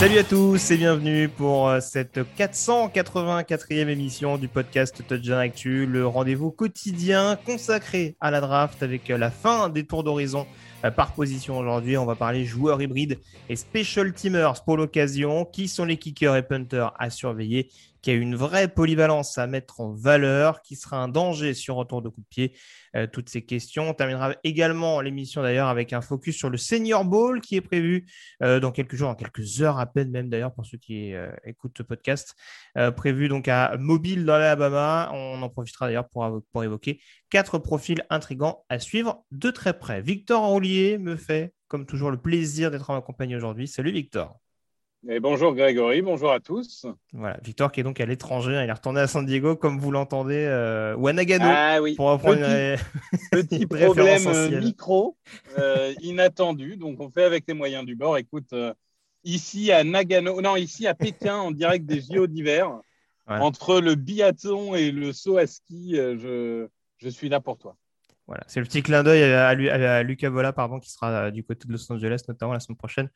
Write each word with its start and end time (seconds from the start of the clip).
Salut 0.00 0.16
à 0.16 0.24
tous 0.24 0.70
et 0.70 0.78
bienvenue 0.78 1.28
pour 1.28 1.68
euh, 1.68 1.80
cette 1.80 2.20
484e 2.38 3.86
émission 3.86 4.38
du 4.38 4.48
podcast 4.48 5.06
Touchdown 5.06 5.38
Actu, 5.38 5.84
le 5.84 6.06
rendez-vous 6.06 6.50
quotidien 6.50 7.36
consacré 7.44 8.16
à 8.18 8.30
la 8.30 8.40
draft 8.40 8.82
avec 8.82 9.10
euh, 9.10 9.18
la 9.18 9.30
fin 9.30 9.68
des 9.68 9.84
tours 9.84 10.02
d'horizon 10.02 10.46
euh, 10.86 10.90
par 10.90 11.12
position 11.12 11.58
aujourd'hui. 11.58 11.98
On 11.98 12.06
va 12.06 12.14
parler 12.14 12.46
joueurs 12.46 12.80
hybrides 12.80 13.18
et 13.50 13.56
special 13.56 14.14
teamers 14.14 14.64
pour 14.64 14.78
l'occasion. 14.78 15.44
Qui 15.44 15.68
sont 15.68 15.84
les 15.84 15.98
kickers 15.98 16.34
et 16.34 16.48
punters 16.48 16.94
à 16.98 17.10
surveiller? 17.10 17.68
Qui 18.00 18.12
a 18.12 18.14
une 18.14 18.36
vraie 18.36 18.68
polyvalence 18.68 19.36
à 19.36 19.46
mettre 19.46 19.82
en 19.82 19.92
valeur? 19.92 20.62
Qui 20.62 20.76
sera 20.76 20.96
un 20.96 21.08
danger 21.08 21.52
sur 21.52 21.74
retour 21.74 22.00
de 22.00 22.08
coup 22.08 22.22
de 22.22 22.26
pied? 22.30 22.54
Toutes 23.12 23.28
ces 23.28 23.42
questions. 23.42 23.90
On 23.90 23.94
terminera 23.94 24.34
également 24.42 25.00
l'émission 25.00 25.42
d'ailleurs 25.42 25.68
avec 25.68 25.92
un 25.92 26.00
focus 26.00 26.36
sur 26.36 26.50
le 26.50 26.56
Senior 26.56 27.04
Bowl 27.04 27.40
qui 27.40 27.56
est 27.56 27.60
prévu 27.60 28.06
euh, 28.42 28.60
dans 28.60 28.72
quelques 28.72 28.96
jours, 28.96 29.08
dans 29.08 29.14
quelques 29.14 29.62
heures 29.62 29.78
à 29.78 29.86
peine 29.86 30.10
même 30.10 30.28
d'ailleurs 30.28 30.52
pour 30.52 30.66
ceux 30.66 30.78
qui 30.78 31.14
euh, 31.14 31.30
écoutent 31.44 31.76
ce 31.76 31.82
podcast. 31.82 32.34
Euh, 32.76 32.90
prévu 32.90 33.28
donc 33.28 33.48
à 33.48 33.76
Mobile 33.78 34.24
dans 34.24 34.38
l'Alabama. 34.38 35.10
On 35.12 35.42
en 35.42 35.48
profitera 35.48 35.86
d'ailleurs 35.86 36.08
pour, 36.08 36.64
évoquer 36.64 37.00
quatre 37.30 37.58
profils 37.58 38.04
intrigants 38.10 38.64
à 38.68 38.78
suivre 38.78 39.24
de 39.30 39.50
très 39.50 39.78
près. 39.78 40.02
Victor 40.02 40.46
Roulier 40.46 40.98
me 40.98 41.16
fait, 41.16 41.54
comme 41.68 41.86
toujours, 41.86 42.10
le 42.10 42.20
plaisir 42.20 42.70
d'être 42.70 42.90
en 42.90 42.94
ma 42.94 43.00
compagnie 43.00 43.36
aujourd'hui. 43.36 43.68
Salut 43.68 43.92
Victor. 43.92 44.38
Et 45.08 45.18
bonjour 45.18 45.54
Grégory, 45.54 46.02
bonjour 46.02 46.30
à 46.30 46.40
tous. 46.40 46.84
Voilà, 47.14 47.38
Victor 47.42 47.72
qui 47.72 47.80
est 47.80 47.82
donc 47.82 48.00
à 48.00 48.06
l'étranger, 48.06 48.60
il 48.62 48.68
est 48.68 48.72
retourné 48.72 49.00
à 49.00 49.06
San 49.06 49.24
Diego 49.24 49.56
comme 49.56 49.78
vous 49.78 49.90
l'entendez, 49.90 50.44
euh, 50.46 50.94
ou 50.96 51.08
à 51.08 51.14
Nagano, 51.14 51.46
Ah 51.48 51.80
oui, 51.80 51.94
pour 51.94 52.10
reprendre 52.10 52.36
petit, 53.32 53.62
une- 53.62 53.68
problème 53.68 54.26
euh, 54.26 54.60
micro 54.60 55.16
euh, 55.58 55.94
inattendu, 56.02 56.76
donc 56.76 57.00
on 57.00 57.10
fait 57.10 57.24
avec 57.24 57.44
les 57.48 57.54
moyens 57.54 57.86
du 57.86 57.96
bord. 57.96 58.18
Écoute, 58.18 58.52
euh, 58.52 58.74
ici 59.24 59.72
à 59.72 59.84
Nagano, 59.84 60.42
non, 60.42 60.56
ici 60.56 60.86
à 60.86 60.94
Pékin, 60.94 61.36
en 61.36 61.50
direct 61.50 61.86
des 61.86 62.02
JO 62.02 62.26
d'hiver, 62.26 62.70
Voilà. 63.26 63.44
entre 63.44 63.80
le 63.80 63.94
biathlon 63.94 64.74
et 64.74 64.90
le 64.90 65.14
saut 65.14 65.38
à 65.38 65.46
ski, 65.46 65.98
euh, 65.98 66.18
je, 66.18 66.68
je 66.98 67.08
suis 67.08 67.30
là 67.30 67.40
pour 67.40 67.56
toi. 67.56 67.74
Voilà, 68.30 68.44
c'est 68.46 68.60
le 68.60 68.66
petit 68.66 68.80
clin 68.80 69.02
d'œil 69.02 69.24
à, 69.24 69.48
à 69.48 70.46
à 70.46 70.52
pardon, 70.52 70.78
qui 70.78 70.88
sera 70.88 71.10
euh, 71.10 71.30
du 71.32 71.42
côté 71.42 71.66
de 71.66 71.72
Los 71.72 71.90
Angeles, 71.90 72.22
notamment 72.28 72.52
la 72.52 72.60
semaine 72.60 72.76
prochaine, 72.76 73.08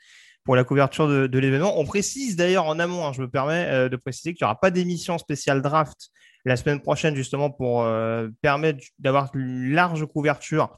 pour 0.43 0.57
la 0.57 0.65
couverture 0.65 1.07
de, 1.07 1.39
l'événement. 1.39 1.79
On 1.79 1.85
précise 1.85 2.35
d'ailleurs 2.35 2.67
en 2.67 2.81
amont, 2.81 3.07
hein, 3.07 3.13
je 3.13 3.21
me 3.21 3.31
permets 3.31 3.65
euh, 3.69 3.89
de 3.89 3.95
préciser 3.95 4.35
qu'il 4.35 4.45
n'y 4.45 4.47
aura 4.47 4.59
pas 4.59 4.73
d'émission 4.73 5.17
spéciale 5.17 5.63
draft 5.63 6.11
la 6.45 6.57
semaine 6.57 6.81
prochaine, 6.81 7.15
justement, 7.15 7.49
pour 7.49 7.83
euh, 7.83 8.29
permettre 8.43 8.83
d'avoir 8.99 9.31
une 9.37 9.71
large 9.71 10.05
couverture 10.07 10.77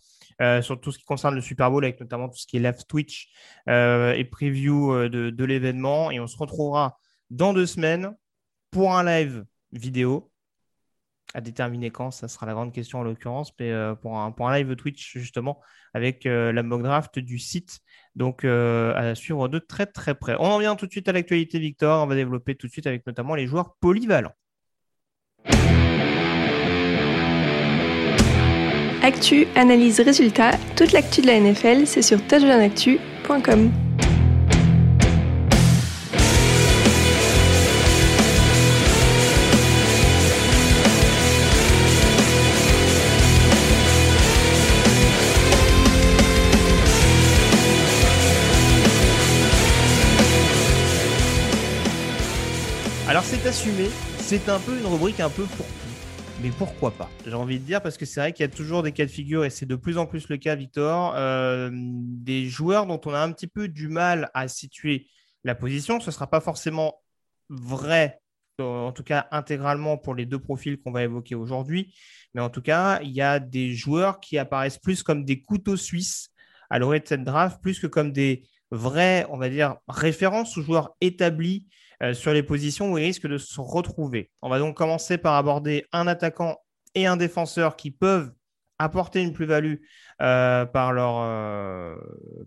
sur 0.61 0.79
tout 0.79 0.93
ce 0.93 0.99
qui 0.99 1.05
concerne 1.07 1.35
le 1.35 1.41
Super 1.41 1.71
Bowl, 1.71 1.83
avec 1.83 1.99
notamment 1.99 2.29
tout 2.29 2.37
ce 2.37 2.47
qui 2.47 2.59
est 2.59 2.61
live 2.61 2.85
Twitch 2.87 3.31
et 3.67 4.29
preview 4.31 5.09
de 5.09 5.45
l'événement. 5.47 6.11
Et 6.11 6.21
on 6.21 6.27
se 6.27 6.37
retrouvera 6.37 6.99
dans 7.31 7.55
deux 7.55 7.65
semaines 7.65 8.15
pour 8.71 8.95
un 8.95 9.03
live 9.03 9.47
vidéo 9.73 10.31
à 11.35 11.41
déterminer 11.41 11.91
quand, 11.91 12.11
ça 12.11 12.29
sera 12.29 12.47
la 12.47 12.53
grande 12.53 12.73
question 12.73 13.01
en 13.01 13.03
l'occurrence, 13.03 13.53
mais 13.59 13.71
euh, 13.71 13.95
pour, 13.95 14.19
un, 14.19 14.33
live 14.57 14.77
Twitch 14.77 15.19
justement 15.19 15.61
avec 15.95 16.27
euh, 16.27 16.53
la 16.53 16.63
mock 16.63 16.83
draft 16.83 17.19
du 17.19 17.39
site, 17.39 17.81
donc 18.15 18.45
euh, 18.45 18.95
à 18.95 19.15
suivre 19.15 19.49
de 19.49 19.59
très 19.59 19.87
très 19.87 20.15
près. 20.15 20.37
On 20.39 20.47
en 20.47 20.59
vient 20.59 20.77
tout 20.77 20.87
de 20.87 20.93
suite 20.93 21.09
à 21.09 21.13
l'actualité, 21.13 21.59
Victor. 21.59 22.03
On 22.03 22.07
va 22.07 22.15
développer 22.15 22.55
tout 22.55 22.67
de 22.67 22.73
suite 22.73 22.87
avec 22.87 23.07
notamment 23.07 23.35
les 23.35 23.47
joueurs 23.47 23.75
polyvalents. 23.81 24.35
Actu, 29.03 29.47
analyse, 29.55 30.01
résultat, 30.01 30.53
toute 30.77 30.93
l'actu 30.93 31.21
de 31.21 31.29
la 31.29 31.39
NFL, 31.39 31.87
c'est 31.87 32.03
sur 32.03 32.21
touchdownactu.com. 32.27 33.86
c'est 53.47 53.69
assumé, 53.69 53.89
c'est 54.19 54.49
un 54.49 54.59
peu 54.59 54.77
une 54.77 54.87
rubrique 54.87 55.21
un 55.21 55.31
peu 55.31 55.45
pour 55.45 55.67
tout. 55.67 56.43
Mais 56.43 56.51
pourquoi 56.51 56.91
pas? 56.91 57.09
J'ai 57.25 57.35
envie 57.35 57.61
de 57.61 57.65
dire 57.65 57.81
parce 57.81 57.97
que 57.97 58.05
c'est 58.05 58.19
vrai 58.19 58.33
qu'il 58.33 58.43
y 58.43 58.49
a 58.49 58.53
toujours 58.53 58.83
des 58.83 58.91
cas 58.91 59.05
de 59.05 59.11
figure 59.11 59.45
et 59.45 59.51
c'est 59.51 59.67
de 59.67 59.77
plus 59.77 59.99
en 59.99 60.07
plus 60.07 60.29
le 60.29 60.37
cas, 60.37 60.57
Victor, 60.57 61.15
euh, 61.15 61.71
des 61.73 62.47
joueurs 62.47 62.87
dont 62.87 63.01
on 63.05 63.15
a 63.15 63.21
un 63.21 63.31
petit 63.31 63.47
peu 63.47 63.69
du 63.69 63.87
mal 63.87 64.31
à 64.35 64.49
situer 64.49 65.07
la 65.45 65.55
position. 65.55 66.01
Ce 66.01 66.07
ne 66.07 66.11
sera 66.11 66.27
pas 66.29 66.41
forcément 66.41 67.01
vrai, 67.49 68.21
en 68.59 68.91
tout 68.91 69.05
cas 69.05 69.29
intégralement 69.31 69.97
pour 69.97 70.17
les 70.17 70.27
deux 70.27 70.41
profils 70.41 70.77
qu'on 70.81 70.91
va 70.91 71.05
évoquer 71.05 71.37
aujourd'hui. 71.37 71.95
Mais 72.35 72.41
en 72.41 72.51
tout 72.51 72.63
cas, 72.63 73.01
il 73.03 73.13
y 73.13 73.23
a 73.23 73.39
des 73.39 73.75
joueurs 73.75 74.19
qui 74.19 74.39
apparaissent 74.39 74.79
plus 74.79 75.05
comme 75.05 75.25
des 75.25 75.43
couteaux 75.43 75.77
suisses 75.77 76.31
à 76.69 76.81
l'orée 76.81 76.99
de 76.99 77.07
cette 77.07 77.23
draft, 77.23 77.63
plus 77.63 77.79
que 77.79 77.87
comme 77.87 78.11
des 78.11 78.43
vrais, 78.73 79.25
on 79.31 79.39
va 79.39 79.49
dire, 79.49 79.77
références 79.87 80.57
ou 80.57 80.63
joueurs 80.63 80.97
établis 81.01 81.65
euh, 82.03 82.15
sur 82.15 82.33
les 82.33 82.43
positions 82.43 82.93
où 82.93 82.99
ils 82.99 83.05
risquent 83.05 83.27
de 83.27 83.39
se 83.39 83.61
retrouver. 83.61 84.31
On 84.43 84.49
va 84.49 84.59
donc 84.59 84.77
commencer 84.77 85.19
par 85.19 85.35
aborder 85.35 85.87
un 85.93 86.07
attaquant 86.07 86.59
et 86.95 87.07
un 87.07 87.17
défenseur 87.17 87.77
qui 87.77 87.91
peuvent 87.91 88.33
apporter 88.79 89.23
une 89.23 89.33
plus-value 89.33 89.77
euh, 90.21 90.67
par 90.67 90.93
leur, 90.93 91.21
euh, 91.21 91.97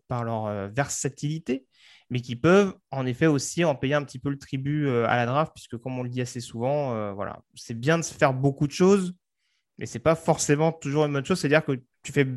par 0.08 0.24
leur 0.24 0.70
versatilité, 0.70 1.66
mais 2.12 2.22
qui 2.22 2.36
peuvent 2.36 2.76
en 2.92 3.06
effet 3.06 3.26
aussi 3.26 3.66
en 3.66 3.76
payer 3.76 3.96
un 3.96 4.04
petit 4.04 4.20
peu 4.20 4.30
le 4.30 4.38
tribut 4.38 4.88
à 4.90 5.16
la 5.16 5.26
draft, 5.26 5.52
puisque 5.56 5.78
comme 5.78 5.98
on 5.98 6.04
le 6.04 6.10
dit 6.10 6.22
assez 6.22 6.40
souvent, 6.40 7.14
voilà, 7.14 7.42
c'est 7.56 7.80
bien 7.80 7.98
de 7.98 8.04
se 8.04 8.14
faire 8.14 8.34
beaucoup 8.34 8.68
de 8.68 8.72
choses, 8.72 9.16
mais 9.80 9.88
c'est 9.88 10.00
pas 10.00 10.16
forcément 10.16 10.72
toujours 10.72 11.06
une 11.06 11.14
bonne 11.14 11.26
chose. 11.26 11.40
C'est-à-dire 11.40 11.66
que 11.66 11.82
tu 12.04 12.12
fais 12.12 12.28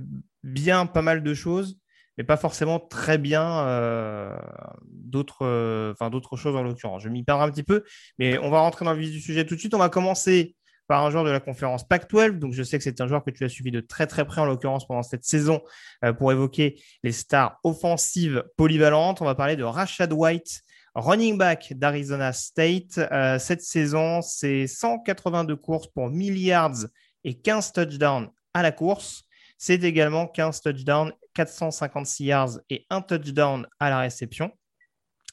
bien 0.43 0.87
pas 0.87 1.03
mal 1.03 1.23
de 1.23 1.35
choses, 1.35 1.79
mais 2.19 2.25
pas 2.25 2.37
forcément 2.37 2.79
très 2.79 3.19
bien 3.19 3.67
euh, 3.67 4.37
d'autres 4.85 5.45
euh, 5.45 5.95
d'autres 6.11 6.37
choses 6.37 6.57
en 6.57 6.63
l'occurrence. 6.63 7.03
Je 7.03 7.09
m'y 7.09 7.23
perds 7.23 7.41
un 7.41 7.51
petit 7.51 7.63
peu, 7.63 7.85
mais 8.19 8.39
on 8.39 8.51
va 8.51 8.61
rentrer 8.61 8.85
dans 8.85 8.93
le 8.93 8.99
vif 8.99 9.11
du 9.11 9.21
sujet 9.21 9.47
tout 9.47 9.55
de 9.55 9.61
suite. 9.61 9.75
On 9.75 9.79
va 9.79 9.89
commencer 9.89 10.57
par 10.89 11.05
un 11.05 11.11
joueur 11.11 11.25
de 11.25 11.31
la 11.31 11.41
conférence 11.41 11.87
Pac-12. 11.87 12.39
Donc, 12.39 12.53
je 12.53 12.63
sais 12.63 12.77
que 12.77 12.85
c'est 12.85 13.01
un 13.01 13.07
joueur 13.07 13.25
que 13.25 13.31
tu 13.31 13.45
as 13.45 13.49
suivi 13.49 13.71
de 13.71 13.81
très 13.81 14.07
très 14.07 14.27
près 14.27 14.41
en 14.41 14.45
l'occurrence 14.45 14.87
pendant 14.87 15.03
cette 15.03 15.25
saison 15.25 15.63
euh, 16.05 16.13
pour 16.13 16.33
évoquer 16.33 16.83
les 17.03 17.13
stars 17.13 17.59
offensives 17.65 18.45
polyvalentes. 18.57 19.23
On 19.23 19.25
va 19.25 19.35
parler 19.35 19.57
de 19.57 19.65
Rashad 19.65 20.13
White, 20.13 20.63
running 20.95 21.39
back 21.39 21.73
d'Arizona 21.77 22.33
State. 22.33 23.01
cette 23.39 23.63
saison, 23.63 24.21
c'est 24.21 24.67
182 24.67 25.57
courses 25.57 25.87
pour 25.87 26.11
milliards 26.11 26.85
et 27.25 27.35
15 27.35 27.73
touchdowns 27.73 28.29
à 28.53 28.63
la 28.63 28.73
course. 28.73 29.25
C'est 29.65 29.85
également 29.85 30.27
15 30.27 30.61
touchdowns, 30.61 31.13
456 31.35 32.25
yards 32.25 32.59
et 32.69 32.85
un 32.91 33.01
touchdown 33.01 33.65
à 33.79 33.91
la 33.91 34.01
réception. 34.01 34.51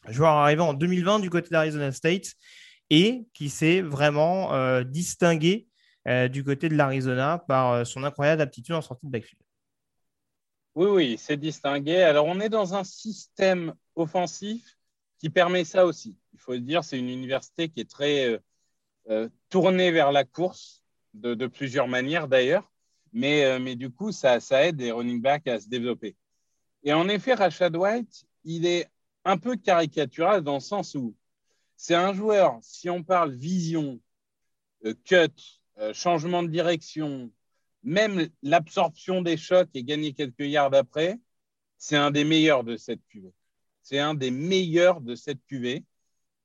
Joueur 0.08 0.34
arrivé 0.34 0.62
en 0.62 0.76
2020 0.76 1.18
du 1.18 1.32
côté 1.32 1.50
d'Arizona 1.50 1.92
State 1.92 2.36
et 2.92 3.26
qui 3.34 3.50
s'est 3.50 3.82
vraiment 3.82 4.54
euh, 4.54 4.84
distingué 4.84 5.68
euh, 6.08 6.28
du 6.28 6.44
côté 6.44 6.70
de 6.70 6.76
l'Arizona 6.76 7.44
par 7.48 7.72
euh, 7.72 7.86
son 7.86 8.04
incroyable 8.04 8.44
aptitude 8.44 8.76
en 8.76 8.84
sortie 8.84 9.08
de 9.08 9.12
backfield. 9.12 9.42
Oui, 10.76 10.90
oui, 10.92 11.18
c'est 11.18 11.38
distingué. 11.38 12.04
Alors, 12.04 12.28
on 12.28 12.40
est 12.40 12.50
dans 12.50 12.76
un 12.76 12.84
système 12.84 13.74
offensif 13.96 14.78
qui 15.18 15.32
permet 15.32 15.64
ça 15.64 15.88
aussi. 15.88 16.20
Il 16.34 16.40
faut 16.40 16.54
le 16.54 16.60
dire, 16.60 16.84
c'est 16.84 17.00
une 17.00 17.10
université 17.10 17.68
qui 17.68 17.80
est 17.80 17.90
très 17.90 18.40
tournée 19.50 19.90
vers 19.90 20.12
la 20.12 20.24
course, 20.24 20.84
de 21.16 21.48
plusieurs 21.48 21.88
manières 21.88 22.28
d'ailleurs. 22.28 22.70
Mais, 23.14 23.46
euh, 23.46 23.60
mais 23.60 23.76
du 23.76 23.90
coup, 23.90 24.12
ça, 24.12 24.40
ça 24.40 24.66
aide 24.66 24.80
les 24.80 24.92
running 24.92 25.22
backs 25.22 25.48
à 25.48 25.60
se 25.60 25.68
développer. 25.68 26.16
Et 26.84 26.94
en 26.94 27.10
effet, 27.10 27.34
Rashad 27.34 27.76
White, 27.76 28.26
il 28.44 28.66
est 28.66 28.88
un 29.26 29.38
peu 29.38 29.56
caricatural 29.56 30.42
dans 30.42 30.56
le 30.56 30.60
sens 30.60 30.96
où 30.96 31.16
c'est 31.76 31.96
un 31.96 32.14
joueur, 32.14 32.60
si 32.62 32.90
on 32.90 33.04
parle 33.04 33.32
vision, 33.34 34.00
euh, 34.86 34.94
cut, 35.06 35.32
euh, 35.80 35.94
changement 35.94 36.44
de 36.44 36.50
direction, 36.50 37.32
même 37.84 38.30
l'absorption 38.44 39.22
des 39.22 39.38
chocs 39.38 39.70
et 39.74 39.84
gagner 39.84 40.14
quelques 40.14 40.40
yards 40.40 40.74
après, 40.74 41.20
c'est 41.78 41.96
un 41.96 42.12
des 42.12 42.26
meilleurs 42.26 42.64
de 42.64 42.76
cette 42.76 43.06
cuvée. 43.08 43.34
C'est 43.82 44.00
un 44.00 44.14
des 44.14 44.32
meilleurs 44.32 45.02
de 45.02 45.16
cette 45.16 45.44
cuvée. 45.46 45.86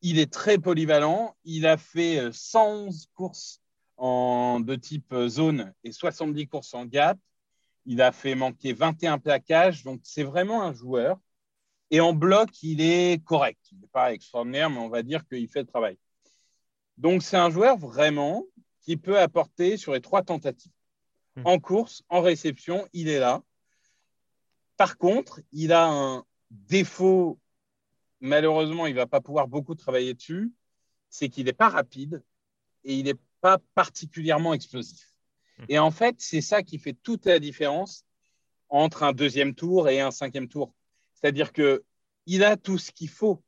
Il 0.02 0.18
est 0.18 0.32
très 0.32 0.58
polyvalent. 0.58 1.36
Il 1.44 1.66
a 1.66 1.76
fait 1.76 2.30
111 2.32 3.08
courses 3.14 3.60
en, 3.96 4.60
de 4.60 4.74
type 4.74 5.12
euh, 5.12 5.28
zone 5.28 5.72
et 5.84 5.92
70 5.92 6.48
courses 6.48 6.74
en 6.74 6.84
gap. 6.84 7.18
Il 7.86 8.00
a 8.00 8.12
fait 8.12 8.34
manquer 8.34 8.72
21 8.72 9.18
plaquages, 9.18 9.84
donc 9.84 10.00
c'est 10.02 10.22
vraiment 10.22 10.62
un 10.62 10.72
joueur. 10.72 11.18
Et 11.90 12.00
en 12.00 12.12
bloc, 12.12 12.62
il 12.62 12.80
est 12.80 13.22
correct. 13.24 13.60
Il 13.72 13.80
n'est 13.80 13.88
pas 13.88 14.12
extraordinaire, 14.12 14.70
mais 14.70 14.78
on 14.78 14.88
va 14.88 15.02
dire 15.02 15.26
qu'il 15.26 15.48
fait 15.48 15.60
le 15.60 15.66
travail. 15.66 15.98
Donc 16.96 17.22
c'est 17.22 17.36
un 17.36 17.50
joueur 17.50 17.76
vraiment 17.76 18.44
qui 18.80 18.96
peut 18.96 19.18
apporter 19.18 19.76
sur 19.76 19.92
les 19.92 20.00
trois 20.00 20.22
tentatives. 20.22 20.72
Hmm. 21.36 21.46
En 21.46 21.58
course, 21.58 22.02
en 22.08 22.20
réception, 22.20 22.86
il 22.92 23.08
est 23.08 23.18
là. 23.18 23.42
Par 24.76 24.98
contre, 24.98 25.40
il 25.52 25.72
a 25.72 25.86
un 25.86 26.24
défaut, 26.50 27.38
malheureusement, 28.20 28.86
il 28.86 28.94
ne 28.94 28.98
va 28.98 29.06
pas 29.06 29.20
pouvoir 29.20 29.48
beaucoup 29.48 29.74
travailler 29.74 30.14
dessus, 30.14 30.52
c'est 31.08 31.28
qu'il 31.28 31.46
n'est 31.46 31.52
pas 31.52 31.68
rapide 31.68 32.22
et 32.84 32.94
il 32.94 33.04
n'est 33.04 33.18
pas 33.44 33.58
particulièrement 33.74 34.54
explosif. 34.54 35.06
Hmm. 35.58 35.64
Et 35.68 35.78
en 35.78 35.90
fait, 35.90 36.14
c'est 36.16 36.40
ça 36.40 36.62
qui 36.62 36.78
fait 36.78 36.94
toute 36.94 37.26
la 37.26 37.38
différence 37.38 38.06
entre 38.70 39.02
un 39.02 39.12
deuxième 39.12 39.54
tour 39.54 39.90
et 39.90 40.00
un 40.00 40.10
cinquième 40.10 40.48
tour. 40.48 40.74
C'est-à-dire 41.12 41.52
que 41.52 41.84
il 42.24 42.42
a 42.42 42.56
tout 42.56 42.78
ce 42.78 42.90
qu'il 42.90 43.10
faut, 43.10 43.44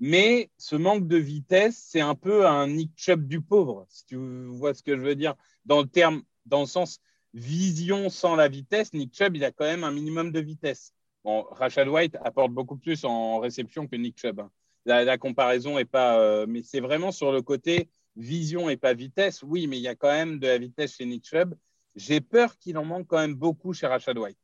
mais 0.00 0.50
ce 0.56 0.74
manque 0.74 1.06
de 1.06 1.18
vitesse, 1.18 1.84
c'est 1.86 2.00
un 2.00 2.14
peu 2.14 2.46
un 2.46 2.66
Nick 2.66 2.92
Chubb 2.96 3.28
du 3.28 3.42
pauvre, 3.42 3.84
si 3.90 4.06
tu 4.06 4.16
vois 4.46 4.72
ce 4.72 4.82
que 4.82 4.96
je 4.96 5.02
veux 5.02 5.16
dire. 5.16 5.34
Dans 5.66 5.82
le 5.82 5.86
terme, 5.86 6.22
dans 6.46 6.60
le 6.60 6.66
sens 6.66 6.98
vision 7.34 8.08
sans 8.08 8.36
la 8.36 8.48
vitesse, 8.48 8.94
Nick 8.94 9.14
Chubb, 9.14 9.36
il 9.36 9.44
a 9.44 9.52
quand 9.52 9.66
même 9.66 9.84
un 9.84 9.92
minimum 9.92 10.32
de 10.32 10.40
vitesse. 10.40 10.94
Bon, 11.24 11.42
Rachel 11.50 11.90
White 11.90 12.16
apporte 12.24 12.52
beaucoup 12.52 12.78
plus 12.78 13.04
en 13.04 13.38
réception 13.38 13.86
que 13.86 13.96
Nick 13.96 14.18
Chubb. 14.18 14.40
Hein. 14.40 14.50
La, 14.86 15.18
comparaison 15.18 15.78
est 15.78 15.84
pas, 15.84 16.18
euh, 16.18 16.46
mais 16.48 16.62
c'est 16.62 16.80
vraiment 16.80 17.12
sur 17.12 17.32
le 17.32 17.42
côté 17.42 17.90
vision 18.16 18.68
et 18.68 18.76
pas 18.76 18.94
vitesse, 18.94 19.42
oui, 19.42 19.66
mais 19.66 19.78
il 19.78 19.82
y 19.82 19.88
a 19.88 19.94
quand 19.94 20.10
même 20.10 20.38
de 20.38 20.46
la 20.46 20.58
vitesse 20.58 20.96
chez 20.96 21.06
Nick 21.06 21.26
Chubb. 21.26 21.54
J'ai 21.96 22.20
peur 22.20 22.58
qu'il 22.58 22.78
en 22.78 22.84
manque 22.84 23.06
quand 23.06 23.18
même 23.18 23.34
beaucoup 23.34 23.72
chez 23.72 23.86
Rashad 23.86 24.18
White. 24.18 24.38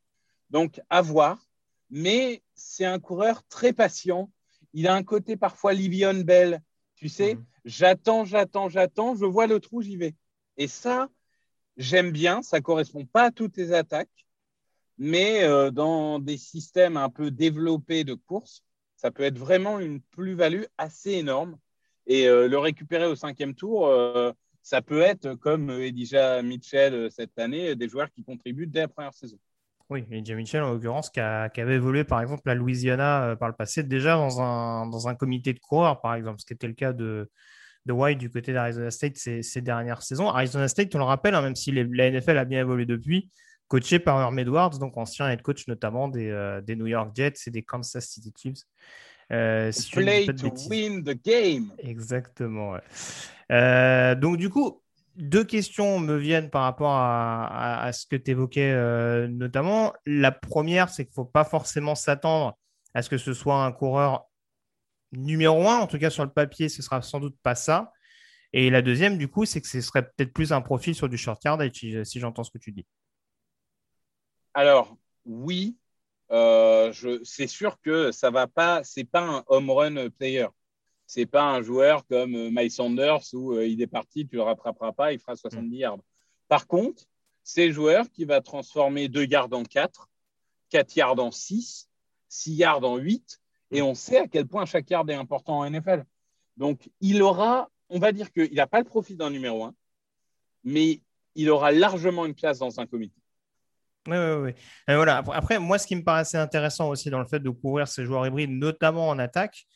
Donc, 0.50 0.80
à 0.90 1.02
voir. 1.02 1.38
Mais 1.90 2.42
c'est 2.54 2.84
un 2.84 3.00
coureur 3.00 3.42
très 3.48 3.72
patient. 3.72 4.30
Il 4.72 4.86
a 4.86 4.94
un 4.94 5.02
côté 5.02 5.36
parfois 5.36 5.74
Livion 5.74 6.14
Bell. 6.14 6.62
Tu 6.94 7.08
sais, 7.08 7.34
mhm. 7.34 7.44
j'attends, 7.64 8.24
j'attends, 8.24 8.68
j'attends, 8.68 9.16
je 9.16 9.24
vois 9.24 9.46
le 9.46 9.58
trou, 9.58 9.82
j'y 9.82 9.96
vais. 9.96 10.14
Et 10.56 10.68
ça, 10.68 11.08
j'aime 11.76 12.12
bien. 12.12 12.42
Ça 12.42 12.60
correspond 12.60 13.06
pas 13.06 13.24
à 13.24 13.30
toutes 13.30 13.56
les 13.56 13.72
attaques. 13.72 14.26
Mais 14.98 15.42
euh, 15.44 15.70
dans 15.70 16.18
des 16.18 16.36
systèmes 16.36 16.96
un 16.96 17.08
peu 17.08 17.30
développés 17.30 18.04
de 18.04 18.14
course, 18.14 18.62
ça 18.96 19.10
peut 19.10 19.22
être 19.22 19.38
vraiment 19.38 19.80
une 19.80 20.00
plus-value 20.00 20.64
assez 20.76 21.12
énorme. 21.12 21.56
Et 22.06 22.28
euh, 22.28 22.48
le 22.48 22.58
récupérer 22.58 23.06
au 23.06 23.14
cinquième 23.14 23.54
tour, 23.54 23.86
euh, 23.86 24.32
ça 24.62 24.82
peut 24.82 25.00
être 25.00 25.34
comme 25.34 25.70
Elijah 25.70 26.42
Mitchell 26.42 26.94
euh, 26.94 27.10
cette 27.10 27.38
année, 27.38 27.74
des 27.74 27.88
joueurs 27.88 28.10
qui 28.10 28.22
contribuent 28.22 28.66
dès 28.66 28.80
la 28.80 28.88
première 28.88 29.14
saison. 29.14 29.38
Oui, 29.88 30.04
Elijah 30.10 30.34
Mitchell, 30.34 30.62
en 30.62 30.72
l'occurrence, 30.72 31.10
qui, 31.10 31.20
avait 31.20 31.74
évolué 31.74 32.04
par 32.04 32.20
exemple 32.20 32.48
à 32.48 32.54
Louisiana 32.54 33.36
par 33.40 33.48
le 33.48 33.54
passé, 33.54 33.82
déjà 33.82 34.14
dans 34.14 34.40
un, 34.40 34.86
dans 34.86 35.08
un 35.08 35.16
comité 35.16 35.52
de 35.52 35.58
coureurs, 35.58 36.00
par 36.00 36.14
exemple, 36.14 36.38
ce 36.40 36.46
qui 36.46 36.52
était 36.52 36.68
le 36.68 36.74
cas 36.74 36.92
de, 36.92 37.28
de 37.86 37.92
White 37.92 38.18
du 38.18 38.30
côté 38.30 38.52
d'Arizona 38.52 38.92
State 38.92 39.16
ces, 39.16 39.60
dernières 39.60 40.02
saisons. 40.02 40.28
Arizona 40.28 40.68
State, 40.68 40.94
on 40.94 40.98
le 40.98 41.04
rappelle, 41.04 41.34
hein, 41.34 41.42
même 41.42 41.56
si 41.56 41.72
la 41.72 42.10
NFL 42.10 42.38
a 42.38 42.44
bien 42.44 42.60
évolué 42.60 42.86
depuis, 42.86 43.30
coaché 43.66 43.98
par 43.98 44.20
Herm 44.20 44.38
Edwards, 44.38 44.78
donc 44.78 44.96
ancien 44.96 45.28
head 45.28 45.42
coach 45.42 45.66
notamment 45.66 46.06
des, 46.06 46.60
des 46.64 46.76
New 46.76 46.86
York 46.86 47.10
Jets 47.12 47.34
et 47.48 47.50
des 47.50 47.64
Kansas 47.64 48.06
City 48.06 48.32
Chiefs. 48.40 48.62
Euh, 49.32 49.70
play 49.92 50.26
to 50.26 50.52
win 50.68 51.04
the 51.04 51.14
game. 51.22 51.72
Exactement. 51.78 52.76
Euh, 53.52 54.14
donc, 54.14 54.38
du 54.38 54.50
coup, 54.50 54.82
deux 55.16 55.44
questions 55.44 56.00
me 56.00 56.16
viennent 56.16 56.50
par 56.50 56.62
rapport 56.62 56.94
à, 56.94 57.90
ce 57.92 58.06
que 58.06 58.16
tu 58.16 58.32
évoquais 58.32 58.72
euh, 58.72 59.28
notamment. 59.28 59.92
La 60.06 60.32
première, 60.32 60.88
c'est 60.88 61.04
qu'il 61.04 61.12
ne 61.12 61.14
faut 61.14 61.24
pas 61.24 61.44
forcément 61.44 61.94
s'attendre 61.94 62.56
à 62.94 63.02
ce 63.02 63.10
que 63.10 63.18
ce 63.18 63.32
soit 63.32 63.64
un 63.64 63.72
coureur 63.72 64.26
numéro 65.12 65.68
un. 65.68 65.78
En 65.78 65.86
tout 65.86 65.98
cas, 65.98 66.10
sur 66.10 66.24
le 66.24 66.32
papier, 66.32 66.68
ce 66.68 66.82
sera 66.82 67.00
sans 67.02 67.20
doute 67.20 67.36
pas 67.42 67.54
ça. 67.54 67.92
Et 68.52 68.68
la 68.68 68.82
deuxième, 68.82 69.16
du 69.16 69.28
coup, 69.28 69.44
c'est 69.44 69.60
que 69.60 69.68
ce 69.68 69.80
serait 69.80 70.02
peut-être 70.02 70.32
plus 70.32 70.52
un 70.52 70.60
profil 70.60 70.94
sur 70.94 71.08
du 71.08 71.16
short 71.16 71.40
card, 71.40 71.60
si, 71.72 72.04
si 72.04 72.18
j'entends 72.18 72.42
ce 72.42 72.50
que 72.50 72.58
tu 72.58 72.72
dis. 72.72 72.86
Alors, 74.54 74.96
oui, 75.24 75.76
euh, 76.30 76.92
c'est 77.24 77.46
sûr 77.46 77.80
que 77.80 78.12
ça 78.12 78.30
va 78.30 78.46
pas, 78.46 78.84
c'est 78.84 79.04
pas 79.04 79.22
un 79.22 79.44
home 79.48 79.70
run 79.70 80.10
player. 80.10 80.46
C'est 81.06 81.26
pas 81.26 81.42
un 81.42 81.60
joueur 81.62 82.06
comme 82.06 82.36
euh, 82.36 82.50
Miles 82.52 82.70
Sanders 82.70 83.22
où 83.32 83.54
euh, 83.54 83.66
il 83.66 83.82
est 83.82 83.88
parti, 83.88 84.28
tu 84.28 84.36
le 84.36 84.42
rattraperas 84.42 84.92
pas, 84.92 85.12
il 85.12 85.18
fera 85.18 85.34
70 85.34 85.66
mm. 85.66 85.74
yards. 85.74 85.98
Par 86.46 86.68
contre, 86.68 87.02
c'est 87.42 87.66
le 87.66 87.72
joueur 87.72 88.08
qui 88.12 88.24
va 88.24 88.40
transformer 88.40 89.08
2 89.08 89.24
yards 89.24 89.52
en 89.52 89.64
4, 89.64 90.08
4 90.68 90.96
yards 90.96 91.18
en 91.18 91.32
6, 91.32 91.88
6 92.28 92.54
yards 92.54 92.84
en 92.84 92.96
8, 92.96 93.40
et 93.72 93.82
on 93.82 93.94
sait 93.94 94.18
à 94.18 94.28
quel 94.28 94.46
point 94.46 94.64
chaque 94.66 94.88
yard 94.88 95.10
est 95.10 95.14
important 95.14 95.58
en 95.58 95.68
NFL. 95.68 96.04
Donc, 96.56 96.88
il 97.00 97.22
aura, 97.22 97.70
on 97.88 97.98
va 97.98 98.12
dire 98.12 98.30
qu'il 98.32 98.54
n'a 98.54 98.68
pas 98.68 98.78
le 98.78 98.84
profit 98.84 99.16
d'un 99.16 99.30
numéro 99.30 99.64
1, 99.64 99.74
mais 100.62 101.00
il 101.34 101.50
aura 101.50 101.72
largement 101.72 102.24
une 102.24 102.34
place 102.34 102.58
dans 102.58 102.78
un 102.78 102.86
comité. 102.86 103.19
Oui, 104.08 104.16
oui, 104.16 104.52
oui. 104.88 104.94
voilà. 104.94 105.22
Après, 105.32 105.58
moi, 105.58 105.78
ce 105.78 105.86
qui 105.86 105.94
me 105.94 106.02
paraissait 106.02 106.38
intéressant 106.38 106.88
aussi 106.88 107.10
dans 107.10 107.18
le 107.18 107.26
fait 107.26 107.40
de 107.40 107.50
couvrir 107.50 107.86
ces 107.86 108.04
joueurs 108.04 108.26
hybrides, 108.26 108.50
notamment 108.50 109.08
en 109.08 109.18
attaque, 109.18 109.66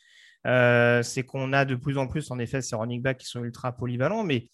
euh, 0.47 1.03
c'est 1.03 1.23
qu'on 1.23 1.53
a 1.53 1.65
de 1.65 1.75
plus 1.75 1.97
en 1.97 2.07
plus, 2.07 2.31
en 2.31 2.39
effet, 2.39 2.61
ces 2.61 2.75
running 2.75 3.01
backs 3.01 3.19
qui 3.19 3.27
sont 3.27 3.43
ultra 3.43 3.71
polyvalents, 3.75 4.23
mais 4.23 4.49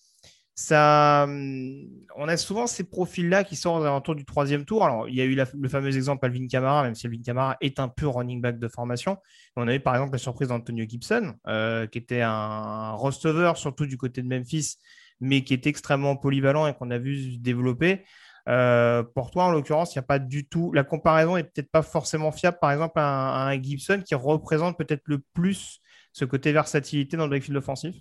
ça, 0.55 1.23
hum, 1.23 1.87
on 2.17 2.27
a 2.27 2.37
souvent 2.37 2.67
ces 2.67 2.83
profils-là 2.83 3.43
qui 3.43 3.55
sortent 3.55 3.83
alentours 3.83 4.15
du 4.15 4.25
troisième 4.25 4.65
tour. 4.65 4.83
Alors, 4.85 5.07
il 5.09 5.15
y 5.15 5.21
a 5.21 5.25
eu 5.25 5.35
le 5.35 5.69
fameux 5.69 5.95
exemple 5.95 6.25
Alvin 6.25 6.47
Kamara, 6.47 6.83
même 6.83 6.95
si 6.95 7.07
Alvin 7.07 7.21
Kamara 7.25 7.57
est 7.61 7.79
un 7.79 7.87
pur 7.87 8.13
running 8.15 8.41
back 8.41 8.59
de 8.59 8.67
formation. 8.67 9.17
On 9.55 9.67
a 9.67 9.75
eu 9.75 9.79
par 9.79 9.95
exemple 9.95 10.13
la 10.13 10.17
surprise 10.17 10.49
d'Antonio 10.49 10.85
Gibson, 10.87 11.33
euh, 11.47 11.87
qui 11.87 11.97
était 11.97 12.21
un 12.21 12.91
receveur, 12.91 13.57
surtout 13.57 13.85
du 13.85 13.97
côté 13.97 14.21
de 14.21 14.27
Memphis, 14.27 14.75
mais 15.21 15.43
qui 15.43 15.53
est 15.53 15.65
extrêmement 15.67 16.15
polyvalent 16.17 16.67
et 16.67 16.73
qu'on 16.73 16.91
a 16.91 16.97
vu 16.97 17.33
se 17.33 17.37
développer. 17.39 18.03
Euh, 18.47 19.03
pour 19.03 19.31
toi, 19.31 19.45
en 19.45 19.51
l'occurrence, 19.51 19.93
il 19.93 19.99
n'y 19.99 20.03
a 20.03 20.07
pas 20.07 20.19
du 20.19 20.47
tout. 20.47 20.71
La 20.73 20.83
comparaison 20.83 21.37
est 21.37 21.43
peut-être 21.43 21.69
pas 21.69 21.81
forcément 21.81 22.31
fiable, 22.31 22.57
par 22.59 22.71
exemple, 22.71 22.99
à 22.99 23.47
un, 23.47 23.61
Gibson 23.61 24.01
qui 24.05 24.15
représente 24.15 24.77
peut-être 24.77 25.03
le 25.05 25.19
plus 25.33 25.79
ce 26.13 26.25
côté 26.25 26.51
versatilité 26.51 27.17
dans 27.17 27.25
le 27.25 27.31
backfield 27.31 27.57
offensif? 27.57 27.95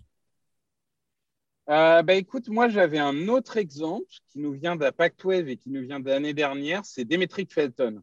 Euh, 1.69 2.03
bah, 2.03 2.15
écoute, 2.15 2.49
moi 2.49 2.69
j'avais 2.69 2.99
un 2.99 3.29
autre 3.29 3.57
exemple 3.57 4.09
qui 4.29 4.41
nous 4.41 4.53
vient 4.53 4.75
de 4.75 4.83
la 4.83 4.91
Pac-12 4.91 5.47
et 5.47 5.57
qui 5.57 5.71
nous 5.71 5.83
vient 5.83 6.01
de 6.01 6.09
l'année 6.09 6.35
dernière, 6.35 6.85
c'est 6.85 7.05
Demetric 7.05 7.53
Felton. 7.53 8.03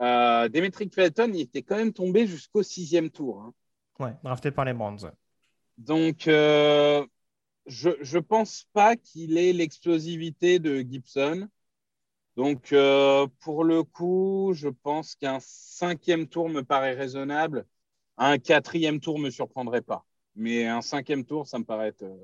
Euh, 0.00 0.48
Demetric 0.48 0.94
Felton, 0.94 1.30
il 1.34 1.42
était 1.42 1.62
quand 1.62 1.76
même 1.76 1.92
tombé 1.92 2.26
jusqu'au 2.26 2.62
sixième 2.62 3.10
tour. 3.10 3.42
Hein. 3.42 3.52
Ouais, 3.98 4.14
drafté 4.24 4.50
par 4.50 4.64
les 4.64 4.72
Brands. 4.72 4.96
Donc, 5.76 6.26
euh, 6.26 7.04
je 7.66 7.90
ne 7.90 8.20
pense 8.20 8.66
pas 8.72 8.96
qu'il 8.96 9.38
ait 9.38 9.52
l'explosivité 9.52 10.58
de 10.58 10.80
Gibson. 10.80 11.48
Donc, 12.36 12.72
euh, 12.72 13.26
pour 13.40 13.64
le 13.64 13.82
coup, 13.82 14.52
je 14.54 14.68
pense 14.68 15.14
qu'un 15.14 15.38
cinquième 15.40 16.26
tour 16.26 16.48
me 16.48 16.62
paraît 16.62 16.94
raisonnable. 16.94 17.66
Un 18.16 18.38
quatrième 18.38 19.00
tour 19.00 19.18
ne 19.18 19.24
me 19.24 19.30
surprendrait 19.30 19.82
pas. 19.82 20.04
Mais 20.36 20.66
un 20.66 20.80
cinquième 20.80 21.24
tour, 21.24 21.46
ça 21.46 21.58
me 21.58 21.64
paraît 21.64 21.94
euh, 22.02 22.16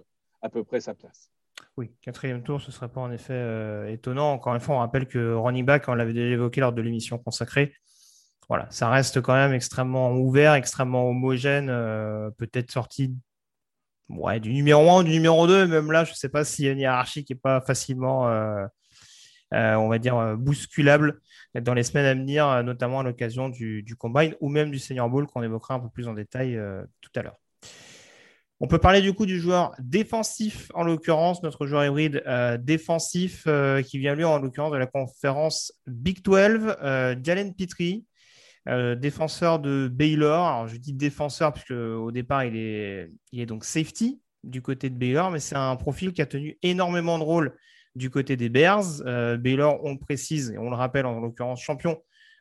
à 0.42 0.48
peu 0.48 0.64
près 0.64 0.80
sa 0.80 0.94
place. 0.94 1.30
Oui, 1.76 1.92
quatrième 2.00 2.42
tour, 2.42 2.60
ce 2.60 2.68
ne 2.68 2.72
serait 2.72 2.88
pas 2.88 3.00
en 3.00 3.10
effet 3.10 3.34
euh, 3.34 3.90
étonnant. 3.92 4.32
Encore 4.32 4.54
une 4.54 4.60
fois, 4.60 4.76
on 4.76 4.78
rappelle 4.78 5.06
que 5.06 5.34
Ronnie 5.34 5.62
Back, 5.62 5.84
on 5.88 5.94
l'avait 5.94 6.12
déjà 6.12 6.32
évoqué 6.32 6.60
lors 6.60 6.72
de 6.72 6.80
l'émission 6.80 7.18
consacrée, 7.18 7.74
voilà, 8.48 8.68
ça 8.70 8.88
reste 8.88 9.20
quand 9.20 9.34
même 9.34 9.52
extrêmement 9.52 10.12
ouvert, 10.12 10.54
extrêmement 10.54 11.08
homogène, 11.08 11.66
peut-être 12.38 12.70
sorti 12.70 13.12
ouais, 14.08 14.40
du 14.40 14.52
numéro 14.52 14.90
1 14.90 15.00
ou 15.00 15.02
du 15.04 15.10
numéro 15.10 15.46
2. 15.46 15.66
Même 15.66 15.92
là, 15.92 16.04
je 16.04 16.12
ne 16.12 16.16
sais 16.16 16.28
pas 16.28 16.44
s'il 16.44 16.66
y 16.66 16.68
a 16.68 16.72
une 16.72 16.80
hiérarchie 16.80 17.24
qui 17.24 17.32
n'est 17.32 17.40
pas 17.40 17.60
facilement 17.60 18.26
euh, 19.54 19.74
on 19.74 19.88
va 19.88 19.98
dire, 19.98 20.16
euh, 20.16 20.36
bousculable 20.36 21.20
dans 21.54 21.72
les 21.72 21.84
semaines 21.84 22.06
à 22.06 22.14
venir, 22.14 22.48
euh, 22.48 22.62
notamment 22.62 23.00
à 23.00 23.02
l'occasion 23.04 23.48
du, 23.48 23.84
Combine 23.96 24.34
ou 24.40 24.48
même 24.48 24.70
du 24.70 24.78
Senior 24.78 25.08
Bowl 25.08 25.26
qu'on 25.26 25.42
évoquera 25.42 25.74
un 25.74 25.80
peu 25.80 25.88
plus 25.88 26.08
en 26.08 26.14
détail 26.14 26.60
tout 27.00 27.10
à 27.14 27.22
l'heure. 27.22 27.36
On 28.58 28.68
peut 28.68 28.78
parler 28.78 29.02
du 29.02 29.12
coup 29.12 29.26
du 29.26 29.38
joueur 29.38 29.74
défensif, 29.78 30.70
en 30.74 30.82
l'occurrence, 30.82 31.42
notre 31.42 31.66
joueur 31.66 31.84
hybride 31.84 32.22
défensif 32.60 33.46
qui 33.84 33.98
vient 33.98 34.14
lui 34.14 34.24
en 34.24 34.38
l'occurrence 34.38 34.72
de 34.72 34.78
la 34.78 34.86
conférence 34.86 35.72
Big 35.86 36.22
12, 36.22 36.76
Jalen 37.22 37.54
Petrie, 37.54 38.06
défenseur 38.66 39.58
de 39.58 39.88
Baylor. 39.92 40.66
Je 40.66 40.76
dis 40.76 40.92
défenseur 40.92 41.52
puisque 41.52 41.70
au 41.70 42.10
départ 42.10 42.44
il 42.44 42.56
est, 42.56 43.10
il 43.32 43.40
est 43.40 43.46
donc 43.46 43.64
safety 43.64 44.20
du 44.46 44.62
côté 44.62 44.90
de 44.90 44.96
Baylor, 44.96 45.30
mais 45.30 45.40
c'est 45.40 45.56
un 45.56 45.76
profil 45.76 46.12
qui 46.12 46.22
a 46.22 46.26
tenu 46.26 46.58
énormément 46.62 47.18
de 47.18 47.24
rôles 47.24 47.56
du 47.94 48.10
côté 48.10 48.36
des 48.36 48.48
Bears. 48.48 49.02
Euh, 49.06 49.36
Baylor, 49.36 49.80
on 49.84 49.92
le 49.92 49.98
précise, 49.98 50.50
et 50.52 50.58
on 50.58 50.70
le 50.70 50.76
rappelle 50.76 51.06
en 51.06 51.20
l'occurrence 51.20 51.60
champion 51.60 51.98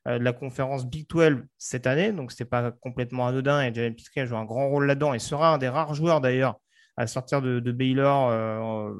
euh, 0.08 0.20
de 0.20 0.24
la 0.24 0.34
conférence 0.34 0.86
Big 0.86 1.08
12 1.10 1.44
cette 1.58 1.88
année, 1.88 2.12
donc 2.12 2.32
ce 2.32 2.44
n'est 2.44 2.50
pas 2.50 2.72
complètement 2.72 3.28
anodin 3.28 3.62
et 3.62 3.74
Jalen 3.74 3.96
Pitre 3.96 4.12
a 4.18 4.26
joué 4.26 4.38
un 4.38 4.46
grand 4.46 4.70
rôle 4.70 4.86
là-dedans 4.86 5.14
et 5.14 5.20
sera 5.20 5.54
un 5.54 5.58
des 5.58 5.70
rares 5.70 5.96
joueurs 5.96 6.22
d'ailleurs 6.22 6.60
à 6.98 7.08
sortir 7.08 7.42
de, 7.42 7.60
Baylor 7.74 8.30
euh, 8.30 8.94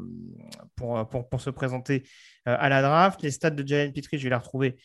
pour, 0.76 1.08
pour, 1.08 1.40
se 1.40 1.50
présenter 1.50 2.04
à 2.46 2.68
la 2.68 2.82
draft. 2.82 3.22
Les 3.22 3.32
stats 3.32 3.52
de 3.52 3.66
Jalen 3.66 3.94
Petrie, 3.94 4.18
je 4.18 4.24
vais 4.24 4.32
les 4.32 4.36
retrouver 4.36 4.76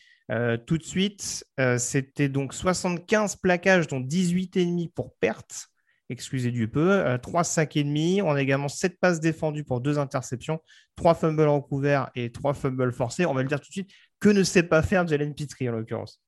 tout 0.65 0.77
de 0.77 0.83
suite. 0.83 1.45
C'était 1.77 2.29
donc 2.29 2.53
75 2.53 3.35
plaquages, 3.37 3.87
dont 3.87 3.99
18,5 3.99 4.91
pour 4.93 5.15
perte 5.15 5.71
excusez 6.11 6.51
du 6.51 6.67
peu. 6.67 7.17
3 7.21 7.43
sacs 7.43 7.77
et 7.77 7.83
demi. 7.83 8.21
On 8.21 8.31
a 8.31 8.41
également 8.41 8.67
7 8.67 8.99
passes 8.99 9.19
défendues 9.19 9.63
pour 9.63 9.81
2 9.81 9.97
interceptions, 9.97 10.61
3 10.95 11.15
fumbles 11.15 11.47
recouverts 11.47 12.11
et 12.15 12.31
3 12.31 12.53
fumbles 12.53 12.91
forcés. 12.91 13.25
On 13.25 13.33
va 13.33 13.41
le 13.41 13.47
dire 13.47 13.59
tout 13.59 13.69
de 13.69 13.73
suite. 13.73 13.91
Que 14.19 14.29
ne 14.29 14.43
sait 14.43 14.63
pas 14.63 14.83
faire 14.83 15.07
Jalen 15.07 15.33
Petrie 15.33 15.69
en 15.69 15.73
l'occurrence? 15.73 16.21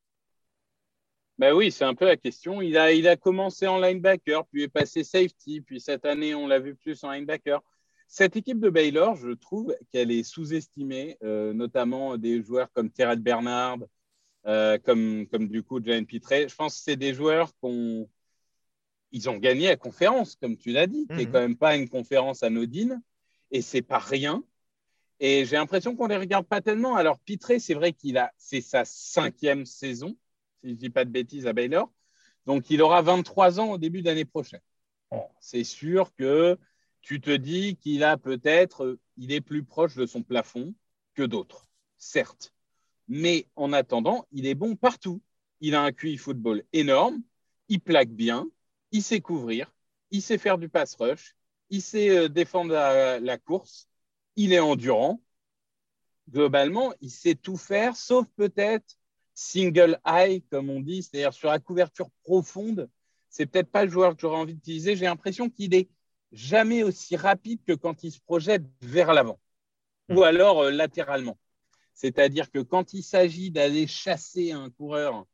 Ben 1.37 1.53
oui, 1.53 1.71
c'est 1.71 1.85
un 1.85 1.95
peu 1.95 2.05
la 2.05 2.17
question. 2.17 2.61
Il 2.61 2.77
a, 2.77 2.91
il 2.91 3.07
a 3.07 3.15
commencé 3.15 3.67
en 3.67 3.79
linebacker, 3.79 4.45
puis 4.47 4.63
est 4.63 4.67
passé 4.67 5.03
safety, 5.03 5.61
puis 5.61 5.79
cette 5.79 6.05
année, 6.05 6.35
on 6.35 6.47
l'a 6.47 6.59
vu 6.59 6.75
plus 6.75 7.03
en 7.03 7.11
linebacker. 7.11 7.59
Cette 8.07 8.35
équipe 8.35 8.59
de 8.59 8.69
Baylor, 8.69 9.15
je 9.15 9.31
trouve 9.31 9.75
qu'elle 9.91 10.11
est 10.11 10.23
sous-estimée, 10.23 11.17
euh, 11.23 11.51
notamment 11.53 12.17
des 12.17 12.43
joueurs 12.43 12.71
comme 12.73 12.91
Terrell 12.91 13.19
Bernard, 13.19 13.79
euh, 14.45 14.77
comme, 14.77 15.27
comme 15.27 15.47
du 15.47 15.63
coup 15.63 15.83
Jalen 15.83 16.05
Pitre. 16.05 16.47
Je 16.47 16.55
pense 16.55 16.77
que 16.77 16.83
c'est 16.83 16.95
des 16.95 17.13
joueurs 17.13 17.55
qu'on 17.57 18.07
ils 19.13 19.29
ont 19.29 19.37
gagné 19.37 19.67
la 19.67 19.77
conférence, 19.77 20.35
comme 20.35 20.57
tu 20.57 20.71
l'as 20.71 20.87
dit, 20.87 21.05
qui 21.07 21.13
n'est 21.13 21.25
mhm. 21.25 21.31
quand 21.31 21.39
même 21.39 21.55
pas 21.55 21.75
une 21.75 21.87
conférence 21.87 22.41
anodine, 22.43 23.01
et 23.51 23.61
c'est 23.61 23.83
pas 23.83 23.99
rien. 23.99 24.43
Et 25.19 25.45
j'ai 25.45 25.55
l'impression 25.55 25.95
qu'on 25.95 26.07
les 26.07 26.17
regarde 26.17 26.47
pas 26.47 26.61
tellement. 26.61 26.95
Alors 26.95 27.19
Pitré, 27.19 27.59
c'est 27.59 27.75
vrai 27.75 27.93
qu'il 27.93 28.17
a, 28.17 28.33
c'est 28.37 28.59
sa 28.59 28.83
cinquième 28.83 29.65
saison, 29.65 30.17
si 30.61 30.71
je 30.71 30.75
dis 30.75 30.89
pas 30.89 31.05
de 31.05 31.11
bêtises 31.11 31.45
à 31.45 31.53
Baylor, 31.53 31.93
donc 32.47 32.69
il 32.71 32.81
aura 32.81 33.03
23 33.03 33.59
ans 33.59 33.69
au 33.71 33.77
début 33.77 34.01
d'année 34.01 34.25
prochaine. 34.25 34.61
c'est 35.39 35.63
sûr 35.63 36.13
que 36.15 36.57
tu 37.01 37.21
te 37.21 37.29
dis 37.29 37.75
qu'il 37.77 38.03
a 38.03 38.17
peut-être, 38.17 38.97
il 39.17 39.31
est 39.31 39.41
plus 39.41 39.63
proche 39.63 39.95
de 39.95 40.07
son 40.07 40.23
plafond 40.23 40.73
que 41.13 41.23
d'autres, 41.23 41.67
certes. 41.97 42.53
Mais 43.07 43.47
en 43.55 43.73
attendant, 43.73 44.25
il 44.31 44.45
est 44.45 44.55
bon 44.55 44.75
partout. 44.75 45.21
Il 45.59 45.75
a 45.75 45.81
un 45.81 45.91
QI 45.91 46.17
football 46.17 46.63
énorme, 46.73 47.21
il 47.69 47.79
plaque 47.79 48.09
bien, 48.09 48.49
il 48.91 49.01
sait 49.03 49.21
couvrir, 49.21 49.73
il 50.11 50.21
sait 50.21 50.37
faire 50.37 50.57
du 50.57 50.69
pass 50.69 50.95
rush, 50.95 51.35
il 51.69 51.81
sait 51.81 52.09
euh, 52.09 52.29
défendre 52.29 52.73
la, 52.73 53.37
course, 53.37 53.87
il 54.35 54.53
est 54.53 54.59
endurant. 54.59 55.21
Globalement, 56.29 56.93
il 57.01 57.11
sait 57.11 57.35
tout 57.35 57.57
faire, 57.57 57.95
sauf 57.95 58.25
peut-être 58.35 58.97
single 59.33 59.99
eye, 60.05 60.41
comme 60.43 60.69
on 60.69 60.79
dit, 60.79 61.03
c'est-à-dire 61.03 61.33
sur 61.33 61.49
la 61.49 61.59
couverture 61.59 62.09
profonde. 62.23 62.89
C'est 63.29 63.45
peut-être 63.45 63.71
pas 63.71 63.85
le 63.85 63.91
joueur 63.91 64.15
que 64.15 64.21
j'aurais 64.21 64.37
envie 64.37 64.53
d'utiliser. 64.53 64.95
J'ai 64.95 65.05
l'impression 65.05 65.49
qu'il 65.49 65.73
est 65.73 65.89
jamais 66.31 66.83
aussi 66.83 67.15
rapide 67.15 67.61
que 67.65 67.73
quand 67.73 68.03
il 68.03 68.11
se 68.11 68.19
projette 68.19 68.63
vers 68.81 69.13
l'avant 69.13 69.39
ou 70.09 70.19
hmm. 70.21 70.23
alors 70.23 70.61
euh, 70.63 70.71
latéralement. 70.71 71.37
C'est-à-dire 71.93 72.51
que 72.51 72.59
quand 72.59 72.93
il 72.93 73.03
s'agit 73.03 73.51
d'aller 73.51 73.87
chasser 73.87 74.51
un 74.51 74.69
coureur 74.69 75.25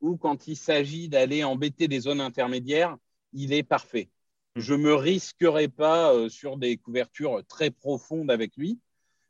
ou 0.00 0.16
quand 0.16 0.46
il 0.46 0.56
s'agit 0.56 1.08
d'aller 1.08 1.44
embêter 1.44 1.88
des 1.88 2.00
zones 2.00 2.20
intermédiaires, 2.20 2.96
il 3.32 3.52
est 3.52 3.62
parfait. 3.62 4.10
Je 4.56 4.74
ne 4.74 4.78
me 4.78 4.94
risquerai 4.94 5.68
pas 5.68 6.12
euh, 6.12 6.28
sur 6.28 6.56
des 6.56 6.76
couvertures 6.76 7.42
très 7.46 7.70
profondes 7.70 8.30
avec 8.30 8.56
lui, 8.56 8.80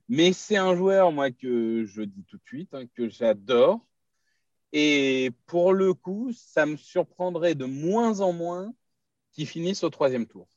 mais 0.08 0.32
c'est 0.32 0.56
un 0.56 0.74
joueur, 0.74 1.12
moi, 1.12 1.30
que 1.30 1.84
je 1.84 2.02
dis 2.02 2.24
tout 2.24 2.38
de 2.38 2.44
suite, 2.44 2.72
hein, 2.72 2.84
que 2.94 3.08
j'adore. 3.08 3.84
Et 4.72 5.30
pour 5.46 5.72
le 5.72 5.94
coup, 5.94 6.30
ça 6.32 6.66
me 6.66 6.76
surprendrait 6.76 7.54
de 7.54 7.64
moins 7.64 8.20
en 8.20 8.32
moins 8.32 8.72
qu'il 9.32 9.46
finisse 9.46 9.84
au 9.84 9.90
troisième 9.90 10.26
tour. 10.26 10.48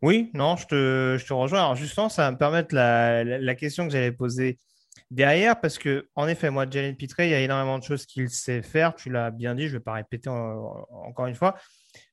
Oui, 0.00 0.30
non, 0.34 0.56
je 0.56 0.66
te, 0.66 1.32
rejoins. 1.32 1.60
Alors 1.60 1.76
justement, 1.76 2.08
ça 2.08 2.22
va 2.22 2.32
me 2.32 2.38
permettre 2.38 2.74
la, 2.74 3.22
la 3.22 3.54
question 3.54 3.86
que 3.86 3.92
j'avais 3.92 4.12
posée 4.12 4.58
derrière, 5.12 5.60
parce 5.60 5.78
que, 5.78 6.08
en 6.16 6.26
effet, 6.26 6.50
moi, 6.50 6.66
Jalen 6.68 6.96
Pitré, 6.96 7.28
il 7.28 7.30
y 7.30 7.34
a 7.34 7.40
énormément 7.40 7.78
de 7.78 7.84
choses 7.84 8.06
qu'il 8.06 8.30
sait 8.30 8.62
faire. 8.62 8.94
Tu 8.94 9.10
l'as 9.10 9.30
bien 9.30 9.54
dit, 9.54 9.64
je 9.64 9.74
ne 9.74 9.78
vais 9.78 9.82
pas 9.82 9.92
répéter 9.92 10.30
encore 10.30 11.26
une 11.26 11.34
fois. 11.34 11.54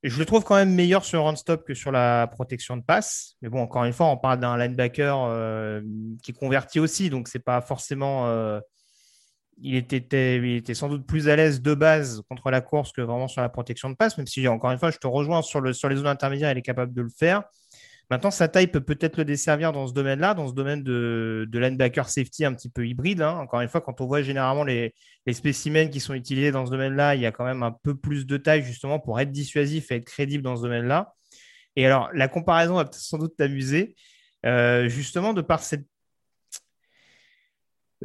je 0.04 0.20
le 0.20 0.26
trouve 0.26 0.44
quand 0.44 0.56
même 0.56 0.74
meilleur 0.74 1.06
sur 1.06 1.24
run 1.24 1.36
stop 1.36 1.66
que 1.66 1.74
sur 1.74 1.92
la 1.92 2.28
protection 2.28 2.76
de 2.76 2.84
passe. 2.84 3.36
Mais 3.42 3.50
bon, 3.50 3.62
encore 3.62 3.86
une 3.86 3.94
fois, 3.94 4.08
on 4.08 4.18
parle 4.18 4.40
d'un 4.40 4.58
linebacker 4.58 5.18
euh, 5.18 5.82
qui 6.22 6.34
convertit 6.34 6.80
aussi, 6.80 7.10
donc 7.10 7.30
c'est 7.30 7.40
pas 7.40 7.62
forcément. 7.62 8.28
Euh, 8.28 8.60
il, 9.62 9.76
était, 9.76 10.38
il 10.38 10.56
était 10.58 10.74
sans 10.74 10.90
doute 10.90 11.06
plus 11.06 11.30
à 11.30 11.36
l'aise 11.36 11.62
de 11.62 11.74
base 11.74 12.22
contre 12.30 12.50
la 12.52 12.62
course 12.62 12.92
que 12.92 13.02
vraiment 13.02 13.28
sur 13.28 13.42
la 13.42 13.50
protection 13.50 13.90
de 13.90 13.96
passe, 13.96 14.18
même 14.18 14.28
si, 14.28 14.46
encore 14.48 14.72
une 14.72 14.80
fois, 14.80 14.92
je 14.92 14.98
te 14.98 15.08
rejoins 15.08 15.42
sur, 15.42 15.62
le, 15.62 15.72
sur 15.72 15.88
les 15.88 15.96
zones 15.96 16.08
intermédiaires, 16.08 16.52
il 16.52 16.58
est 16.58 16.62
capable 16.62 16.94
de 16.94 17.02
le 17.02 17.10
faire. 17.18 17.44
Maintenant, 18.10 18.32
sa 18.32 18.48
taille 18.48 18.68
peut 18.68 18.82
peut-être 18.82 19.18
le 19.18 19.26
desservir 19.26 19.72
dans 19.72 19.86
ce 19.86 19.94
domaine-là, 19.94 20.34
dans 20.34 20.48
ce 20.48 20.54
domaine 20.54 20.82
de, 20.82 21.48
de 21.48 21.60
linebacker 21.60 22.10
safety 22.10 22.44
un 22.44 22.54
petit 22.56 22.70
peu 22.70 22.88
hybride. 22.88 23.22
Hein. 23.22 23.38
Encore 23.38 23.62
une 23.62 23.68
fois, 23.68 23.82
quand 23.82 24.02
on 24.02 24.08
voit 24.08 24.24
généralement 24.24 24.64
les, 24.64 24.96
spécimens 25.32 25.90
qui 25.90 26.00
sont 26.00 26.16
utilisés 26.16 26.52
dans 26.52 26.66
ce 26.66 26.72
domaine-là, 26.72 27.14
il 27.14 27.22
y 27.22 27.28
a 27.28 27.32
quand 27.32 27.46
même 27.46 27.62
un 27.62 27.72
peu 27.72 27.96
plus 27.96 28.26
de 28.26 28.38
taille 28.38 28.64
justement 28.64 29.00
pour 29.00 29.20
être 29.20 29.32
dissuasif 29.32 29.92
et 29.92 29.98
être 29.98 30.06
crédible 30.06 30.44
dans 30.44 30.56
ce 30.56 30.64
domaine-là. 30.64 31.14
Et 31.76 31.86
alors, 31.86 32.10
la 32.14 32.28
comparaison 32.28 32.76
va 32.76 32.90
sans 32.92 33.20
doute 33.20 33.36
t'amuser, 33.38 33.96
euh, 34.46 34.90
justement 34.90 35.34
de 35.34 35.42
par 35.42 35.62
cette 35.62 35.86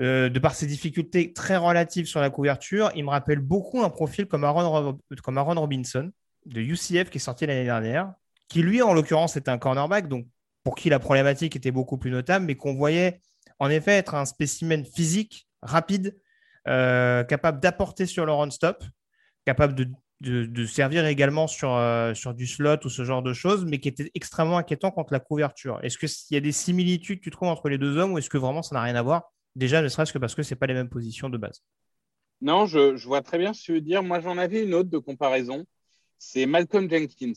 euh, 0.01 0.29
difficultés 0.29 1.33
très 1.33 1.57
relatives 1.57 2.07
sur 2.07 2.21
la 2.21 2.29
couverture, 2.29 2.91
il 2.95 3.05
me 3.05 3.11
rappelle 3.11 3.39
beaucoup 3.39 3.83
un 3.83 3.91
profil 3.91 4.27
comme 4.27 4.45
Aaron, 4.45 4.99
comme 5.23 5.39
Aaron 5.39 5.55
Robinson 5.55 6.11
de 6.47 6.61
UCF 6.61 7.11
qui 7.11 7.19
est 7.19 7.21
sorti 7.21 7.47
l'année 7.47 7.65
dernière, 7.65 8.13
qui 8.49 8.63
lui, 8.63 8.83
en 8.83 8.93
l'occurrence, 8.93 9.37
était 9.37 9.51
un 9.51 9.59
cornerback, 9.59 10.09
donc 10.09 10.27
pour 10.63 10.75
qui 10.75 10.89
la 10.89 10.99
problématique 10.99 11.57
était 11.57 11.71
beaucoup 11.71 11.99
plus 11.99 12.11
notable, 12.11 12.47
mais 12.47 12.57
qu'on 12.57 12.75
voyait 12.75 13.21
en 13.59 13.71
effet 13.71 13.93
être 13.93 14.15
un 14.15 14.25
spécimen 14.25 14.85
physique, 14.85 15.47
rapide, 15.63 16.19
euh, 16.67 17.23
capable 17.25 17.61
d'apporter 17.61 18.07
sur 18.07 18.25
le 18.27 18.33
run-stop, 18.33 18.83
capable 19.45 19.75
de, 19.75 19.87
servir 20.65 21.05
également 21.05 21.47
sur, 21.47 21.75
euh, 21.75 22.15
sur 22.15 22.33
du 22.33 22.47
slot 22.47 22.79
ou 22.85 22.89
ce 22.89 23.05
genre 23.05 23.23
de 23.23 23.35
choses, 23.35 23.67
mais 23.67 23.79
qui 23.79 23.89
était 23.89 24.11
extrêmement 24.15 24.57
inquiétant 24.57 24.91
contre 24.91 25.13
la 25.13 25.21
couverture. 25.21 25.79
Est-ce 25.83 25.99
qu'il 25.99 26.35
y 26.35 26.39
a 26.39 26.41
des 26.41 26.53
similitudes, 26.53 27.21
tu 27.21 27.31
trouves, 27.31 27.49
entre 27.49 27.69
les 27.69 27.77
deux 27.77 27.99
hommes 27.99 28.13
ou 28.13 28.19
est-ce 28.19 28.31
que 28.31 28.39
vraiment 28.39 28.63
ça 28.63 28.75
n'a 28.75 28.81
rien 28.81 28.95
à 28.95 29.03
voir? 29.03 29.31
Déjà, 29.55 29.83
ne 29.83 29.89
serait-ce 29.89 30.13
que 30.13 30.19
parce 30.19 30.35
que 30.35 30.43
ce 30.43 30.55
pas 30.55 30.67
les 30.67 30.75
mêmes 30.75 30.89
positions 30.89 31.29
de 31.29 31.37
base. 31.37 31.63
Non, 32.41 32.65
je, 32.67 32.97
je 32.97 33.07
vois 33.07 33.21
très 33.21 33.39
bien 33.39 33.53
ce 33.53 33.61
que 33.61 33.65
tu 33.67 33.73
veux 33.75 33.81
dire. 33.83 34.03
Moi, 34.03 34.21
j'en 34.21 34.39
avais 34.39 34.65
une 34.65 34.75
autre 34.75 34.89
de 34.89 34.99
comparaison. 34.99 35.67
C'est 36.19 36.47
Malcolm 36.47 36.89
Jenkins 36.91 37.33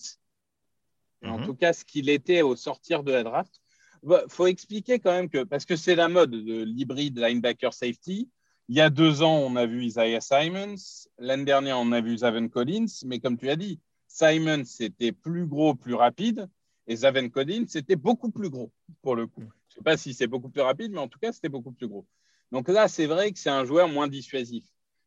en 1.24 1.40
mhm. 1.40 1.46
tout 1.46 1.56
cas 1.56 1.74
ce 1.74 1.86
qu'il 1.86 2.10
était 2.10 2.42
au 2.42 2.56
sortir 2.56 3.04
de 3.04 3.12
la 3.12 3.24
draft. 3.24 3.62
Il 4.04 4.10
bah, 4.10 4.24
faut 4.28 4.48
expliquer 4.48 5.00
quand 5.00 5.12
même 5.12 5.30
que, 5.30 5.44
parce 5.44 5.66
que 5.66 5.76
c'est 5.76 5.96
la 5.96 6.08
mode 6.08 6.32
de 6.32 6.64
l'hybride 6.64 7.18
linebacker 7.18 7.74
safety, 7.74 8.30
Il 8.68 8.76
y 8.76 8.82
a 8.82 8.90
deux 8.90 9.24
ans, 9.24 9.38
on 9.38 9.56
a 9.56 9.66
vu 9.66 9.86
Isaiah 9.86 10.22
Simons. 10.22 10.76
L'année 11.18 11.46
dernière, 11.46 11.80
on 11.80 11.92
a 11.92 12.02
vu 12.02 12.18
Zaven 12.18 12.50
Collins. 12.50 13.04
Mais 13.06 13.20
comme 13.20 13.38
tu 13.38 13.50
as 13.50 13.56
dit, 13.56 13.80
Simons, 14.08 14.66
c'était 14.66 15.12
plus 15.12 15.46
gros, 15.46 15.74
plus 15.74 15.96
rapide. 15.96 16.48
Et 16.88 16.96
Zaven 16.96 17.30
Collins, 17.30 17.66
c'était 17.68 17.96
beaucoup 17.96 18.32
plus 18.32 18.50
gros, 18.50 18.72
pour 19.02 19.16
le 19.16 19.28
coup. 19.28 19.42
Je 19.42 19.76
ne 19.76 19.76
sais 19.76 19.84
pas 19.84 19.98
si 19.98 20.14
c'est 20.14 20.28
beaucoup 20.28 20.50
plus 20.50 20.62
rapide, 20.62 20.92
mais 20.92 21.00
en 21.00 21.08
tout 21.08 21.20
cas, 21.20 21.32
c'était 21.32 21.50
beaucoup 21.50 21.72
plus 21.72 21.88
gros. 21.88 22.06
Donc 22.52 22.70
là, 22.70 22.88
c'est 22.88 23.08
vrai 23.08 23.32
que 23.32 23.40
c'est 23.40 23.50
un 23.50 23.66
joueur 23.66 23.90
moins 23.90 24.08
dissuasif. 24.08 24.64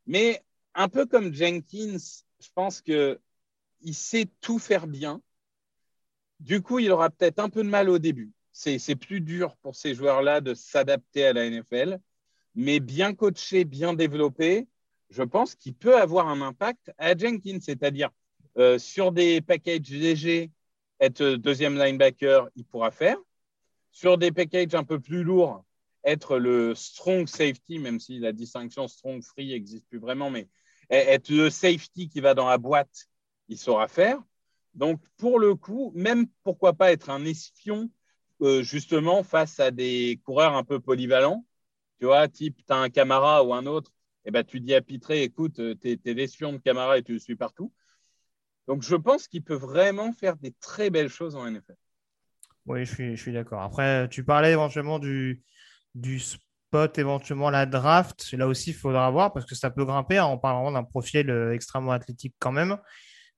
Mais 0.07 0.43
un 0.75 0.89
peu 0.89 1.07
comme 1.07 1.33
Jenkins, 1.33 1.97
je 2.41 2.49
pense 2.55 2.81
qu'il 2.83 3.19
sait 3.93 4.29
tout 4.41 4.59
faire 4.59 4.87
bien. 4.87 5.23
Du 6.41 6.61
coup, 6.63 6.79
il 6.81 6.91
aura 6.91 7.11
peut-être 7.11 7.39
un 7.39 7.49
peu 7.49 7.63
de 7.63 7.69
mal 7.69 7.89
au 7.89 7.99
début. 7.99 8.33
C'est 8.53 8.97
plus 8.97 9.21
dur 9.21 9.57
pour 9.63 9.77
ces 9.77 9.95
joueurs-là 9.95 10.41
de 10.41 10.55
s'adapter 10.55 11.25
à 11.25 11.33
la 11.33 11.49
NFL 11.49 12.01
mais 12.55 12.81
bien 12.81 13.15
coaché, 13.15 13.65
bien 13.65 13.95
développé, 13.95 14.67
je 15.09 15.23
pense 15.23 15.55
qu'il 15.55 15.75
peut 15.75 15.97
avoir 15.97 16.29
un 16.29 16.41
impact 16.41 16.93
à 16.99 17.17
Jenkins, 17.17 17.59
c'est-à-dire 17.61 18.11
euh, 18.59 18.79
sur 18.79 19.13
des 19.13 19.41
packages 19.41 19.91
légers, 19.91 20.51
être 21.01 21.25
deuxième 21.35 21.79
linebacker, 21.79 22.49
il 22.57 22.65
pourra 22.65 22.91
faire. 22.91 23.17
Sur 23.93 24.19
des 24.19 24.33
packages 24.33 24.75
un 24.75 24.85
peu 24.85 25.01
plus 25.01 25.23
lourds, 25.23 25.65
être 26.05 26.39
le 26.39 26.75
strong 26.75 27.27
safety, 27.27 27.79
même 27.79 27.99
si 27.99 28.19
la 28.19 28.33
distinction 28.33 28.89
strong 28.89 29.23
free 29.23 29.49
n'existe 29.49 29.87
plus 29.89 29.99
vraiment, 29.99 30.31
mais 30.31 30.49
être 30.91 31.29
le 31.31 31.51
safety 31.51 32.09
qui 32.09 32.21
va 32.21 32.35
dans 32.35 32.49
la 32.49 32.59
boîte, 32.59 33.09
il 33.49 33.59
saura 33.59 33.89
faire. 33.89 34.21
Donc, 34.75 35.01
pour 35.17 35.39
le 35.39 35.55
coup, 35.55 35.93
même 35.95 36.27
pourquoi 36.43 36.75
pas 36.75 36.93
être 36.93 37.11
un 37.11 37.25
espion, 37.25 37.91
euh, 38.43 38.63
justement, 38.63 39.23
face 39.23 39.61
à 39.61 39.71
des 39.71 40.21
coureurs 40.25 40.55
un 40.55 40.65
peu 40.65 40.81
polyvalents, 40.81 41.45
tu 41.99 42.07
vois, 42.07 42.29
type, 42.29 42.65
tu 42.67 42.73
as 42.73 42.77
un 42.77 42.89
Camara 42.89 43.45
ou 43.45 43.53
un 43.53 43.67
autre, 43.67 43.93
et 44.25 44.29
eh 44.29 44.31
ben, 44.31 44.45
tu 44.45 44.61
dis 44.61 44.75
à 44.75 44.81
Pitré, 44.81 45.23
écoute, 45.23 45.59
euh, 45.61 45.75
tu 45.81 45.99
es, 46.05 46.15
l'espion 46.15 46.53
de 46.53 46.59
Camara 46.59 46.99
et 46.99 47.03
tu 47.03 47.13
le 47.13 47.19
suis 47.19 47.37
partout. 47.37 47.73
Donc, 48.69 48.83
je 48.83 48.95
pense 48.95 49.27
qu'il 49.27 49.43
peut 49.43 49.55
vraiment 49.55 50.13
faire 50.13 50.37
des 50.37 50.53
très 50.61 50.91
belles 50.91 51.09
choses 51.09 51.35
en 51.37 51.51
NFL. 51.51 51.77
Oui, 52.67 52.85
je 52.85 53.17
suis, 53.17 53.33
d'accord. 53.33 53.63
Après, 53.63 54.09
tu 54.11 54.25
parlais 54.25 54.53
éventuellement 54.53 54.99
du, 54.99 55.43
du 55.95 56.21
spot, 56.21 56.99
éventuellement 56.99 57.51
la 57.51 57.67
draft. 57.67 58.31
Là 58.33 58.47
aussi, 58.47 58.71
il 58.71 58.77
faudra 58.77 59.11
voir 59.11 59.33
parce 59.33 59.47
que 59.47 59.55
ça 59.55 59.71
peut 59.71 59.85
grimper. 59.85 60.21
On 60.21 60.39
parle 60.39 60.57
vraiment 60.57 60.73
d'un 60.73 60.85
profil 60.85 61.31
euh, 61.31 61.53
extrêmement 61.53 61.93
athlétique 61.93 62.35
quand 62.39 62.53
même. 62.53 62.77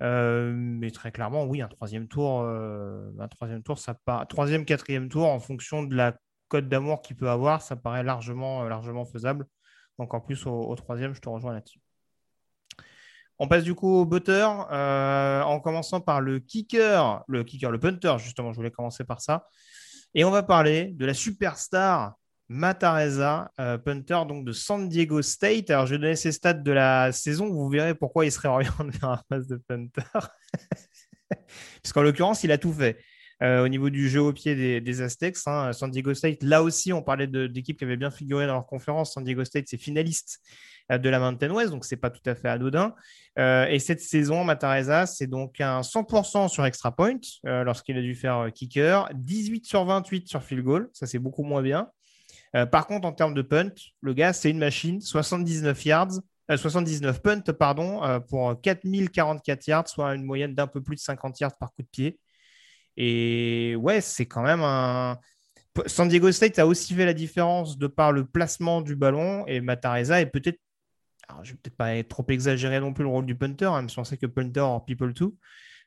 Euh, 0.02 0.52
mais 0.54 0.90
très 0.90 1.12
clairement, 1.12 1.44
oui, 1.44 1.62
un 1.62 1.68
troisième 1.68 2.08
tour, 2.08 2.42
un 2.42 3.28
troisième 3.28 3.62
tour, 3.62 3.78
ça 3.78 3.94
part, 3.94 4.26
troisième, 4.26 4.64
quatrième 4.64 5.08
tour 5.08 5.28
en 5.28 5.40
fonction 5.40 5.82
de 5.84 5.94
la 5.94 6.16
code 6.52 6.68
d'amour 6.68 7.00
qu'il 7.00 7.16
peut 7.16 7.30
avoir, 7.30 7.62
ça 7.62 7.76
paraît 7.76 8.02
largement, 8.02 8.64
euh, 8.64 8.68
largement 8.68 9.06
faisable. 9.06 9.46
Encore 9.96 10.22
plus 10.22 10.46
au, 10.46 10.74
troisième, 10.76 11.14
je 11.14 11.20
te 11.20 11.28
rejoins 11.30 11.54
là-dessus. 11.54 11.80
On 13.38 13.48
passe 13.48 13.64
du 13.64 13.74
coup 13.74 13.88
au 13.88 14.04
butter, 14.04 14.46
euh, 14.70 15.42
en 15.42 15.60
commençant 15.60 16.02
par 16.02 16.20
le 16.20 16.40
kicker, 16.40 17.24
le 17.26 17.42
kicker, 17.42 17.70
le 17.70 17.80
punter, 17.80 18.16
justement, 18.18 18.52
je 18.52 18.56
voulais 18.56 18.70
commencer 18.70 19.02
par 19.04 19.22
ça. 19.22 19.46
Et 20.14 20.24
on 20.24 20.30
va 20.30 20.42
parler 20.42 20.88
de 20.92 21.06
la 21.06 21.14
superstar 21.14 22.16
Matareza, 22.52 23.50
euh, 23.58 23.78
punter 23.78 24.26
donc 24.28 24.44
de 24.44 24.52
San 24.52 24.86
Diego 24.86 25.22
State. 25.22 25.70
Alors, 25.70 25.86
je 25.86 25.94
vais 25.94 25.98
donner 25.98 26.16
ses 26.16 26.32
stats 26.32 26.52
de 26.52 26.70
la 26.70 27.10
saison. 27.10 27.48
Vous 27.48 27.68
verrez 27.70 27.94
pourquoi 27.94 28.26
il 28.26 28.30
serait 28.30 28.48
orienté 28.48 28.76
vers 29.00 29.10
un 29.10 29.20
passe 29.26 29.46
de 29.46 29.56
punter. 29.56 30.02
Puisqu'en 31.82 32.02
l'occurrence, 32.02 32.44
il 32.44 32.52
a 32.52 32.58
tout 32.58 32.72
fait. 32.74 32.98
Euh, 33.42 33.64
au 33.64 33.68
niveau 33.68 33.88
du 33.88 34.08
jeu 34.08 34.20
au 34.20 34.34
pied 34.34 34.80
des, 34.82 35.00
Aztecs. 35.00 35.38
Hein, 35.46 35.72
San 35.72 35.90
Diego 35.90 36.12
State, 36.12 36.42
là 36.42 36.62
aussi, 36.62 36.92
on 36.92 37.02
parlait 37.02 37.26
d'équipes 37.26 37.78
qui 37.78 37.84
avaient 37.84 37.96
bien 37.96 38.10
figuré 38.10 38.46
dans 38.46 38.52
leur 38.52 38.66
conférence. 38.66 39.14
San 39.14 39.24
Diego 39.24 39.44
State, 39.46 39.64
c'est 39.68 39.78
finaliste 39.78 40.38
euh, 40.92 40.98
de 40.98 41.08
la 41.08 41.18
Mountain 41.18 41.50
West, 41.50 41.70
donc 41.70 41.86
c'est 41.86 41.96
pas 41.96 42.10
tout 42.10 42.28
à 42.28 42.34
fait 42.34 42.48
anodin. 42.48 42.94
Et 43.38 43.78
cette 43.78 44.02
saison, 44.02 44.44
Matareza, 44.44 45.06
c'est 45.06 45.26
donc 45.26 45.58
un 45.62 45.80
100% 45.80 46.48
sur 46.48 46.66
extra 46.66 46.94
point 46.94 47.18
lorsqu'il 47.44 47.96
a 47.96 48.02
dû 48.02 48.14
faire 48.14 48.50
kicker, 48.54 49.08
18 49.14 49.64
sur 49.64 49.86
28 49.86 50.28
sur 50.28 50.42
field 50.42 50.62
goal, 50.62 50.90
ça 50.92 51.06
c'est 51.06 51.18
beaucoup 51.18 51.44
moins 51.44 51.62
bien. 51.62 51.88
Par 52.70 52.86
contre, 52.86 53.06
en 53.06 53.12
termes 53.12 53.34
de 53.34 53.42
punt, 53.42 53.72
le 54.00 54.14
gars, 54.14 54.32
c'est 54.32 54.50
une 54.50 54.58
machine, 54.58 55.00
79 55.00 55.84
yards, 55.86 56.20
79 56.54 57.22
punts 57.22 57.52
pardon, 57.58 58.00
pour 58.28 58.60
4044 58.60 59.66
yards, 59.66 59.88
soit 59.88 60.14
une 60.14 60.24
moyenne 60.24 60.54
d'un 60.54 60.66
peu 60.66 60.82
plus 60.82 60.96
de 60.96 61.00
50 61.00 61.40
yards 61.40 61.56
par 61.56 61.72
coup 61.72 61.82
de 61.82 61.88
pied. 61.88 62.18
Et 62.96 63.74
ouais, 63.76 64.00
c'est 64.00 64.26
quand 64.26 64.42
même 64.42 64.62
un. 64.62 65.18
San 65.86 66.08
Diego 66.08 66.30
State 66.30 66.58
a 66.58 66.66
aussi 66.66 66.94
fait 66.94 67.06
la 67.06 67.14
différence 67.14 67.78
de 67.78 67.86
par 67.86 68.12
le 68.12 68.26
placement 68.26 68.82
du 68.82 68.94
ballon 68.94 69.46
et 69.46 69.60
Matareza 69.60 70.20
est 70.20 70.26
peut-être. 70.26 70.58
Alors, 71.28 71.44
je 71.44 71.52
vais 71.52 71.58
peut-être 71.62 71.76
pas 71.76 71.94
être 71.94 72.08
trop 72.08 72.26
exagéré 72.28 72.80
non 72.80 72.92
plus 72.92 73.04
le 73.04 73.10
rôle 73.10 73.24
du 73.24 73.34
punter, 73.34 73.64
hein, 73.66 73.76
même 73.76 73.88
si 73.88 73.98
on 73.98 74.04
sait 74.04 74.18
que 74.18 74.26
punter 74.26 74.60
or 74.60 74.84
people 74.84 75.14
too, 75.14 75.36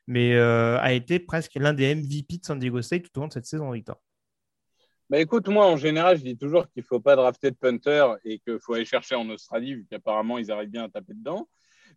mais 0.06 0.34
euh, 0.34 0.78
a 0.80 0.92
été 0.92 1.20
presque 1.20 1.54
l'un 1.54 1.72
des 1.72 1.94
MVP 1.94 2.38
de 2.38 2.44
San 2.44 2.58
Diego 2.58 2.82
State 2.82 3.04
tout 3.04 3.18
au 3.18 3.20
long 3.20 3.28
de 3.28 3.32
cette 3.32 3.46
saison, 3.46 3.70
Victor. 3.70 4.00
Bah 5.08 5.20
écoute, 5.20 5.46
moi 5.48 5.66
en 5.66 5.76
général, 5.76 6.18
je 6.18 6.24
dis 6.24 6.36
toujours 6.36 6.68
qu'il 6.68 6.82
ne 6.82 6.86
faut 6.86 6.98
pas 6.98 7.14
drafter 7.14 7.50
de 7.52 7.56
punter 7.56 8.14
et 8.24 8.40
qu'il 8.40 8.58
faut 8.58 8.74
aller 8.74 8.84
chercher 8.84 9.14
en 9.14 9.28
Australie, 9.30 9.74
vu 9.74 9.86
qu'apparemment 9.88 10.38
ils 10.38 10.50
arrivent 10.50 10.70
bien 10.70 10.84
à 10.84 10.88
taper 10.88 11.14
dedans. 11.14 11.48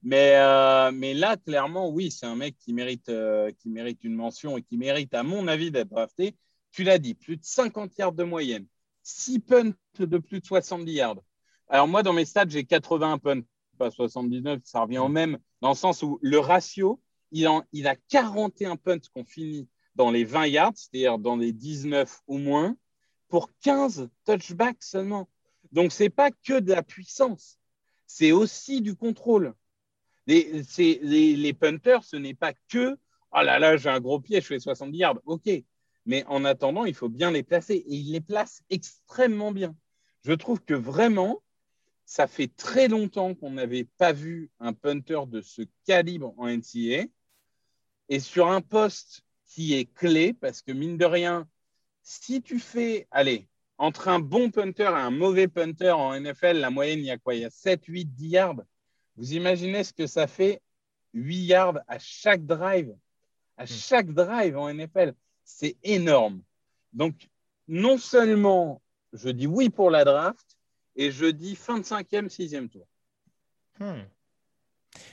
Mais, 0.03 0.33
euh, 0.35 0.91
mais 0.93 1.13
là, 1.13 1.35
clairement, 1.35 1.89
oui, 1.89 2.11
c'est 2.11 2.25
un 2.25 2.35
mec 2.35 2.57
qui 2.57 2.73
mérite, 2.73 3.09
euh, 3.09 3.51
qui 3.59 3.69
mérite 3.69 4.03
une 4.03 4.15
mention 4.15 4.57
et 4.57 4.61
qui 4.61 4.77
mérite, 4.77 5.13
à 5.13 5.23
mon 5.23 5.47
avis, 5.47 5.71
d'être 5.71 5.89
drafté. 5.89 6.37
Tu 6.71 6.83
l'as 6.83 6.99
dit, 6.99 7.15
plus 7.15 7.37
de 7.37 7.43
50 7.43 7.97
yards 7.97 8.13
de 8.13 8.23
moyenne, 8.23 8.65
6 9.03 9.39
punts 9.39 9.73
de 9.97 10.17
plus 10.17 10.39
de 10.39 10.45
70 10.45 10.91
yards. 10.91 11.21
Alors, 11.67 11.87
moi, 11.87 12.03
dans 12.03 12.13
mes 12.13 12.25
stats, 12.25 12.47
j'ai 12.47 12.63
80 12.63 13.17
punts, 13.17 13.41
pas 13.77 13.91
79, 13.91 14.61
ça 14.63 14.81
revient 14.81 14.99
au 14.99 15.09
même, 15.09 15.37
dans 15.61 15.69
le 15.69 15.75
sens 15.75 16.01
où 16.03 16.19
le 16.21 16.39
ratio, 16.39 17.01
il, 17.31 17.47
en, 17.47 17.63
il 17.73 17.87
a 17.87 17.95
41 17.95 18.77
punts 18.77 18.99
qu'on 19.13 19.25
finit 19.25 19.67
dans 19.95 20.11
les 20.11 20.23
20 20.23 20.47
yards, 20.47 20.73
c'est-à-dire 20.75 21.17
dans 21.17 21.35
les 21.35 21.51
19 21.51 22.21
ou 22.27 22.37
moins, 22.37 22.75
pour 23.29 23.49
15 23.61 24.09
touchbacks 24.25 24.83
seulement. 24.83 25.29
Donc, 25.71 25.91
ce 25.91 26.03
n'est 26.03 26.09
pas 26.09 26.31
que 26.31 26.59
de 26.59 26.71
la 26.71 26.83
puissance, 26.83 27.59
c'est 28.05 28.31
aussi 28.31 28.81
du 28.81 28.95
contrôle. 28.95 29.53
Les, 30.27 30.63
les, 31.35 31.53
punters, 31.53 32.03
ce 32.03 32.15
n'est 32.15 32.35
pas 32.35 32.53
que 32.67 32.97
oh 33.31 33.41
là 33.41 33.59
là, 33.59 33.77
j'ai 33.77 33.89
un 33.89 33.99
gros 33.99 34.19
pied, 34.19 34.41
je 34.41 34.47
fais 34.47 34.59
70 34.59 34.97
yards. 34.97 35.19
OK. 35.25 35.49
Mais 36.05 36.23
en 36.25 36.45
attendant, 36.45 36.85
il 36.85 36.95
faut 36.95 37.09
bien 37.09 37.31
les 37.31 37.43
placer. 37.43 37.75
Et 37.75 37.95
il 37.95 38.11
les 38.11 38.21
place 38.21 38.63
extrêmement 38.69 39.51
bien. 39.51 39.75
Je 40.23 40.33
trouve 40.33 40.61
que 40.61 40.73
vraiment, 40.73 41.41
ça 42.05 42.27
fait 42.27 42.47
très 42.47 42.87
longtemps 42.87 43.35
qu'on 43.35 43.51
n'avait 43.51 43.87
pas 43.97 44.11
vu 44.11 44.49
un 44.59 44.73
punter 44.73 45.21
de 45.27 45.41
ce 45.41 45.61
calibre 45.85 46.33
en 46.37 46.47
NCA. 46.47 47.05
Et 48.09 48.19
sur 48.19 48.47
un 48.47 48.61
poste 48.61 49.21
qui 49.45 49.73
est 49.73 49.85
clé, 49.85 50.33
parce 50.33 50.61
que 50.61 50.71
mine 50.71 50.97
de 50.97 51.05
rien, 51.05 51.47
si 52.09 52.41
tu 52.41 52.57
fais, 52.57 53.07
allez, 53.11 53.47
entre 53.77 54.07
un 54.07 54.19
bon 54.19 54.49
punter 54.49 54.83
et 54.83 54.87
un 54.87 55.11
mauvais 55.11 55.47
punter 55.47 55.91
en 55.91 56.19
NFL, 56.19 56.57
la 56.57 56.71
moyenne, 56.71 56.97
il 56.97 57.05
y 57.05 57.11
a 57.11 57.19
quoi? 57.19 57.35
Il 57.35 57.41
y 57.41 57.45
a 57.45 57.51
7, 57.51 57.85
8, 57.85 58.05
10 58.05 58.27
yards. 58.29 58.63
Vous 59.15 59.33
imaginez 59.33 59.83
ce 59.83 59.93
que 59.93 60.07
ça 60.07 60.25
fait 60.25 60.59
8 61.13 61.37
yards 61.45 61.79
à 61.87 61.99
chaque 61.99 62.47
drive, 62.47 62.95
à 63.57 63.65
hmm. 63.65 63.67
chaque 63.67 64.11
drive 64.11 64.57
en 64.57 64.73
NFL. 64.73 65.13
C'est 65.43 65.77
énorme. 65.83 66.41
Donc, 66.93 67.29
non 67.67 67.99
seulement 67.99 68.81
je 69.13 69.29
dis 69.29 69.47
oui 69.47 69.69
pour 69.69 69.91
la 69.91 70.03
draft, 70.03 70.57
et 70.95 71.11
je 71.11 71.27
dis 71.27 71.55
fin 71.55 71.77
de 71.77 71.85
cinquième, 71.85 72.27
sixième 72.27 72.69
tour. 72.69 72.87
Hmm. 73.79 74.01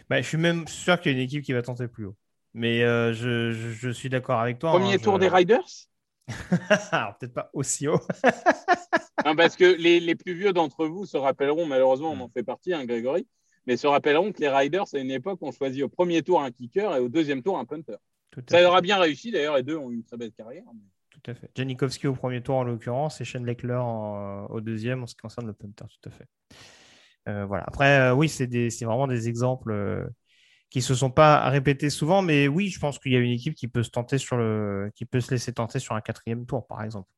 Bah, 0.09 0.23
je 0.23 0.27
suis 0.27 0.39
même 0.39 0.67
sûr 0.67 0.99
qu'il 0.99 1.13
y 1.13 1.15
a 1.15 1.19
une 1.19 1.25
équipe 1.25 1.45
qui 1.45 1.53
va 1.53 1.61
tenter 1.61 1.89
plus 1.89 2.07
haut. 2.07 2.17
Mais 2.55 2.83
euh, 2.83 3.13
je, 3.13 3.91
suis 3.91 4.09
d'accord 4.09 4.41
avec 4.41 4.59
toi. 4.59 4.71
Premier 4.71 4.95
hein, 4.95 4.99
tour 4.99 5.19
des 5.19 5.29
Riders? 5.29 5.91
Alors, 6.93 7.17
peut-être 7.19 7.35
pas 7.35 7.51
aussi 7.53 7.89
haut. 7.89 8.01
non, 9.25 9.37
parce 9.37 9.57
que 9.57 9.65
les, 9.65 10.15
plus 10.15 10.35
vieux 10.35 10.53
d'entre 10.53 10.87
vous 10.87 11.07
se 11.07 11.17
rappelleront, 11.17 11.67
malheureusement, 11.67 12.13
on 12.13 12.21
en 12.21 12.29
fait 12.29 12.43
partie, 12.43 12.73
hein, 12.73 12.85
Grégory, 12.85 13.27
mais 13.67 13.77
se 13.77 13.87
rappelleront 13.87 14.33
que 14.33 14.41
les 14.41 14.49
Riders, 14.49 14.87
à 14.93 14.99
une 14.99 15.11
époque, 15.11 15.43
ont 15.43 15.53
choisi 15.53 15.83
au 15.83 15.89
premier 15.89 16.23
tour 16.23 16.43
un 16.43 16.51
kicker 16.51 16.97
et 16.97 17.01
au 17.01 17.09
deuxième 17.09 17.43
tour 17.43 17.59
un 17.59 17.65
punter. 17.65 17.97
ça 18.49 18.67
aura 18.67 18.81
bien 18.81 18.99
réussi, 18.99 19.31
d'ailleurs, 19.31 19.57
les 19.57 19.63
deux 19.63 19.77
ont 19.77 19.91
eu 19.91 19.95
une 19.95 20.05
très 20.05 20.17
belle 20.17 20.33
carrière. 20.33 20.65
Tout 21.11 21.31
à 21.31 21.35
fait. 21.35 21.51
Janikowski 21.55 22.07
au 22.07 22.15
premier 22.15 22.43
tour, 22.43 22.57
en 22.57 22.65
l'occurrence, 22.65 23.21
et 23.21 23.25
Shane 23.25 23.47
Leckler 23.47 23.81
au 24.49 24.61
deuxième, 24.61 25.03
en 25.03 25.07
ce 25.07 25.15
qui 25.15 25.21
concerne 25.23 25.47
le 25.47 25.53
punter, 25.53 25.85
tout 26.01 26.09
à 26.09 26.13
fait. 26.13 26.27
Euh, 27.29 27.45
voilà. 27.47 27.65
Après, 27.67 27.99
euh, 27.99 28.15
oui, 28.15 28.29
c'est 28.29 28.47
vraiment 28.83 29.07
des 29.07 29.29
exemples 29.29 29.73
euh, 29.73 30.07
qui 30.71 30.83
se 30.83 30.95
sont 30.95 31.11
pas 31.11 31.49
répétés 31.49 31.91
souvent, 31.91 32.23
mais 32.23 32.49
oui, 32.49 32.69
je 32.69 32.79
pense 32.79 32.99
qu'il 32.99 33.13
y 33.13 33.17
a 33.17 33.21
une 33.21 33.31
équipe 33.31 33.55
qui 33.55 33.69
peut 33.69 33.83
se 33.83 33.91
tenter 33.91 34.19
sur 34.19 34.37
le, 34.37 34.91
qui 34.95 35.05
peut 35.05 35.21
se 35.21 35.31
laisser 35.31 35.53
tenter 35.53 35.79
sur 35.79 35.95
un 35.95 36.01
quatrième 36.01 36.47
tour, 36.47 36.67
par 36.67 36.83
exemple. 36.83 37.09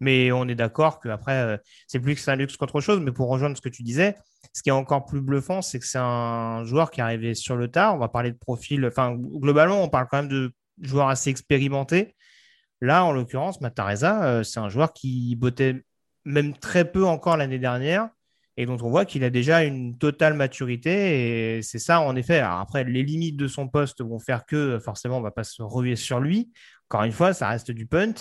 Mais 0.00 0.32
on 0.32 0.48
est 0.48 0.54
d'accord 0.54 0.98
qu'après, 1.00 1.42
euh, 1.42 1.56
c'est 1.86 2.00
plus 2.00 2.14
que 2.14 2.20
c'est 2.20 2.30
un 2.30 2.36
luxe 2.36 2.56
qu'autre 2.56 2.80
chose. 2.80 3.00
Mais 3.00 3.12
pour 3.12 3.28
rejoindre 3.28 3.56
ce 3.56 3.60
que 3.62 3.68
tu 3.68 3.82
disais, 3.82 4.16
ce 4.54 4.62
qui 4.62 4.70
est 4.70 4.72
encore 4.72 5.04
plus 5.04 5.20
bluffant, 5.20 5.62
c'est 5.62 5.78
que 5.78 5.86
c'est 5.86 5.98
un 5.98 6.64
joueur 6.64 6.90
qui 6.90 7.00
est 7.00 7.02
arrivé 7.02 7.34
sur 7.34 7.56
le 7.56 7.68
tard. 7.68 7.94
On 7.94 7.98
va 7.98 8.08
parler 8.08 8.32
de 8.32 8.38
profil. 8.38 8.84
Enfin, 8.86 9.14
globalement, 9.14 9.82
on 9.82 9.88
parle 9.88 10.06
quand 10.10 10.16
même 10.18 10.28
de 10.28 10.52
joueurs 10.80 11.08
assez 11.08 11.28
expérimentés. 11.30 12.16
Là, 12.80 13.04
en 13.04 13.12
l'occurrence, 13.12 13.60
Matareza, 13.60 14.24
euh, 14.24 14.42
c'est 14.42 14.60
un 14.60 14.70
joueur 14.70 14.94
qui 14.94 15.36
bottait 15.36 15.84
même 16.24 16.56
très 16.56 16.90
peu 16.90 17.04
encore 17.04 17.36
l'année 17.36 17.58
dernière. 17.58 18.08
Et 18.60 18.66
dont 18.66 18.76
on 18.82 18.90
voit 18.90 19.06
qu'il 19.06 19.24
a 19.24 19.30
déjà 19.30 19.64
une 19.64 19.96
totale 19.96 20.34
maturité. 20.34 21.56
Et 21.56 21.62
c'est 21.62 21.78
ça, 21.78 22.02
en 22.02 22.14
effet. 22.14 22.40
après, 22.40 22.84
les 22.84 23.02
limites 23.02 23.38
de 23.38 23.48
son 23.48 23.68
poste 23.68 24.02
vont 24.02 24.18
faire 24.18 24.44
que 24.44 24.78
forcément, 24.78 25.16
on 25.16 25.20
ne 25.20 25.24
va 25.24 25.30
pas 25.30 25.44
se 25.44 25.62
ruer 25.62 25.96
sur 25.96 26.20
lui. 26.20 26.52
Encore 26.90 27.04
une 27.04 27.12
fois, 27.12 27.32
ça 27.32 27.48
reste 27.48 27.70
du 27.70 27.86
punt. 27.86 28.12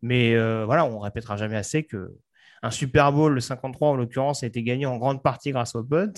Mais 0.00 0.36
euh, 0.36 0.64
voilà, 0.64 0.84
on 0.84 1.00
répétera 1.00 1.36
jamais 1.36 1.56
assez 1.56 1.82
que 1.82 2.14
un 2.62 2.70
Super 2.70 3.12
Bowl, 3.12 3.34
le 3.34 3.40
53 3.40 3.88
en 3.88 3.96
l'occurrence, 3.96 4.44
a 4.44 4.46
été 4.46 4.62
gagné 4.62 4.86
en 4.86 4.98
grande 4.98 5.20
partie 5.20 5.50
grâce 5.50 5.74
au 5.74 5.82
punt. 5.82 6.12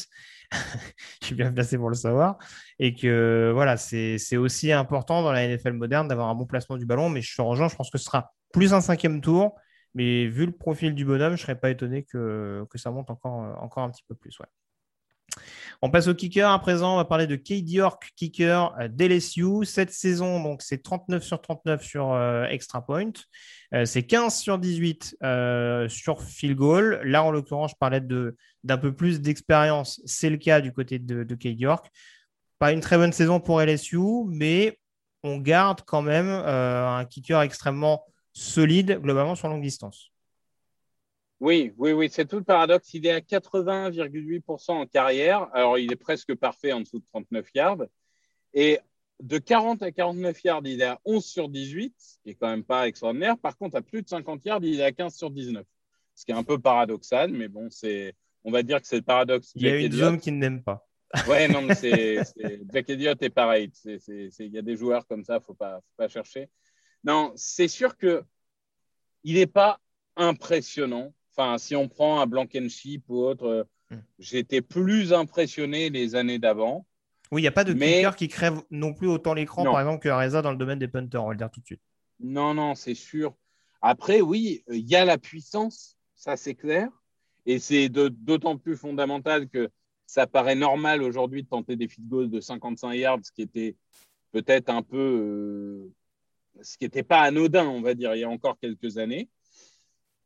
Je 1.22 1.26
suis 1.26 1.34
bien 1.34 1.50
placé 1.50 1.78
pour 1.78 1.88
le 1.88 1.94
savoir. 1.94 2.36
Et 2.78 2.94
que 2.94 3.50
voilà, 3.54 3.78
c'est 3.78 4.36
aussi 4.36 4.72
important 4.72 5.22
dans 5.22 5.32
la 5.32 5.48
NFL 5.48 5.72
moderne 5.72 6.06
d'avoir 6.06 6.28
un 6.28 6.34
bon 6.34 6.44
placement 6.44 6.76
du 6.76 6.84
ballon. 6.84 7.08
Mais 7.08 7.22
je 7.22 7.34
te 7.34 7.40
rejoins, 7.40 7.68
je 7.68 7.76
pense 7.76 7.90
que 7.90 7.96
ce 7.96 8.04
sera 8.04 8.34
plus 8.52 8.74
un 8.74 8.82
cinquième 8.82 9.22
tour. 9.22 9.54
Mais 9.94 10.26
vu 10.26 10.46
le 10.46 10.52
profil 10.52 10.94
du 10.94 11.04
bonhomme, 11.04 11.36
je 11.36 11.42
ne 11.42 11.46
serais 11.46 11.58
pas 11.58 11.70
étonné 11.70 12.04
que, 12.04 12.64
que, 12.70 12.78
ça 12.78 12.90
monte 12.90 13.10
encore, 13.10 13.60
encore 13.62 13.82
un 13.82 13.90
petit 13.90 14.04
peu 14.06 14.14
plus. 14.14 14.38
On 15.82 15.90
passe 15.90 16.08
au 16.08 16.14
kicker 16.14 16.50
à 16.50 16.58
présent. 16.58 16.94
On 16.94 16.96
va 16.96 17.04
parler 17.04 17.26
de 17.26 17.36
Kate 17.36 17.68
York, 17.68 18.12
kicker 18.16 18.74
euh, 18.78 18.88
d'LSU. 18.88 19.64
Cette 19.64 19.92
saison, 19.92 20.42
donc 20.42 20.62
c'est 20.62 20.82
39 20.82 21.22
sur 21.22 21.40
39 21.40 21.82
sur 21.82 22.12
euh, 22.12 22.44
extra 22.44 22.84
point. 22.84 23.12
Euh, 23.74 23.84
c'est 23.84 24.02
15 24.02 24.34
sur 24.36 24.58
18 24.58 25.16
sur 25.88 26.22
field 26.22 26.56
goal. 26.56 27.00
Là, 27.04 27.22
en 27.24 27.30
l'occurrence, 27.30 27.72
je 27.72 27.76
parlais 27.78 28.00
d'un 28.00 28.78
peu 28.78 28.94
plus 28.94 29.20
d'expérience. 29.20 30.00
C'est 30.04 30.30
le 30.30 30.36
cas 30.36 30.60
du 30.60 30.72
côté 30.72 30.98
de, 30.98 31.24
de 31.24 31.36
York. 31.48 31.90
Pas 32.58 32.72
une 32.72 32.80
très 32.80 32.98
bonne 32.98 33.12
saison 33.12 33.40
pour 33.40 33.62
LSU, 33.62 34.26
mais 34.28 34.78
on 35.22 35.38
garde 35.38 35.80
quand 35.86 36.02
même 36.02 36.28
un 36.28 37.04
kicker 37.06 37.40
extrêmement 37.40 38.04
solide 38.32 39.00
globalement 39.00 39.34
sur 39.34 39.48
longue 39.48 39.62
distance. 39.62 40.10
Oui, 41.40 41.72
oui, 41.78 41.92
oui, 41.92 42.08
c'est 42.10 42.26
tout 42.26 42.36
le 42.36 42.44
paradoxe. 42.44 42.92
Il 42.92 43.06
est 43.06 43.12
à 43.12 43.20
80,8% 43.20 44.72
en 44.72 44.86
carrière. 44.86 45.48
Alors, 45.54 45.78
il 45.78 45.90
est 45.90 45.96
presque 45.96 46.34
parfait 46.34 46.72
en 46.72 46.80
dessous 46.80 46.98
de 46.98 47.04
39 47.06 47.46
yards. 47.54 47.86
Et 48.52 48.78
de 49.20 49.38
40 49.38 49.82
à 49.82 49.90
49 49.90 50.44
yards, 50.44 50.62
il 50.64 50.82
est 50.82 50.84
à 50.84 51.00
11 51.04 51.24
sur 51.24 51.48
18, 51.48 51.94
ce 51.96 52.18
qui 52.22 52.30
est 52.30 52.34
quand 52.34 52.48
même 52.48 52.64
pas 52.64 52.88
extraordinaire. 52.88 53.38
Par 53.38 53.56
contre, 53.56 53.76
à 53.76 53.82
plus 53.82 54.02
de 54.02 54.08
50 54.08 54.44
yards, 54.44 54.60
il 54.62 54.80
est 54.80 54.84
à 54.84 54.92
15 54.92 55.14
sur 55.14 55.30
19, 55.30 55.64
ce 56.14 56.24
qui 56.24 56.32
est 56.32 56.34
un 56.34 56.42
peu 56.42 56.58
paradoxal, 56.58 57.30
mais 57.30 57.48
bon, 57.48 57.68
c'est, 57.70 58.14
on 58.44 58.50
va 58.50 58.62
dire 58.62 58.80
que 58.80 58.86
c'est 58.86 58.96
le 58.96 59.02
paradoxe. 59.02 59.52
Il 59.54 59.62
y 59.62 59.68
a 59.68 59.78
une 59.78 59.92
zone 59.92 60.18
qui 60.18 60.32
ne 60.32 60.40
l'aime 60.40 60.62
pas. 60.62 60.86
Ouais, 61.26 61.48
non, 61.48 61.62
mais 61.62 61.74
c'est, 61.74 62.22
Jack 62.72 62.88
Elliott 62.90 63.22
est 63.22 63.30
pareil. 63.30 63.70
Il 63.84 64.30
y 64.38 64.58
a 64.58 64.62
des 64.62 64.76
joueurs 64.76 65.06
comme 65.06 65.24
ça, 65.24 65.40
faut 65.40 65.54
pas, 65.54 65.76
faut 65.76 65.96
pas 65.96 66.08
chercher. 66.08 66.48
Non, 67.04 67.32
c'est 67.36 67.68
sûr 67.68 67.96
que 67.96 68.22
il 69.24 69.34
n'est 69.34 69.46
pas 69.46 69.80
impressionnant. 70.16 71.12
Enfin, 71.32 71.58
si 71.58 71.76
on 71.76 71.88
prend 71.88 72.20
un 72.20 72.26
Blankenship 72.26 73.04
ou 73.08 73.22
autre, 73.22 73.46
euh, 73.46 73.64
hmm. 73.90 74.02
j'étais 74.18 74.62
plus 74.62 75.12
impressionné 75.12 75.90
les 75.90 76.14
années 76.14 76.38
d'avant. 76.38 76.86
Oui, 77.30 77.40
il 77.40 77.44
n'y 77.44 77.48
a 77.48 77.52
pas 77.52 77.64
de 77.64 77.74
mais... 77.74 77.98
kicker 77.98 78.16
qui 78.16 78.28
crève 78.28 78.60
non 78.70 78.92
plus 78.92 79.06
autant 79.06 79.34
l'écran, 79.34 79.62
par 79.64 79.80
exemple, 79.80 80.02
que 80.02 80.08
Reza 80.08 80.42
dans 80.42 80.50
le 80.50 80.56
domaine 80.56 80.78
des 80.78 80.88
punters, 80.88 81.22
on 81.22 81.28
va 81.28 81.32
le 81.32 81.38
dire 81.38 81.50
tout 81.50 81.60
de 81.60 81.66
suite. 81.66 81.82
Non, 82.18 82.54
non, 82.54 82.74
c'est 82.74 82.94
sûr. 82.94 83.34
Après, 83.80 84.20
oui, 84.20 84.64
il 84.68 84.86
y 84.88 84.96
a 84.96 85.04
la 85.04 85.16
puissance, 85.16 85.96
ça 86.14 86.36
c'est 86.36 86.54
clair. 86.54 86.88
Et 87.46 87.58
c'est 87.58 87.88
d'autant 87.88 88.58
plus 88.58 88.76
fondamental 88.76 89.48
que 89.48 89.70
ça 90.06 90.26
paraît 90.26 90.56
normal 90.56 91.02
aujourd'hui 91.02 91.44
de 91.44 91.48
tenter 91.48 91.76
des 91.76 91.88
field 91.88 92.08
goals 92.08 92.30
de 92.30 92.40
55 92.40 92.92
yards, 92.94 93.20
ce 93.22 93.32
qui 93.32 93.42
était 93.42 93.76
peut-être 94.32 94.68
un 94.68 94.82
peu 94.82 94.98
euh, 94.98 95.92
ce 96.62 96.76
qui 96.76 96.84
n'était 96.84 97.02
pas 97.02 97.20
anodin, 97.20 97.66
on 97.66 97.82
va 97.82 97.94
dire, 97.94 98.14
il 98.14 98.20
y 98.20 98.24
a 98.24 98.28
encore 98.28 98.58
quelques 98.58 98.98
années. 98.98 99.28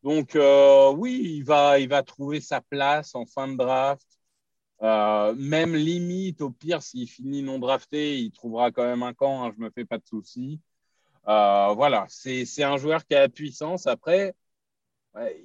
Donc, 0.05 0.35
euh, 0.35 0.91
oui, 0.91 1.19
il 1.23 1.43
va, 1.43 1.79
il 1.79 1.89
va 1.89 2.03
trouver 2.03 2.39
sa 2.39 2.61
place 2.61 3.15
en 3.15 3.25
fin 3.25 3.47
de 3.47 3.57
draft. 3.57 4.07
Euh, 4.83 5.33
même 5.35 5.75
limite, 5.75 6.41
au 6.41 6.51
pire, 6.51 6.83
s'il 6.83 7.09
finit 7.09 7.41
non 7.41 7.59
drafté, 7.59 8.19
il 8.19 8.31
trouvera 8.31 8.71
quand 8.71 8.83
même 8.85 9.03
un 9.03 9.13
camp, 9.13 9.43
hein, 9.43 9.51
je 9.55 9.59
ne 9.59 9.65
me 9.65 9.71
fais 9.71 9.85
pas 9.85 9.97
de 9.97 10.05
soucis. 10.05 10.61
Euh, 11.27 11.73
voilà, 11.75 12.05
c'est 12.09 12.63
un 12.63 12.77
joueur 12.77 13.05
qui 13.05 13.15
a 13.15 13.21
la 13.21 13.29
puissance. 13.29 13.87
Après, 13.87 14.35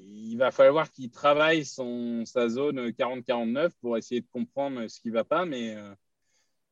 il 0.02 0.36
va 0.36 0.50
falloir 0.50 0.90
qu'il 0.90 1.10
travaille 1.10 1.64
son, 1.64 2.24
sa 2.26 2.48
zone 2.50 2.90
40-49 2.90 3.70
pour 3.80 3.96
essayer 3.96 4.20
de 4.20 4.28
comprendre 4.30 4.86
ce 4.88 5.00
qui 5.00 5.08
ne 5.08 5.14
va 5.14 5.24
pas, 5.24 5.46
mais, 5.46 5.76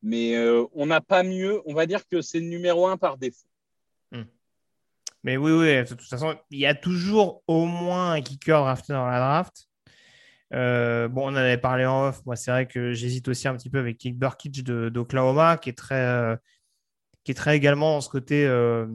mais 0.03 0.37
on 0.75 0.87
n'a 0.87 1.01
pas 1.01 1.23
mieux. 1.23 1.63
On 1.65 1.75
va 1.75 1.87
dire 1.87 2.07
que 2.07 2.21
c'est 2.21 2.41
le 2.41 2.49
numéro 2.49 2.87
un 2.87 2.99
par 2.99 3.17
défaut. 3.17 3.48
Mais 5.25 5.37
oui, 5.37 5.53
oui, 5.53 5.67
de 5.77 5.89
toute 5.89 6.03
façon, 6.03 6.37
il 6.51 6.59
y 6.61 6.67
a 6.67 6.75
toujours 6.75 7.43
au 7.47 7.67
moins 7.67 8.13
un 8.13 8.21
kicker 8.21 8.61
drafté 8.61 8.93
dans 8.93 9.07
la 9.07 9.19
draft. 9.19 9.69
Euh, 10.55 11.09
bon, 11.09 11.25
on 11.25 11.29
en 11.29 11.35
avait 11.37 11.59
parlé 11.59 11.85
en 11.87 12.09
off. 12.09 12.25
Moi, 12.25 12.37
c'est 12.37 12.51
vrai 12.51 12.67
que 12.67 12.93
j'hésite 12.93 13.29
aussi 13.29 13.49
un 13.49 13.57
petit 13.57 13.71
peu 13.71 13.79
avec 13.79 13.99
Kick 13.99 14.19
Burkitch 14.19 14.63
d'Oklahoma, 14.63 15.59
qui 15.59 15.71
est 15.71 15.77
très, 15.79 15.97
euh, 15.97 16.37
qui 17.25 17.33
est 17.33 17.35
très 17.35 17.57
également 17.57 17.95
dans 17.95 18.01
ce 18.01 18.09
côté 18.09 18.47
euh, 18.47 18.87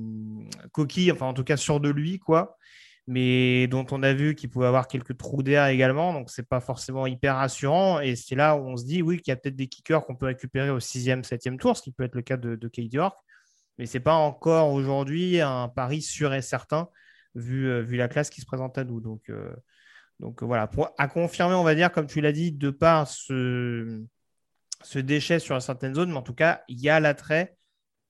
coquille, 0.71 1.11
enfin 1.11 1.27
en 1.27 1.33
tout 1.33 1.43
cas 1.43 1.57
sûr 1.57 1.79
de 1.79 1.89
lui, 1.89 2.19
quoi. 2.19 2.57
Mais 3.05 3.67
dont 3.67 3.85
on 3.91 4.01
a 4.01 4.13
vu 4.13 4.33
qu'il 4.33 4.49
pouvait 4.49 4.67
avoir 4.67 4.87
quelques 4.87 5.17
trous 5.17 5.43
d'air 5.43 5.67
également, 5.67 6.13
donc 6.13 6.29
c'est 6.29 6.47
pas 6.47 6.61
forcément 6.61 7.05
hyper 7.05 7.35
rassurant. 7.35 7.99
Et 7.99 8.15
c'est 8.15 8.35
là 8.35 8.55
où 8.55 8.65
on 8.65 8.77
se 8.77 8.85
dit, 8.85 9.01
oui, 9.01 9.17
qu'il 9.19 9.31
y 9.31 9.33
a 9.33 9.35
peut-être 9.35 9.57
des 9.57 9.67
kickers 9.67 10.05
qu'on 10.05 10.15
peut 10.15 10.27
récupérer 10.27 10.69
au 10.69 10.79
sixième, 10.79 11.23
septième 11.23 11.59
tour, 11.59 11.75
ce 11.77 11.83
qui 11.83 11.91
peut 11.91 12.03
être 12.03 12.15
le 12.15 12.21
cas 12.21 12.37
de, 12.37 12.55
de 12.55 12.67
Kate 12.69 12.93
York 12.93 13.17
mais 13.77 13.85
ce 13.85 13.97
n'est 13.97 14.03
pas 14.03 14.15
encore 14.15 14.71
aujourd'hui 14.71 15.41
un 15.41 15.67
pari 15.67 16.01
sûr 16.01 16.33
et 16.33 16.41
certain 16.41 16.89
vu, 17.35 17.67
euh, 17.69 17.85
la 17.91 18.07
classe 18.07 18.29
qui 18.29 18.41
se 18.41 18.45
présente 18.45 18.77
à 18.77 18.83
nous. 18.83 19.01
Donc, 19.01 19.29
euh, 19.29 19.53
donc 20.19 20.43
voilà, 20.43 20.69
à 20.97 21.07
confirmer, 21.07 21.55
on 21.55 21.63
va 21.63 21.75
dire, 21.75 21.91
comme 21.91 22.07
tu 22.07 22.21
l'as 22.21 22.31
dit, 22.31 22.51
de 22.51 22.69
par 22.69 23.07
ce, 23.07 24.03
déchet 24.95 25.39
sur 25.39 25.61
certaines 25.61 25.95
zones, 25.95 26.11
mais 26.11 26.17
en 26.17 26.23
tout 26.23 26.35
cas, 26.35 26.63
il 26.67 26.79
y 26.79 26.89
a 26.89 26.99
l'attrait, 26.99 27.55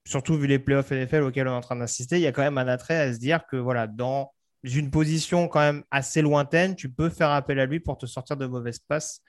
surtout 0.06 0.38
vu 0.38 0.48
les 0.48 0.60
playoffs 0.60 0.92
NFL 0.92 1.24
auxquels 1.24 1.48
on 1.48 1.52
est 1.52 1.56
en 1.56 1.62
train 1.62 1.76
d'assister, 1.76 2.18
il 2.18 2.22
y 2.22 2.28
a 2.28 2.32
quand 2.32 2.42
même 2.42 2.58
un 2.58 2.68
attrait 2.68 2.98
à 2.98 3.14
se 3.14 3.20
dire 3.20 3.46
que 3.48 3.56
voilà, 3.56 3.88
dans 3.88 4.34
une 4.64 4.92
position 4.92 5.48
quand 5.48 5.60
même 5.60 5.84
assez 5.92 6.22
lointaine, 6.22 6.76
tu 6.76 6.90
peux 6.90 7.10
faire 7.10 7.32
appel 7.32 7.60
à 7.60 7.66
lui 7.66 7.80
pour 7.80 7.98
te 7.98 8.06
sortir 8.06 8.38
de 8.38 8.46
mauvaises 8.46 8.80
passes 8.80 9.22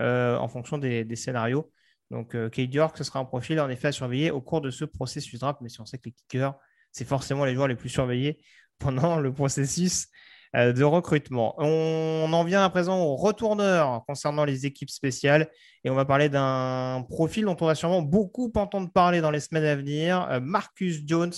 euh, 0.00 0.36
en 0.36 0.48
fonction 0.48 0.78
des 0.78 1.16
scénarios. 1.16 1.70
Donc, 2.10 2.34
euh, 2.34 2.50
York, 2.56 2.96
ce 2.98 3.04
sera 3.04 3.20
un 3.20 3.24
profil 3.24 3.60
en 3.60 3.68
effet 3.68 3.88
à 3.88 3.92
surveiller 3.92 4.30
au 4.30 4.40
cours 4.40 4.60
de 4.60 4.70
ce 4.70 4.84
processus 4.84 5.40
draft. 5.40 5.58
Mais 5.60 5.68
si 5.68 5.80
on 5.80 5.86
sait 5.86 5.98
que 5.98 6.06
les 6.06 6.12
kickers, 6.12 6.54
c'est 6.92 7.06
forcément 7.06 7.44
les 7.44 7.54
joueurs 7.54 7.68
les 7.68 7.76
plus 7.76 7.88
surveillés 7.88 8.40
pendant 8.78 9.20
le 9.20 9.32
processus 9.32 10.08
euh, 10.56 10.72
de 10.72 10.82
recrutement. 10.82 11.54
On 11.58 12.32
en 12.32 12.44
vient 12.44 12.64
à 12.64 12.70
présent 12.70 13.00
aux 13.00 13.14
retourneurs 13.14 14.04
concernant 14.06 14.44
les 14.44 14.66
équipes 14.66 14.90
spéciales 14.90 15.48
et 15.84 15.90
on 15.90 15.94
va 15.94 16.04
parler 16.04 16.28
d'un 16.28 17.06
profil 17.08 17.44
dont 17.44 17.56
on 17.60 17.66
va 17.66 17.76
sûrement 17.76 18.02
beaucoup 18.02 18.50
entendre 18.56 18.90
parler 18.90 19.20
dans 19.20 19.30
les 19.30 19.40
semaines 19.40 19.64
à 19.64 19.76
venir. 19.76 20.26
Euh, 20.30 20.40
Marcus 20.40 21.02
Jones, 21.06 21.32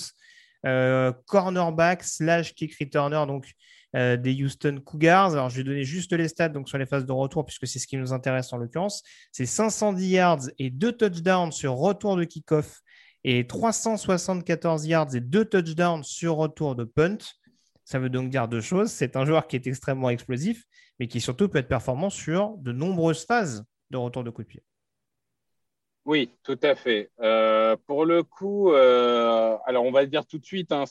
cornerback 1.27 2.05
slash 2.05 2.55
kick 2.55 2.75
returner, 2.79 3.25
donc 3.27 3.53
euh, 3.95 4.17
des 4.17 4.33
Houston 4.43 4.81
Cougars. 4.85 5.33
Alors, 5.33 5.51
je 5.51 5.59
vais 5.59 5.65
donner 5.65 5.85
juste 5.85 6.13
les 6.13 6.29
stats 6.29 6.49
donc, 6.49 6.69
sur 6.69 6.79
les 6.79 6.87
phases 6.87 7.05
de 7.05 7.13
retour, 7.13 7.45
puisque 7.45 7.67
c'est 7.67 7.79
ce 7.79 7.87
qui 7.87 7.97
nous 7.97 8.13
intéresse 8.13 8.53
en 8.53 8.57
l'occurrence. 8.57 9.03
C'est 9.33 9.47
510 9.47 10.09
yards 10.09 10.43
et 10.59 10.71
2 10.71 10.93
touchdowns 10.93 11.53
sur 11.53 11.75
retour 11.75 12.17
de 12.17 12.25
kick-off 12.25 12.81
et 13.25 13.47
374 13.47 14.87
yards 14.87 15.15
et 15.15 15.21
2 15.21 15.45
touchdowns 15.45 16.05
sur 16.05 16.37
retour 16.37 16.75
de 16.75 16.85
punt. 16.85 17.19
Ça 17.85 17.99
veut 17.99 18.11
donc 18.11 18.31
dire 18.31 18.49
deux 18.49 18.61
choses. 18.61 18.91
C'est 18.91 19.17
un 19.17 19.25
joueur 19.25 19.47
qui 19.47 19.57
est 19.57 19.67
extrêmement 19.67 20.11
explosif, 20.11 20.65
mais 20.99 21.09
qui 21.09 21.21
surtout 21.21 21.49
peut 21.49 21.59
être 21.59 21.69
performant 21.69 22.11
sur 22.11 22.57
de 22.59 22.73
nombreuses 22.73 23.25
phases 23.25 23.65
de 23.91 23.97
retour 23.97 24.25
de 24.25 24.31
coup 24.31 24.43
de 24.43 24.49
pied. 24.49 24.63
Oui, 26.05 26.31
tout 26.43 26.59
à 26.63 26.75
fait. 26.75 27.11
Euh, 27.21 27.77
pour 27.87 28.05
le 28.05 28.23
coup, 28.23 28.73
euh, 28.73 29.57
alors 29.67 29.85
on 29.85 29.93
va 29.93 30.03
le 30.03 30.09
dire 30.09 30.27
tout 30.27 30.39
de 30.39 30.45
suite, 30.45 30.73
hein, 30.73 30.85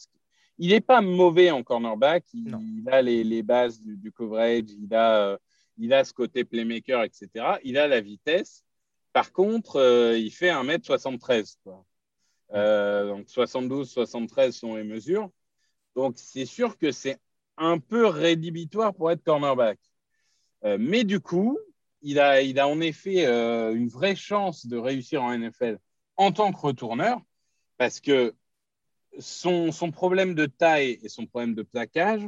il 0.61 0.69
n'est 0.69 0.79
pas 0.79 1.01
mauvais 1.01 1.49
en 1.49 1.63
cornerback. 1.63 2.23
Il, 2.35 2.87
a 2.87 3.01
les, 3.01 3.41
bases 3.41 3.81
du, 3.81 4.11
coverage, 4.11 4.69
il 4.79 4.93
a, 4.93 5.29
euh, 5.29 5.37
il 5.77 5.91
a 5.91 6.03
ce 6.03 6.13
côté 6.13 6.43
playmaker, 6.43 7.01
etc. 7.01 7.57
Il 7.63 7.79
a 7.79 7.87
la 7.87 7.99
vitesse. 7.99 8.63
Par 9.11 9.31
contre, 9.31 9.77
euh, 9.77 10.15
il 10.19 10.29
fait 10.29 10.51
1m73. 10.51 11.57
Euh, 12.53 13.07
donc 13.07 13.27
72, 13.27 13.89
73 13.89 14.55
sont 14.55 14.75
les 14.75 14.83
mesures. 14.83 15.31
Donc 15.95 16.13
c'est 16.17 16.45
sûr 16.45 16.77
que 16.77 16.91
c'est 16.91 17.17
un 17.57 17.79
peu 17.79 18.05
rédhibitoire 18.05 18.93
pour 18.93 19.09
être 19.09 19.23
cornerback. 19.23 19.79
mais 20.63 21.03
du 21.03 21.19
coup, 21.19 21.57
il 22.03 22.19
a, 22.19 22.43
il 22.43 22.59
a 22.59 22.67
en 22.67 22.81
effet 22.81 23.25
une 23.25 23.87
vraie 23.87 24.15
chance 24.15 24.67
de 24.67 24.77
réussir 24.77 25.23
en 25.23 25.35
NFL 25.35 25.79
en 26.17 26.31
tant 26.31 26.53
que 26.53 26.59
retourneur 26.59 27.19
parce 27.77 27.99
que 27.99 28.35
son, 29.19 29.71
problème 29.91 30.35
de 30.35 30.45
taille 30.45 30.99
et 31.01 31.09
son 31.09 31.25
problème 31.25 31.55
de 31.55 31.63
plaquage, 31.63 32.27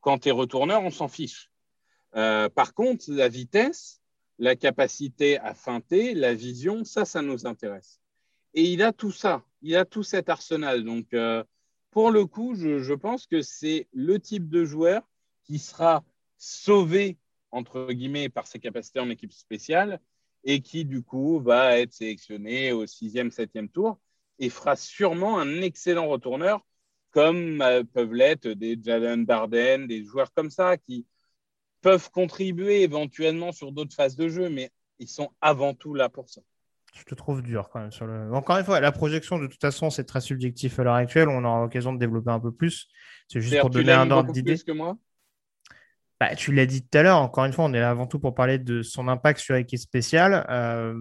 quand 0.00 0.18
tu 0.18 0.28
es 0.28 0.32
retourneur, 0.32 0.82
on 0.82 0.90
s'en 0.90 1.08
fiche. 1.08 1.50
Euh, 2.16 2.48
par 2.48 2.74
contre, 2.74 3.04
la 3.08 3.28
vitesse, 3.28 4.00
la 4.38 4.56
capacité 4.56 5.38
à 5.38 5.54
feinter, 5.54 6.14
la 6.14 6.34
vision, 6.34 6.84
ça, 6.84 7.04
ça 7.04 7.22
nous 7.22 7.46
intéresse. 7.46 8.00
Et 8.54 8.64
il 8.72 8.82
a 8.82 8.92
tout 8.92 9.12
ça, 9.12 9.44
il 9.62 9.76
a 9.76 9.84
tout 9.84 10.02
cet 10.02 10.28
arsenal. 10.28 10.84
Donc, 10.84 11.12
euh, 11.12 11.44
pour 11.90 12.10
le 12.10 12.26
coup, 12.26 12.54
je, 12.54 12.94
pense 12.94 13.26
que 13.26 13.42
c'est 13.42 13.88
le 13.92 14.18
type 14.18 14.48
de 14.48 14.64
joueur 14.64 15.02
qui 15.44 15.58
sera 15.58 16.04
sauvé 16.38 17.18
entre 17.52 17.92
guillemets, 17.92 18.28
par 18.28 18.46
ses 18.46 18.58
capacités 18.58 19.00
en 19.00 19.10
équipe 19.10 19.32
spéciale 19.32 20.00
et 20.44 20.60
qui, 20.60 20.84
du 20.84 21.02
coup, 21.02 21.40
va 21.40 21.78
être 21.78 21.92
sélectionné 21.92 22.72
au 22.72 22.86
sixième, 22.86 23.30
septième 23.30 23.68
tour 23.68 23.98
et 24.40 24.50
fera 24.50 24.74
sûrement 24.74 25.38
un 25.38 25.62
excellent 25.62 26.08
retourneur, 26.08 26.64
comme 27.12 27.60
euh, 27.62 27.84
peuvent 27.84 28.14
l'être 28.14 28.48
des 28.48 28.78
Jalen 28.82 29.24
Darden, 29.24 29.86
des 29.86 30.02
joueurs 30.02 30.32
comme 30.32 30.50
ça 30.50 30.76
qui 30.76 31.06
peuvent 31.82 32.10
contribuer 32.10 32.82
éventuellement 32.82 33.52
sur 33.52 33.70
d'autres 33.70 33.94
phases 33.94 34.16
de 34.16 34.28
jeu, 34.28 34.48
mais 34.48 34.70
ils 34.98 35.08
sont 35.08 35.30
avant 35.40 35.74
tout 35.74 35.94
là 35.94 36.08
pour 36.08 36.28
ça. 36.28 36.40
Je 36.94 37.04
te 37.04 37.14
trouve 37.14 37.42
dur 37.42 37.68
quand 37.72 37.80
même 37.80 37.92
sur 37.92 38.06
le. 38.06 38.34
Encore 38.34 38.56
une 38.56 38.64
fois, 38.64 38.80
la 38.80 38.90
projection 38.90 39.38
de 39.38 39.46
toute 39.46 39.60
façon, 39.60 39.90
c'est 39.90 40.04
très 40.04 40.20
subjectif 40.20 40.78
à 40.80 40.82
l'heure 40.82 40.94
actuelle. 40.94 41.28
On 41.28 41.44
aura 41.44 41.60
l'occasion 41.60 41.92
de 41.92 41.98
développer 41.98 42.30
un 42.30 42.40
peu 42.40 42.50
plus. 42.50 42.88
C'est 43.28 43.40
juste 43.40 43.60
pour 43.60 43.70
donner 43.70 43.92
un 43.92 44.10
ordre 44.10 44.32
d'idée. 44.32 44.58
que 44.58 44.72
moi? 44.72 44.98
Bah, 46.18 46.34
tu 46.34 46.52
l'as 46.52 46.66
dit 46.66 46.82
tout 46.82 46.98
à 46.98 47.02
l'heure, 47.02 47.18
encore 47.18 47.44
une 47.44 47.52
fois, 47.52 47.64
on 47.64 47.72
est 47.72 47.80
là 47.80 47.90
avant 47.90 48.06
tout 48.06 48.18
pour 48.18 48.34
parler 48.34 48.58
de 48.58 48.82
son 48.82 49.08
impact 49.08 49.40
sur 49.40 49.54
l'équipe 49.54 49.78
spéciale. 49.78 50.46
Euh, 50.50 50.94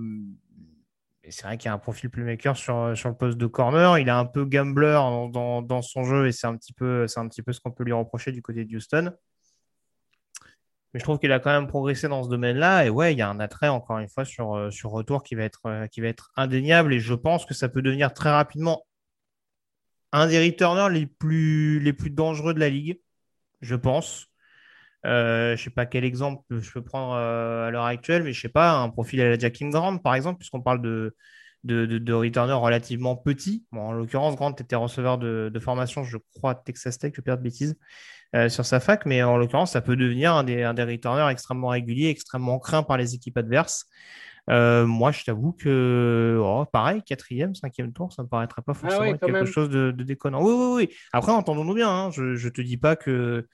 c'est 1.31 1.43
vrai 1.43 1.57
qu'il 1.57 1.67
y 1.67 1.71
a 1.71 1.73
un 1.73 1.79
profil 1.79 2.09
playmaker 2.09 2.55
sur, 2.55 2.97
sur 2.97 3.09
le 3.09 3.15
poste 3.15 3.37
de 3.37 3.45
corner. 3.47 3.97
Il 3.97 4.07
est 4.07 4.11
un 4.11 4.25
peu 4.25 4.45
gambler 4.45 4.93
dans, 4.93 5.61
dans, 5.61 5.81
son 5.81 6.03
jeu 6.03 6.27
et 6.27 6.31
c'est 6.31 6.47
un, 6.47 6.55
petit 6.55 6.73
peu, 6.73 7.05
un 7.15 7.27
petit 7.27 7.41
peu 7.41 7.53
ce 7.53 7.59
qu'on 7.59 7.71
peut 7.71 7.83
lui 7.83 7.93
reprocher 7.93 8.31
du 8.31 8.41
côté 8.41 8.65
de 8.65 8.75
Houston. 8.75 9.13
Mais 10.93 10.99
je 10.99 11.03
trouve 11.03 11.19
qu'il 11.19 11.31
a 11.31 11.39
quand 11.39 11.51
même 11.51 11.67
progressé 11.67 12.07
dans 12.07 12.23
ce 12.23 12.29
domaine-là. 12.29 12.85
Et 12.85 12.89
ouais, 12.89 13.13
il 13.13 13.19
y 13.19 13.21
a 13.21 13.29
un 13.29 13.39
attrait, 13.39 13.67
encore 13.67 13.99
une 13.99 14.09
fois, 14.09 14.25
sur, 14.25 14.55
euh, 14.55 14.71
sur 14.71 14.89
retour 14.89 15.23
qui 15.23 15.35
va, 15.35 15.43
être, 15.43 15.65
euh, 15.67 15.87
qui 15.87 16.01
va 16.01 16.07
être 16.07 16.31
indéniable. 16.35 16.93
Et 16.93 16.99
je 16.99 17.13
pense 17.13 17.45
que 17.45 17.53
ça 17.53 17.69
peut 17.69 17.81
devenir 17.81 18.13
très 18.13 18.31
rapidement 18.31 18.85
un 20.11 20.27
des 20.27 20.43
returners 20.43 20.89
les 20.91 21.05
plus, 21.05 21.79
les 21.79 21.93
plus 21.93 22.09
dangereux 22.09 22.53
de 22.53 22.59
la 22.59 22.69
ligue, 22.69 22.99
je 23.61 23.75
pense. 23.75 24.28
Euh, 25.05 25.55
je 25.55 25.63
sais 25.63 25.69
pas 25.69 25.85
quel 25.85 26.03
exemple 26.03 26.43
je 26.49 26.71
peux 26.71 26.83
prendre 26.83 27.13
euh, 27.13 27.67
à 27.67 27.71
l'heure 27.71 27.85
actuelle, 27.85 28.23
mais 28.23 28.33
je 28.33 28.41
sais 28.41 28.49
pas, 28.49 28.73
un 28.73 28.89
profil 28.89 29.21
à 29.21 29.29
la 29.29 29.39
Jackie 29.39 29.67
Grant, 29.69 29.97
par 29.97 30.15
exemple, 30.15 30.39
puisqu'on 30.39 30.61
parle 30.61 30.81
de, 30.81 31.15
de, 31.63 31.85
de, 31.85 32.13
returner 32.13 32.53
relativement 32.53 33.15
petit. 33.15 33.65
Bon, 33.71 33.81
en 33.81 33.91
l'occurrence, 33.93 34.35
Grant 34.35 34.51
était 34.51 34.75
receveur 34.75 35.17
de, 35.17 35.49
de, 35.53 35.59
formation, 35.59 36.03
je 36.03 36.17
crois, 36.35 36.55
Texas 36.55 36.97
Tech, 36.97 37.13
je 37.15 37.21
perds 37.21 37.37
de 37.37 37.43
bêtises, 37.43 37.77
euh, 38.35 38.49
sur 38.49 38.65
sa 38.65 38.79
fac, 38.79 39.05
mais 39.05 39.23
en 39.23 39.37
l'occurrence, 39.37 39.71
ça 39.71 39.81
peut 39.81 39.95
devenir 39.95 40.33
un 40.33 40.43
des, 40.43 40.63
un 40.63 40.73
des 40.73 40.83
returners 40.83 41.29
extrêmement 41.31 41.69
réguliers, 41.69 42.09
extrêmement 42.09 42.59
craint 42.59 42.83
par 42.83 42.97
les 42.97 43.15
équipes 43.15 43.37
adverses. 43.37 43.85
Euh, 44.49 44.85
moi, 44.85 45.11
je 45.11 45.23
t'avoue 45.23 45.53
que, 45.53 46.39
oh, 46.41 46.65
pareil, 46.65 47.03
quatrième, 47.03 47.53
cinquième 47.55 47.93
tour, 47.93 48.11
ça 48.11 48.23
me 48.23 48.27
paraîtrait 48.27 48.63
pas 48.63 48.71
ah 48.75 48.89
forcément 48.89 49.17
quelque 49.17 49.45
chose 49.45 49.69
de, 49.69 49.91
de, 49.91 50.03
déconnant. 50.03 50.43
Oui, 50.43 50.53
oui, 50.53 50.87
oui. 50.87 50.95
Après, 51.13 51.31
entendons-nous 51.31 51.75
bien. 51.75 51.89
Hein. 51.89 52.11
Je, 52.11 52.35
je 52.35 52.49
te 52.49 52.61
dis 52.61 52.77
pas 52.77 52.95
que 52.95 53.47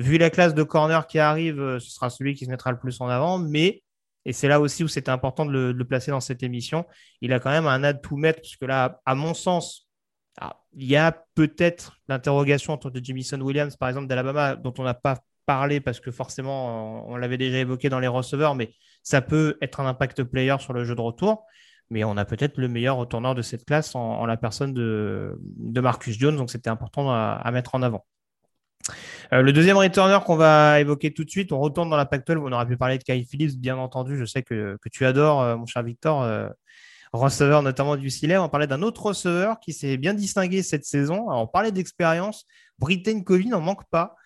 vu 0.00 0.18
la 0.18 0.30
classe 0.30 0.54
de 0.54 0.62
corner 0.62 1.06
qui 1.06 1.18
arrive, 1.18 1.60
euh, 1.60 1.78
ce 1.78 1.90
sera 1.90 2.10
celui 2.10 2.34
qui 2.34 2.46
se 2.46 2.50
mettra 2.50 2.72
le 2.72 2.78
plus 2.78 3.00
en 3.00 3.08
avant. 3.08 3.38
Mais, 3.38 3.82
et 4.24 4.32
c'est 4.32 4.48
là 4.48 4.60
aussi 4.60 4.82
où 4.82 4.88
c'était 4.88 5.10
important 5.10 5.46
de 5.46 5.72
le, 5.72 5.84
placer 5.84 6.10
dans 6.10 6.20
cette 6.20 6.42
émission, 6.42 6.86
il 7.20 7.32
a 7.32 7.40
quand 7.40 7.50
même 7.50 7.66
un 7.66 7.84
ad 7.84 8.00
tout 8.02 8.16
mettre, 8.16 8.40
puisque 8.40 8.62
là, 8.62 9.00
à 9.04 9.14
mon 9.14 9.34
sens, 9.34 9.88
ah, 10.40 10.60
il 10.74 10.86
y 10.86 10.96
a 10.96 11.12
peut-être 11.34 11.98
l'interrogation 12.08 12.74
autour 12.74 12.90
de 12.90 13.04
Jamison 13.04 13.40
Williams, 13.40 13.76
par 13.76 13.88
exemple, 13.88 14.06
d'Alabama, 14.06 14.56
dont 14.56 14.74
on 14.78 14.84
n'a 14.84 14.94
pas 14.94 15.18
parlé 15.46 15.80
parce 15.80 16.00
que 16.00 16.10
forcément, 16.10 17.08
on, 17.08 17.16
l'avait 17.16 17.38
déjà 17.38 17.58
évoqué 17.58 17.88
dans 17.88 17.98
les 18.00 18.06
receveurs, 18.06 18.54
mais 18.54 18.72
ça 19.02 19.20
peut 19.20 19.58
être 19.60 19.80
un 19.80 19.86
impact 19.86 20.22
player 20.24 20.56
sur 20.60 20.72
le 20.72 20.84
jeu 20.84 20.94
de 20.94 21.00
retour. 21.00 21.44
Mais 21.90 22.04
on 22.04 22.16
a 22.16 22.24
peut-être 22.24 22.56
le 22.58 22.68
meilleur 22.68 22.96
retourneur 22.96 23.34
de 23.34 23.42
cette 23.42 23.64
classe 23.64 23.96
en, 23.96 24.24
la 24.26 24.36
personne 24.36 24.72
de, 24.72 25.36
Marcus 25.80 26.16
Jones, 26.16 26.36
donc 26.36 26.50
c'était 26.50 26.70
important 26.70 27.10
à 27.12 27.50
mettre 27.50 27.74
en 27.74 27.82
avant. 27.82 28.06
Euh, 29.32 29.42
le 29.42 29.52
deuxième 29.52 29.76
returner 29.76 30.18
qu'on 30.26 30.34
va 30.34 30.80
évoquer 30.80 31.12
tout 31.14 31.24
de 31.24 31.30
suite, 31.30 31.52
on 31.52 31.60
retourne 31.60 31.88
dans 31.88 31.96
la 31.96 32.04
Pac-12. 32.04 32.38
On 32.38 32.50
aurait 32.50 32.66
pu 32.66 32.76
parler 32.76 32.98
de 32.98 33.04
Kai 33.04 33.22
Phillips, 33.24 33.60
bien 33.60 33.76
entendu. 33.76 34.16
Je 34.16 34.24
sais 34.24 34.42
que, 34.42 34.76
tu 34.90 35.06
adores, 35.06 35.40
euh, 35.40 35.56
mon 35.56 35.66
cher 35.66 35.84
Victor, 35.84 36.22
euh, 36.22 36.48
receveur 37.12 37.62
notamment 37.62 37.96
du 37.96 38.10
Silet. 38.10 38.38
On 38.38 38.48
parlait 38.48 38.66
d'un 38.66 38.82
autre 38.82 39.06
receveur 39.06 39.60
qui 39.60 39.72
s'est 39.72 39.96
bien 39.98 40.14
distingué 40.14 40.62
cette 40.62 40.84
saison. 40.84 41.26
on 41.28 41.46
parlait 41.46 41.70
d'expérience. 41.70 42.44
Britain 42.78 43.22
Covey 43.22 43.44
n'en 43.44 43.60
manque 43.60 43.88
pas. 43.90 44.16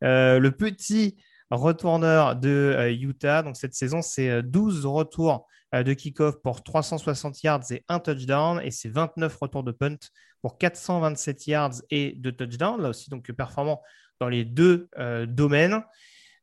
le 0.00 0.50
petit 0.50 1.16
retourneur 1.50 2.36
de 2.36 2.90
Utah. 3.00 3.42
Donc 3.42 3.56
cette 3.56 3.74
saison, 3.74 4.02
c'est 4.02 4.42
12 4.42 4.86
retours 4.86 5.46
de 5.72 5.92
kick-off 5.92 6.36
pour 6.42 6.62
360 6.62 7.42
yards 7.42 7.72
et 7.72 7.84
un 7.88 7.98
touchdown. 7.98 8.60
Et 8.62 8.70
c'est 8.70 8.88
29 8.88 9.36
retours 9.40 9.62
de 9.62 9.72
punt 9.72 9.96
pour 10.42 10.58
427 10.58 11.46
yards 11.46 11.74
et 11.90 12.14
deux 12.16 12.32
touchdowns. 12.32 12.82
Là 12.82 12.90
aussi, 12.90 13.08
donc 13.10 13.30
performant 13.32 13.80
dans 14.20 14.28
les 14.28 14.44
deux 14.44 14.88
euh, 14.98 15.26
domaines. 15.26 15.82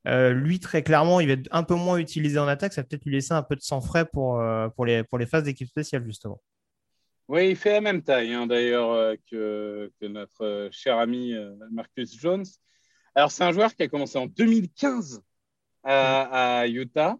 Euh, 0.08 0.32
lui, 0.32 0.60
très 0.60 0.84
clairement, 0.84 1.20
il 1.20 1.28
va 1.28 1.34
être 1.34 1.48
un 1.52 1.64
peu 1.64 1.76
moins 1.76 1.98
utilisé 1.98 2.40
en 2.40 2.48
attaque. 2.48 2.74
Ça 2.74 2.82
va 2.82 2.88
peut-être 2.88 3.06
lui 3.06 3.14
laisser 3.14 3.34
un 3.34 3.44
peu 3.44 3.56
de 3.56 3.62
sang 3.62 3.82
frais 3.82 4.06
pour, 4.06 4.40
euh, 4.40 4.68
pour, 4.70 4.86
les, 4.86 5.04
pour 5.04 5.18
les 5.18 5.26
phases 5.26 5.44
d'équipe 5.44 5.68
spéciale, 5.68 6.04
justement. 6.06 6.42
Oui, 7.28 7.50
il 7.52 7.56
fait 7.56 7.74
la 7.74 7.82
même 7.82 8.02
taille, 8.02 8.34
hein, 8.34 8.46
d'ailleurs, 8.48 9.16
que, 9.30 9.92
que, 10.02 10.06
notre 10.06 10.70
cher 10.72 10.98
ami 10.98 11.34
Marcus 11.72 12.20
Jones. 12.20 12.44
Alors, 13.16 13.32
c'est 13.32 13.44
un 13.44 13.54
joueur 13.54 13.74
qui 13.74 13.84
a 13.84 13.88
commencé 13.88 14.18
en 14.18 14.26
2015 14.26 15.22
à, 15.84 16.66
Utah. 16.68 17.16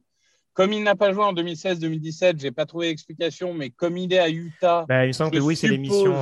Comme 0.54 0.74
il 0.74 0.84
n'a 0.84 0.96
pas 0.96 1.14
joué 1.14 1.24
en 1.24 1.34
2016-2017, 1.34 2.40
je 2.40 2.44
n'ai 2.44 2.52
pas 2.52 2.66
trouvé 2.66 2.88
d'explication, 2.88 3.54
mais 3.54 3.70
comme 3.70 3.98
il 3.98 4.12
est 4.12 4.20
à 4.20 4.30
Utah. 4.30 4.86
Bah, 4.90 5.06
il 5.06 5.10
me 5.10 5.14
semble 5.14 5.32
que 5.32 5.40
oui, 5.40 5.56
c'est 5.56 5.70
l'émission. 5.70 6.14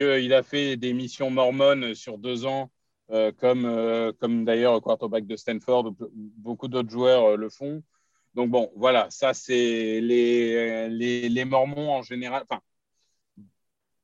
Il 0.00 0.32
a 0.32 0.42
fait 0.44 0.76
des 0.76 0.92
missions 0.92 1.30
mormones 1.30 1.96
sur 1.96 2.18
deux 2.18 2.46
ans 2.46 2.70
euh, 3.10 3.32
comme, 3.32 3.64
euh, 3.64 4.12
comme 4.20 4.44
d'ailleurs 4.44 4.74
le 4.74 4.80
quarterback 4.80 5.26
de 5.26 5.34
Stanford, 5.36 5.94
beaucoup 6.12 6.68
d'autres 6.68 6.90
joueurs 6.90 7.24
euh, 7.32 7.36
le 7.36 7.48
font. 7.48 7.82
Donc 8.34 8.50
bon, 8.50 8.70
voilà, 8.76 9.08
ça 9.10 9.32
c'est 9.32 10.00
les, 10.02 10.88
les, 10.90 11.28
les, 11.30 11.44
Mormons 11.46 11.90
en 11.90 12.02
général. 12.02 12.42
Enfin, 12.42 12.60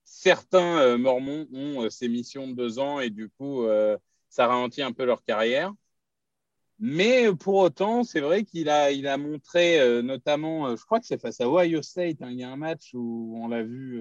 certains 0.05 0.97
Mormons 0.97 1.47
ont 1.53 1.91
ces 1.91 2.09
missions 2.09 2.49
de 2.49 2.55
deux 2.55 2.79
ans 2.79 3.01
et 3.01 3.11
du 3.11 3.29
coup, 3.29 3.67
ça 4.29 4.47
ralentit 4.47 4.83
un 4.83 4.93
peu 4.93 5.05
leur 5.05 5.23
carrière. 5.25 5.73
Mais 6.79 7.33
pour 7.35 7.57
autant, 7.57 8.03
c'est 8.03 8.21
vrai 8.21 8.45
qu'il 8.45 8.69
a, 8.69 8.91
il 8.91 9.07
a 9.07 9.17
montré, 9.19 10.03
notamment, 10.03 10.75
je 10.75 10.85
crois 10.85 10.99
que 11.01 11.07
c'est 11.07 11.21
face 11.21 11.41
à 11.41 11.49
Ohio 11.49 11.83
State, 11.83 12.23
hein, 12.23 12.31
il 12.31 12.39
y 12.39 12.45
a 12.45 12.51
un 12.51 12.57
match 12.57 12.91
où 12.95 13.35
on 13.41 13.49
l'a 13.49 13.63
vu, 13.63 14.01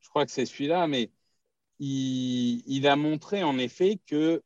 je 0.00 0.08
crois 0.08 0.24
que 0.26 0.32
c'est 0.32 0.46
celui-là, 0.46 0.86
mais 0.88 1.10
il, 1.84 2.86
a 2.86 2.96
montré 2.96 3.42
en 3.42 3.58
effet 3.58 3.98
que 4.06 4.42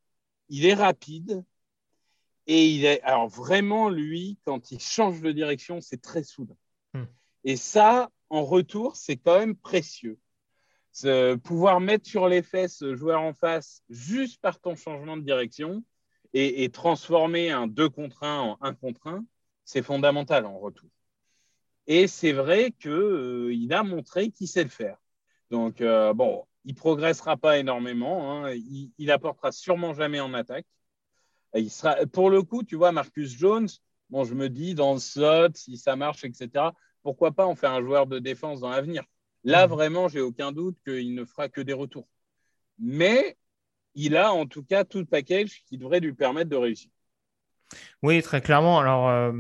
il 0.48 0.64
est 0.64 0.74
rapide 0.74 1.44
et 2.46 2.66
il 2.66 2.84
est 2.84 3.02
alors 3.02 3.28
vraiment 3.28 3.90
lui 3.90 4.38
quand 4.44 4.70
il 4.70 4.80
change 4.80 5.20
de 5.20 5.32
direction 5.32 5.80
c'est 5.80 6.00
très 6.00 6.22
soudain. 6.22 6.56
Hmm. 6.94 7.04
et 7.44 7.56
ça 7.56 8.10
en 8.30 8.44
retour 8.44 8.96
c'est 8.96 9.16
quand 9.16 9.38
même 9.38 9.56
précieux. 9.56 10.18
Pouvoir 11.44 11.78
mettre 11.78 12.08
sur 12.08 12.26
les 12.26 12.40
fesses 12.40 12.80
le 12.80 12.96
joueur 12.96 13.20
en 13.20 13.34
face 13.34 13.82
juste 13.90 14.40
par 14.40 14.58
ton 14.58 14.76
changement 14.76 15.18
de 15.18 15.22
direction 15.22 15.84
et, 16.32 16.70
transformer 16.70 17.50
un 17.50 17.66
2 17.66 17.90
contre 17.90 18.22
1 18.22 18.40
en 18.40 18.58
1 18.62 18.74
contre 18.74 19.06
1 19.08 19.24
c'est 19.64 19.82
fondamental 19.82 20.46
en 20.46 20.58
retour. 20.58 20.88
Et 21.86 22.06
c'est 22.06 22.32
vrai 22.32 22.72
qu'il 22.72 22.90
euh, 22.90 23.68
a 23.70 23.82
montré 23.82 24.30
qu'il 24.30 24.48
sait 24.48 24.64
le 24.64 24.70
faire. 24.70 24.96
Donc 25.50 25.82
euh, 25.82 26.14
bon 26.14 26.46
il 26.66 26.74
progressera 26.74 27.36
pas 27.36 27.58
énormément. 27.58 28.44
Hein. 28.44 28.52
Il, 28.52 28.90
il, 28.98 29.10
apportera 29.10 29.52
sûrement 29.52 29.94
jamais 29.94 30.20
en 30.20 30.34
attaque. 30.34 30.66
Il 31.54 31.70
sera, 31.70 32.04
pour 32.06 32.28
le 32.28 32.42
coup, 32.42 32.64
tu 32.64 32.76
vois, 32.76 32.92
Marcus 32.92 33.30
Jones, 33.30 33.68
bon, 34.10 34.24
je 34.24 34.34
me 34.34 34.50
dis 34.50 34.74
dans 34.74 34.92
le 34.92 34.98
slot, 34.98 35.54
si 35.54 35.78
ça 35.78 35.96
marche, 35.96 36.24
etc., 36.24 36.66
pourquoi 37.02 37.30
pas 37.30 37.46
en 37.46 37.54
faire 37.54 37.70
un 37.70 37.80
joueur 37.80 38.06
de 38.06 38.18
défense 38.18 38.60
dans 38.60 38.68
l'avenir 38.68 39.04
Là, 39.44 39.66
mmh. 39.66 39.70
vraiment, 39.70 40.08
j'ai 40.08 40.20
aucun 40.20 40.50
doute 40.50 40.76
qu'il 40.84 41.14
ne 41.14 41.24
fera 41.24 41.48
que 41.48 41.60
des 41.60 41.72
retours. 41.72 42.08
Mais 42.78 43.38
il 43.94 44.16
a 44.16 44.32
en 44.32 44.46
tout 44.46 44.64
cas 44.64 44.84
tout 44.84 44.98
le 44.98 45.06
package 45.06 45.62
qui 45.66 45.78
devrait 45.78 46.00
lui 46.00 46.12
permettre 46.12 46.50
de 46.50 46.56
réussir. 46.56 46.90
Oui, 48.02 48.22
très 48.22 48.40
clairement. 48.40 48.78
Alors, 48.78 49.08
euh, 49.08 49.32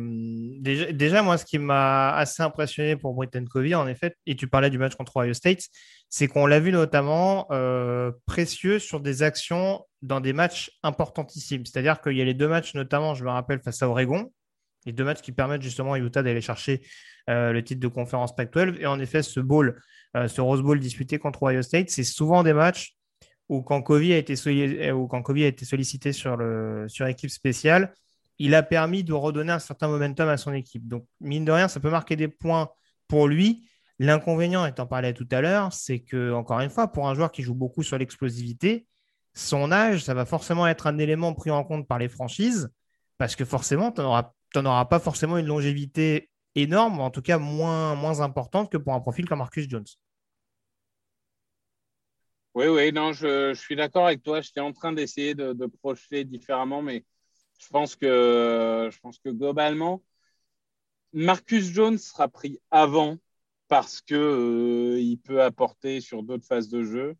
déjà, 0.62 1.22
moi, 1.22 1.38
ce 1.38 1.44
qui 1.44 1.58
m'a 1.58 2.14
assez 2.14 2.42
impressionné 2.42 2.96
pour 2.96 3.14
Britton 3.14 3.44
Covey, 3.44 3.74
en 3.74 3.86
effet, 3.86 4.16
et 4.26 4.36
tu 4.36 4.48
parlais 4.48 4.70
du 4.70 4.78
match 4.78 4.94
contre 4.94 5.16
Ohio 5.18 5.34
State, 5.34 5.62
c'est 6.08 6.28
qu'on 6.28 6.46
l'a 6.46 6.60
vu 6.60 6.72
notamment 6.72 7.46
euh, 7.50 8.12
précieux 8.26 8.78
sur 8.78 9.00
des 9.00 9.22
actions 9.22 9.84
dans 10.02 10.20
des 10.20 10.32
matchs 10.32 10.70
importantissimes. 10.82 11.64
C'est-à-dire 11.64 12.00
qu'il 12.00 12.16
y 12.16 12.22
a 12.22 12.24
les 12.24 12.34
deux 12.34 12.48
matchs, 12.48 12.74
notamment, 12.74 13.14
je 13.14 13.24
me 13.24 13.30
rappelle, 13.30 13.60
face 13.60 13.82
à 13.82 13.88
Oregon, 13.88 14.32
les 14.84 14.92
deux 14.92 15.04
matchs 15.04 15.20
qui 15.20 15.32
permettent 15.32 15.62
justement 15.62 15.94
à 15.94 15.98
Utah 15.98 16.22
d'aller 16.22 16.40
chercher 16.40 16.82
euh, 17.28 17.52
le 17.52 17.62
titre 17.62 17.80
de 17.80 17.88
conférence 17.88 18.34
Pac-12. 18.34 18.76
Et 18.80 18.86
en 18.86 18.98
effet, 19.00 19.22
ce 19.22 19.40
bowl, 19.40 19.80
ce 20.14 20.40
Rose 20.40 20.62
Bowl 20.62 20.80
disputé 20.80 21.18
contre 21.18 21.42
Ohio 21.42 21.60
State, 21.60 21.90
c'est 21.90 22.04
souvent 22.04 22.42
des 22.42 22.54
matchs 22.54 22.96
où 23.48 23.62
quand 23.62 23.82
Covey 23.82 24.14
a 24.14 24.18
été, 24.18 24.34
a 24.34 25.46
été 25.46 25.64
sollicité 25.64 26.12
sur, 26.12 26.36
le, 26.36 26.86
sur 26.88 27.06
équipe 27.06 27.30
spéciale, 27.30 27.92
il 28.38 28.54
a 28.54 28.62
permis 28.62 29.04
de 29.04 29.12
redonner 29.12 29.52
un 29.52 29.58
certain 29.58 29.88
momentum 29.88 30.28
à 30.28 30.36
son 30.36 30.52
équipe. 30.52 30.86
Donc, 30.86 31.06
mine 31.20 31.44
de 31.44 31.52
rien, 31.52 31.68
ça 31.68 31.80
peut 31.80 31.90
marquer 31.90 32.16
des 32.16 32.28
points 32.28 32.70
pour 33.08 33.28
lui. 33.28 33.68
L'inconvénient, 33.98 34.66
étant 34.66 34.86
parlé 34.86 35.14
tout 35.14 35.28
à 35.30 35.40
l'heure, 35.40 35.72
c'est 35.72 36.00
que, 36.00 36.32
encore 36.32 36.60
une 36.60 36.70
fois, 36.70 36.88
pour 36.88 37.08
un 37.08 37.14
joueur 37.14 37.32
qui 37.32 37.42
joue 37.42 37.54
beaucoup 37.54 37.82
sur 37.82 37.96
l'explosivité, 37.96 38.86
son 39.34 39.72
âge, 39.72 40.04
ça 40.04 40.14
va 40.14 40.24
forcément 40.26 40.66
être 40.66 40.86
un 40.86 40.98
élément 40.98 41.32
pris 41.32 41.50
en 41.50 41.64
compte 41.64 41.88
par 41.88 41.98
les 41.98 42.08
franchises, 42.08 42.70
parce 43.18 43.36
que 43.36 43.44
forcément, 43.44 43.92
tu 43.92 44.02
n'auras 44.02 44.84
pas 44.84 44.98
forcément 44.98 45.38
une 45.38 45.46
longévité 45.46 46.30
énorme, 46.54 47.00
en 47.00 47.10
tout 47.10 47.22
cas 47.22 47.38
moins, 47.38 47.94
moins 47.94 48.20
importante 48.20 48.70
que 48.70 48.76
pour 48.76 48.94
un 48.94 49.00
profil 49.00 49.26
comme 49.26 49.38
Marcus 49.38 49.68
Jones. 49.68 49.84
Oui, 52.54 52.68
oui, 52.68 52.90
non, 52.90 53.12
je, 53.12 53.52
suis 53.52 53.76
d'accord 53.76 54.06
avec 54.06 54.22
toi. 54.22 54.40
J'étais 54.40 54.60
en 54.60 54.72
train 54.72 54.92
d'essayer 54.92 55.34
de, 55.34 55.52
de, 55.52 55.66
projeter 55.66 56.24
différemment, 56.24 56.80
mais 56.80 57.04
je 57.58 57.68
pense 57.68 57.96
que, 57.96 58.88
je 58.92 58.98
pense 59.00 59.18
que 59.18 59.30
globalement, 59.30 60.02
Marcus 61.12 61.72
Jones 61.72 61.98
sera 61.98 62.28
pris 62.28 62.60
avant 62.70 63.18
parce 63.68 64.00
que 64.00 64.14
euh, 64.14 65.00
il 65.00 65.18
peut 65.18 65.42
apporter 65.42 66.00
sur 66.00 66.22
d'autres 66.22 66.44
phases 66.46 66.68
de 66.68 66.84
jeu. 66.84 67.16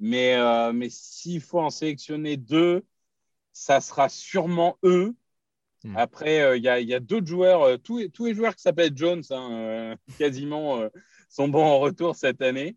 Mais, 0.00 0.34
euh, 0.34 0.72
mais 0.72 0.88
s'il 0.90 1.40
faut 1.40 1.60
en 1.60 1.70
sélectionner 1.70 2.36
deux, 2.36 2.84
ça 3.52 3.80
sera 3.80 4.08
sûrement 4.08 4.76
eux. 4.82 5.14
Hmm. 5.84 5.96
Après, 5.96 6.40
euh, 6.40 6.56
il 6.56 6.64
y 6.64 6.68
a, 6.68 6.80
y 6.80 6.94
a 6.94 7.00
d'autres 7.00 7.26
joueurs, 7.26 7.78
tous, 7.80 8.08
tous, 8.08 8.26
les 8.26 8.34
joueurs 8.34 8.56
qui 8.56 8.62
s'appellent 8.62 8.96
Jones, 8.96 9.22
hein, 9.30 9.96
quasiment, 10.18 10.82
sont 11.28 11.48
bons 11.48 11.64
en 11.64 11.78
retour 11.78 12.16
cette 12.16 12.42
année. 12.42 12.76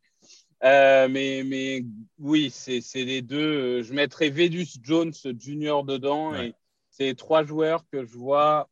mais, 0.62 1.44
mais 1.44 1.86
oui, 2.20 2.52
c'est 2.52 2.82
les 2.96 3.22
deux. 3.22 3.82
Je 3.82 3.94
mettrais 3.94 4.30
Vedus 4.30 4.78
Jones 4.84 5.14
Junior 5.40 5.84
dedans 5.84 6.36
et 6.36 6.54
c'est 6.98 7.16
trois 7.16 7.44
joueurs 7.44 7.86
que 7.92 8.04
je 8.04 8.18
vois 8.18 8.70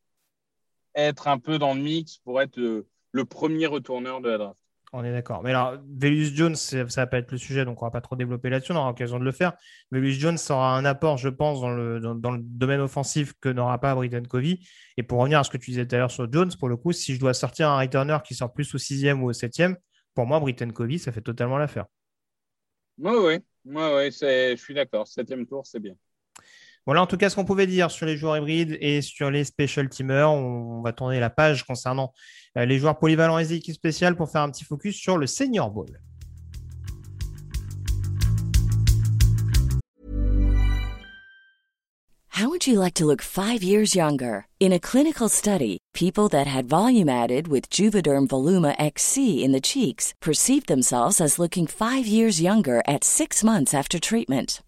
être 0.94 1.28
un 1.28 1.38
peu 1.38 1.58
dans 1.58 1.74
le 1.74 1.80
mix 1.80 2.18
pour 2.18 2.40
être 2.40 2.56
le, 2.56 2.86
premier 3.24 3.66
retourneur 3.66 4.20
de 4.20 4.28
la 4.28 4.38
draft. 4.38 4.60
On 4.92 5.04
est 5.04 5.12
d'accord. 5.12 5.42
Mais 5.42 5.50
alors, 5.50 5.78
Velus 5.98 6.34
Jones, 6.34 6.56
ça 6.56 6.84
va 6.84 7.06
pas 7.06 7.18
être 7.18 7.32
le 7.32 7.38
sujet, 7.38 7.64
donc 7.64 7.82
on 7.82 7.86
va 7.86 7.90
pas 7.90 8.00
trop 8.00 8.16
développer 8.16 8.50
là-dessus, 8.50 8.72
on 8.72 8.76
aura 8.76 8.88
l'occasion 8.88 9.18
de 9.18 9.24
le 9.24 9.32
faire. 9.32 9.52
Velus 9.90 10.12
Jones 10.12 10.38
aura 10.48 10.76
un 10.76 10.84
apport, 10.84 11.18
je 11.18 11.28
pense, 11.28 11.60
dans 11.60 11.70
le, 11.70 12.00
dans, 12.00 12.30
le 12.30 12.40
domaine 12.40 12.80
offensif 12.80 13.34
que 13.40 13.48
n'aura 13.48 13.78
pas 13.78 13.94
Britton 13.94 14.22
Covey. 14.28 14.58
Et 14.96 15.02
pour 15.02 15.18
revenir 15.18 15.38
à 15.38 15.44
ce 15.44 15.50
que 15.50 15.58
tu 15.58 15.70
disais 15.70 15.86
tout 15.86 15.94
à 15.94 15.98
l'heure 15.98 16.10
sur 16.10 16.30
Jones, 16.32 16.50
pour 16.58 16.68
le 16.68 16.76
coup, 16.76 16.92
si 16.92 17.14
je 17.14 17.20
dois 17.20 17.34
sortir 17.34 17.68
un 17.68 17.78
returner 17.78 18.18
qui 18.24 18.34
sort 18.34 18.52
plus 18.52 18.74
au 18.74 18.78
sixième 18.78 19.22
ou 19.22 19.28
au 19.28 19.32
septième, 19.32 19.76
pour 20.14 20.26
moi, 20.26 20.40
Britton 20.40 20.70
Covey, 20.70 20.98
ça 20.98 21.12
fait 21.12 21.20
totalement 21.20 21.58
l'affaire. 21.58 21.86
Oui, 22.98 23.12
oui, 23.12 23.38
oui, 23.66 23.82
oui 23.94 24.10
je 24.10 24.56
suis 24.56 24.74
d'accord. 24.74 25.06
Septième 25.06 25.46
tour, 25.46 25.66
c'est 25.66 25.80
bien. 25.80 25.94
Voilà 26.86 27.02
en 27.02 27.06
tout 27.06 27.16
cas 27.16 27.28
ce 27.28 27.34
qu'on 27.34 27.44
pouvait 27.44 27.66
dire 27.66 27.90
sur 27.90 28.06
les 28.06 28.16
joueurs 28.16 28.36
hybrides 28.36 28.78
et 28.80 29.02
sur 29.02 29.28
les 29.28 29.42
special 29.42 29.88
teamers. 29.88 30.30
On 30.30 30.82
va 30.82 30.92
tourner 30.92 31.18
la 31.18 31.30
page 31.30 31.64
concernant 31.64 32.12
euh, 32.56 32.64
les 32.64 32.78
joueurs 32.78 32.98
polyvalents 32.98 33.38
et 33.38 33.42
les 33.42 33.54
équipes 33.54 33.74
spéciales 33.74 34.14
pour 34.14 34.30
faire 34.30 34.42
un 34.42 34.50
petit 34.50 34.64
focus 34.64 34.96
sur 34.96 35.18
le 35.18 35.26
Senior 35.26 35.70
Bowl. 35.70 36.00
How 42.36 42.50
would 42.50 42.66
you 42.66 42.78
like 42.78 42.92
to 42.96 43.06
look 43.06 43.22
five 43.22 43.62
years 43.62 43.94
younger? 43.94 44.46
In 44.60 44.70
a 44.70 44.78
clinical 44.78 45.30
study, 45.30 45.78
people 45.94 46.28
that 46.28 46.46
had 46.46 46.68
volume 46.68 47.08
added 47.08 47.48
with 47.48 47.70
Juvederm 47.70 48.28
Voluma 48.28 48.74
XC 48.78 49.42
in 49.42 49.52
the 49.52 49.60
cheeks 49.60 50.12
perceived 50.20 50.68
themselves 50.68 51.18
as 51.18 51.38
looking 51.38 51.66
five 51.66 52.06
years 52.06 52.42
younger 52.42 52.82
at 52.86 53.04
six 53.04 53.42
months 53.42 53.72
after 53.72 53.98
treatment. 53.98 54.60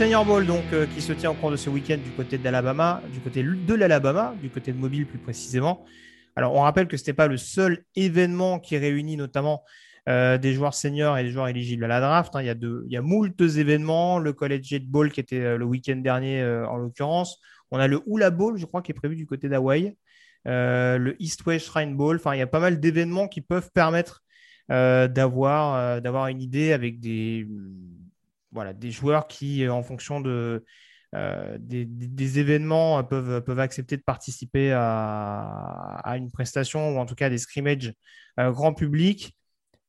Senior 0.00 0.24
Bowl 0.24 0.46
donc 0.46 0.64
euh, 0.72 0.86
qui 0.86 1.02
se 1.02 1.12
tient 1.12 1.30
au 1.30 1.34
cours 1.34 1.50
de 1.50 1.56
ce 1.56 1.68
week-end 1.68 1.98
du 2.02 2.10
côté 2.12 2.38
d'Alabama, 2.38 3.02
du 3.12 3.20
côté 3.20 3.42
de 3.42 3.74
l'Alabama, 3.74 4.34
du 4.40 4.48
côté 4.48 4.72
de 4.72 4.78
Mobile 4.78 5.06
plus 5.06 5.18
précisément. 5.18 5.84
Alors 6.36 6.54
on 6.54 6.62
rappelle 6.62 6.88
que 6.88 6.96
ce 6.96 7.02
n'était 7.02 7.12
pas 7.12 7.26
le 7.26 7.36
seul 7.36 7.84
événement 7.96 8.60
qui 8.60 8.78
réunit 8.78 9.18
notamment 9.18 9.62
euh, 10.08 10.38
des 10.38 10.54
joueurs 10.54 10.72
seniors 10.72 11.18
et 11.18 11.22
des 11.22 11.30
joueurs 11.30 11.48
éligibles 11.48 11.84
à 11.84 11.88
la 11.88 12.00
draft. 12.00 12.34
Hein. 12.34 12.40
Il, 12.40 12.46
y 12.46 12.48
a 12.48 12.54
de, 12.54 12.82
il 12.86 12.92
y 12.94 12.96
a 12.96 13.02
moult 13.02 13.38
événements, 13.42 14.18
le 14.18 14.32
College 14.32 14.64
Jet 14.64 14.86
Bowl 14.86 15.12
qui 15.12 15.20
était 15.20 15.38
euh, 15.38 15.58
le 15.58 15.66
week-end 15.66 15.96
dernier 15.96 16.42
en 16.42 16.78
l'occurrence. 16.78 17.38
On 17.70 17.78
a 17.78 17.86
le 17.86 18.00
Hula 18.06 18.30
Bowl, 18.30 18.56
je 18.56 18.64
crois, 18.64 18.80
qui 18.80 18.92
est 18.92 18.94
prévu 18.94 19.16
du 19.16 19.26
côté 19.26 19.50
d'Hawaï. 19.50 19.98
le 20.46 21.14
East 21.18 21.44
West 21.44 21.66
Shrine 21.66 21.94
Bowl. 21.94 22.16
Enfin, 22.16 22.34
il 22.34 22.38
y 22.38 22.42
a 22.42 22.46
pas 22.46 22.60
mal 22.60 22.80
d'événements 22.80 23.28
qui 23.28 23.42
peuvent 23.42 23.70
permettre 23.74 24.22
d'avoir 24.70 26.00
d'avoir 26.00 26.28
une 26.28 26.40
idée 26.40 26.72
avec 26.72 27.00
des 27.00 27.46
voilà, 28.52 28.72
des 28.72 28.90
joueurs 28.90 29.26
qui, 29.26 29.64
euh, 29.64 29.72
en 29.72 29.82
fonction 29.82 30.22
euh, 30.24 30.60
des, 31.58 32.38
événements, 32.38 33.02
peuvent, 33.04 33.42
peuvent 33.42 33.60
accepter 33.60 33.96
de 33.96 34.02
participer 34.02 34.72
à, 34.72 36.14
une 36.16 36.30
prestation 36.30 36.96
ou 36.96 36.98
en 36.98 37.06
tout 37.06 37.14
cas 37.14 37.30
des 37.30 37.38
scrimmages 37.38 37.92
euh, 38.38 38.50
grand 38.50 38.74
public. 38.74 39.36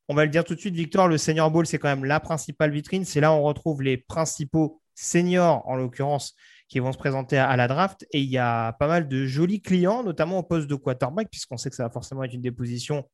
On 0.09 0.15
va 0.15 0.25
le 0.25 0.31
dire 0.31 0.43
tout 0.43 0.55
de 0.55 0.59
suite, 0.59 0.75
Victor, 0.75 1.07
le 1.07 1.17
Senior 1.17 1.51
Bowl, 1.51 1.65
c'est 1.65 1.79
quand 1.79 1.87
même 1.87 2.05
la 2.05 2.19
principale 2.19 2.71
vitrine. 2.71 3.05
C'est 3.05 3.21
là 3.21 3.31
où 3.31 3.35
on 3.35 3.43
retrouve 3.43 3.81
les 3.81 3.97
principaux 3.97 4.81
seniors, 4.93 5.67
en 5.67 5.75
l'occurrence, 5.75 6.35
qui 6.67 6.79
vont 6.79 6.91
se 6.91 6.97
présenter 6.97 7.37
à, 7.37 7.55
la 7.55 7.67
draft. 7.67 8.05
Et 8.11 8.19
il 8.19 8.29
y 8.29 8.37
a 8.37 8.73
pas 8.73 8.87
mal 8.87 9.07
de 9.07 9.25
jolis 9.25 9.61
clients, 9.61 10.03
notamment 10.03 10.39
au 10.39 10.43
poste 10.43 10.67
de 10.67 10.75
quarterback, 10.75 11.29
puisqu'on 11.31 11.57
sait 11.57 11.69
que 11.69 11.75
ça 11.75 11.83
va 11.83 11.89
forcément 11.89 12.23
être 12.23 12.33
une 12.33 12.41
des 12.41 12.51
positions 12.51 13.07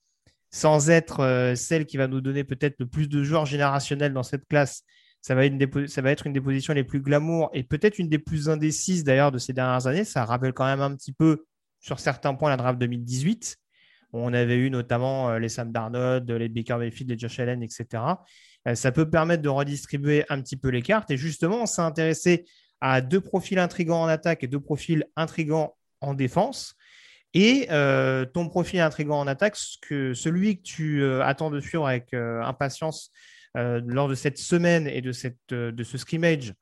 sans 0.50 0.89
être 0.89 1.54
celle 1.58 1.86
qui 1.86 1.98
va 1.98 2.08
nous 2.08 2.22
donner 2.22 2.45
peut-être 2.45 2.78
le 2.80 2.88
plus 2.88 3.10
de 3.10 3.22
joueurs 3.22 3.45
générationnels 3.45 4.14
dans 4.14 4.24
cette 4.24 4.48
classe 4.48 4.84
ça 5.28 5.36
va, 5.36 5.43
être 6.11 6.25
une 6.25 6.32
des 6.32 6.39
positions 6.39 6.73
les 6.73 6.86
plus 6.86 7.01
glamour 7.01 7.49
et 7.53 7.63
peut-être 7.63 7.99
une 7.99 8.07
des 8.07 8.17
plus 8.17 8.47
indécises 8.47 9.03
d'ailleurs 9.03 9.34
de 9.34 9.38
ces 9.38 9.51
dernières 9.51 9.86
années. 9.86 10.05
Ça 10.05 10.23
rappelle 10.23 10.53
quand 10.53 10.63
même 10.63 10.80
un 10.80 10.95
petit 10.95 11.11
peu 11.11 11.43
sur 11.82 11.99
certains 11.99 12.34
points 12.34 12.49
la 12.49 12.55
draft 12.55 12.80
2018. 12.80 13.57
On 14.13 14.34
avait 14.34 14.55
eu 14.55 14.69
notamment 14.69 15.32
euh, 15.32 15.39
les 15.39 15.49
Sam 15.49 15.73
Darnold, 15.73 16.32
les 16.32 16.47
Baker 16.47 16.78
Mayfield, 16.78 17.11
les 17.11 17.19
Josh 17.19 17.41
Allen, 17.41 17.61
etc. 17.61 18.03
Euh, 18.69 18.75
ça 18.75 18.93
peut 18.93 19.09
permettre 19.09 19.43
de 19.43 19.49
redistribuer 19.49 20.23
un 20.30 20.41
petit 20.41 20.55
peu 20.55 20.69
les 20.69 20.82
cartes. 20.82 21.11
Et 21.11 21.17
justement, 21.17 21.63
on 21.63 21.65
s'est 21.65 21.82
intéressé 21.82 22.45
à 22.80 23.01
deux 23.01 23.19
profils 23.19 23.59
intrigants 23.59 24.03
en 24.03 24.07
attaque 24.07 24.45
et 24.45 24.47
deux 24.47 24.61
profils 24.61 25.05
intrigants 25.17 25.75
en 25.99 26.13
défense. 26.13 26.75
Et 27.34 27.67
euh, 27.69 28.23
ton 28.23 28.47
profil 28.47 28.80
intrigant 28.80 29.19
en 29.19 29.28
attaque, 29.28 29.57
que, 29.82 30.13
celui 30.13 30.59
que 30.59 30.63
tu 30.63 31.05
attends 31.21 31.51
de 31.51 31.59
suivre 31.59 31.86
avec 31.86 32.13
impatience 32.13 33.11
lors 33.56 34.08
de 34.08 34.16
cette 34.16 34.38
semaine 34.38 34.88
et 34.88 35.02
de, 35.02 35.12
cette, 35.12 35.38
de 35.50 35.84
ce 35.84 35.98
scrimmage 35.98 36.54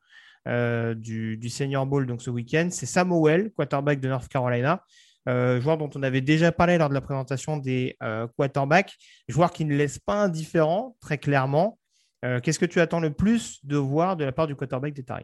du, 0.46 1.36
du, 1.36 1.48
Senior 1.50 1.86
Bowl 1.86 2.06
donc 2.06 2.22
ce 2.22 2.30
week-end, 2.30 2.68
c'est 2.70 2.86
Samuel, 2.86 3.52
quarterback 3.52 4.00
de 4.00 4.08
North 4.08 4.28
Carolina. 4.28 4.82
joueur 5.26 5.76
dont 5.76 5.90
on 5.94 6.02
avait 6.02 6.20
déjà 6.20 6.52
parlé 6.52 6.78
lors 6.78 6.88
de 6.88 6.94
la 6.94 7.00
présentation 7.00 7.56
des 7.56 7.96
quarterbacks, 8.38 8.94
joueur 9.28 9.50
qui 9.50 9.64
ne 9.64 9.76
laisse 9.76 9.98
pas 9.98 10.22
indifférent, 10.22 10.96
très 11.00 11.18
clairement. 11.18 11.78
Qu'est-ce 12.22 12.58
que 12.58 12.66
tu 12.66 12.80
attends 12.80 13.00
le 13.00 13.12
plus 13.12 13.64
de 13.64 13.76
voir 13.76 14.16
de 14.16 14.24
la 14.24 14.32
part 14.32 14.46
du 14.46 14.54
quarterback 14.54 14.94
des 14.94 15.04
Tar 15.04 15.20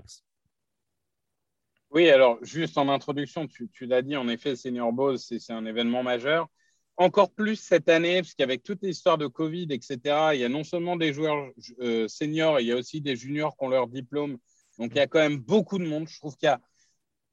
oui, 1.92 2.08
alors 2.08 2.38
juste 2.42 2.78
en 2.78 2.88
introduction, 2.88 3.46
tu, 3.46 3.86
l'as 3.86 4.00
dit, 4.00 4.16
en 4.16 4.26
effet, 4.28 4.56
Senior 4.56 4.92
Bowl, 4.92 5.18
c'est 5.18 5.50
un 5.50 5.66
événement 5.66 6.02
majeur. 6.02 6.48
Encore 6.96 7.32
plus 7.32 7.56
cette 7.56 7.88
année, 7.88 8.20
parce 8.20 8.34
qu'avec 8.34 8.62
toute 8.62 8.82
l'histoire 8.82 9.18
de 9.18 9.26
Covid, 9.26 9.68
etc., 9.70 9.98
il 10.34 10.40
y 10.40 10.44
a 10.44 10.48
non 10.48 10.62
seulement 10.62 10.96
des 10.96 11.12
joueurs 11.12 11.50
euh, 11.80 12.06
seniors, 12.06 12.60
il 12.60 12.66
y 12.66 12.72
a 12.72 12.76
aussi 12.76 13.00
des 13.00 13.16
juniors 13.16 13.56
qui 13.56 13.64
ont 13.64 13.68
leur 13.68 13.88
diplôme. 13.88 14.38
Donc 14.78 14.92
il 14.92 14.96
y 14.96 15.00
a 15.00 15.06
quand 15.06 15.18
même 15.18 15.38
beaucoup 15.38 15.78
de 15.78 15.86
monde. 15.86 16.06
Je 16.08 16.18
trouve 16.18 16.36
qu'il 16.36 16.54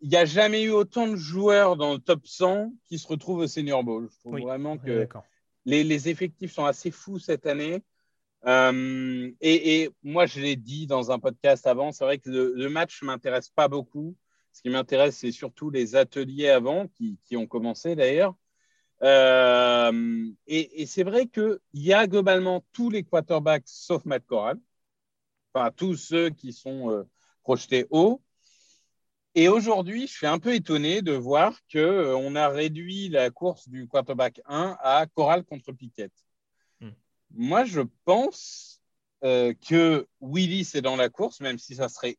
n'y 0.02 0.16
a, 0.16 0.22
a, 0.22 0.26
jamais 0.26 0.64
eu 0.64 0.70
autant 0.70 1.08
de 1.08 1.16
joueurs 1.16 1.76
dans 1.76 1.94
le 1.94 2.00
top 2.00 2.26
100 2.26 2.72
qui 2.88 2.98
se 2.98 3.08
retrouvent 3.08 3.40
au 3.40 3.48
Senior 3.48 3.84
Bowl. 3.84 4.10
Je 4.12 4.20
trouve 4.20 4.40
vraiment 4.40 4.78
que 4.78 5.08
les, 5.66 6.10
effectifs 6.10 6.54
sont 6.54 6.66
assez 6.66 6.92
fous 6.92 7.20
cette 7.20 7.46
année. 7.46 7.84
Euh, 8.46 9.30
et, 9.42 9.90
moi, 10.04 10.26
je 10.26 10.40
l'ai 10.40 10.56
dit 10.56 10.88
dans 10.88 11.12
un 11.12 11.20
podcast 11.20 11.68
avant, 11.68 11.92
c'est 11.92 12.06
vrai 12.06 12.18
que 12.18 12.30
le, 12.30 12.54
le 12.56 12.70
match 12.70 13.02
ne 13.02 13.08
m'intéresse 13.08 13.50
pas 13.50 13.68
beaucoup. 13.68 14.16
Ce 14.54 14.62
qui 14.62 14.70
m'intéresse, 14.70 15.18
c'est 15.18 15.32
surtout 15.32 15.70
les 15.70 15.96
ateliers 15.96 16.50
avant, 16.50 16.88
qui, 16.88 17.38
ont 17.38 17.48
commencé 17.48 17.96
d'ailleurs. 17.96 18.36
Euh, 19.02 20.26
et, 20.48 20.86
c'est 20.86 21.04
vrai 21.04 21.28
qu'il 21.28 21.60
y 21.74 21.94
a 21.94 22.08
globalement 22.08 22.64
tous 22.74 22.90
les 22.90 23.04
quarterbacks 23.04 23.68
sauf 23.68 24.04
Matt 24.06 24.26
Corral, 24.26 24.60
enfin 25.54 25.72
tous 25.72 25.96
ceux 25.96 26.30
qui 26.30 26.52
sont 26.52 26.92
euh, 26.92 27.04
projetés 27.44 27.88
haut. 27.90 28.22
Et 29.36 29.48
aujourd'hui, 29.48 30.08
je 30.08 30.14
suis 30.14 30.28
un 30.28 30.40
peu 30.40 30.54
étonné 30.54 31.02
de 31.02 31.14
voir 31.14 31.54
qu'on 31.72 31.80
euh, 31.80 32.36
a 32.36 32.50
réduit 32.50 33.10
la 33.10 33.30
course 33.30 33.70
du 33.70 33.88
quarterback 33.88 34.42
1 34.46 34.78
à 34.82 35.06
Corral 35.08 35.46
contre 35.46 35.72
Piquet. 35.72 36.10
Hmm. 36.82 36.90
Moi, 37.32 37.64
je 37.66 37.82
pense 38.06 38.82
que 39.22 40.08
Willis 40.22 40.72
est 40.76 40.82
dans 40.82 40.96
la 40.96 41.10
course, 41.10 41.42
même 41.42 41.58
si 41.58 41.76
ça 41.76 41.90
serait 41.90 42.18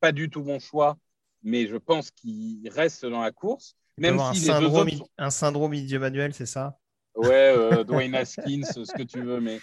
pas 0.00 0.12
du 0.12 0.28
tout 0.28 0.44
mon 0.44 0.58
choix 0.58 0.98
mais 1.42 1.66
je 1.66 1.76
pense 1.76 2.10
qu'il 2.10 2.68
reste 2.68 3.04
dans 3.04 3.20
la 3.20 3.32
course. 3.32 3.76
Même 3.98 4.18
si 4.34 4.50
un, 4.50 4.60
syndrome, 4.60 4.88
un 5.18 5.30
syndrome 5.30 5.74
idiot 5.74 6.00
manuel, 6.00 6.32
c'est 6.32 6.46
ça? 6.46 6.78
Ouais, 7.14 7.54
euh, 7.56 7.84
Dwayne 7.84 8.14
Haskins, 8.14 8.64
ce 8.64 8.92
que 8.92 9.02
tu 9.02 9.20
veux, 9.20 9.40
mais. 9.40 9.60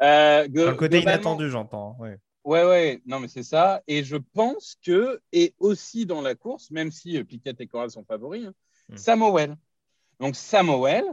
Euh, 0.00 0.48
un 0.68 0.74
côté 0.74 1.00
inattendu, 1.00 1.48
j'entends. 1.50 1.96
Ouais. 2.00 2.18
ouais, 2.44 2.64
ouais, 2.64 3.02
non, 3.06 3.20
mais 3.20 3.28
c'est 3.28 3.42
ça. 3.42 3.82
Et 3.86 4.02
je 4.02 4.16
pense 4.16 4.76
que, 4.84 5.20
et 5.32 5.54
aussi 5.58 6.06
dans 6.06 6.22
la 6.22 6.34
course, 6.34 6.70
même 6.70 6.90
si 6.90 7.16
euh, 7.18 7.24
Piquet 7.24 7.54
et 7.58 7.66
Corral 7.66 7.90
sont 7.90 8.04
favoris, 8.04 8.46
hein, 8.46 8.54
hmm. 8.88 8.96
Samuel. 8.96 9.56
Donc, 10.18 10.36
Samuel, 10.36 11.04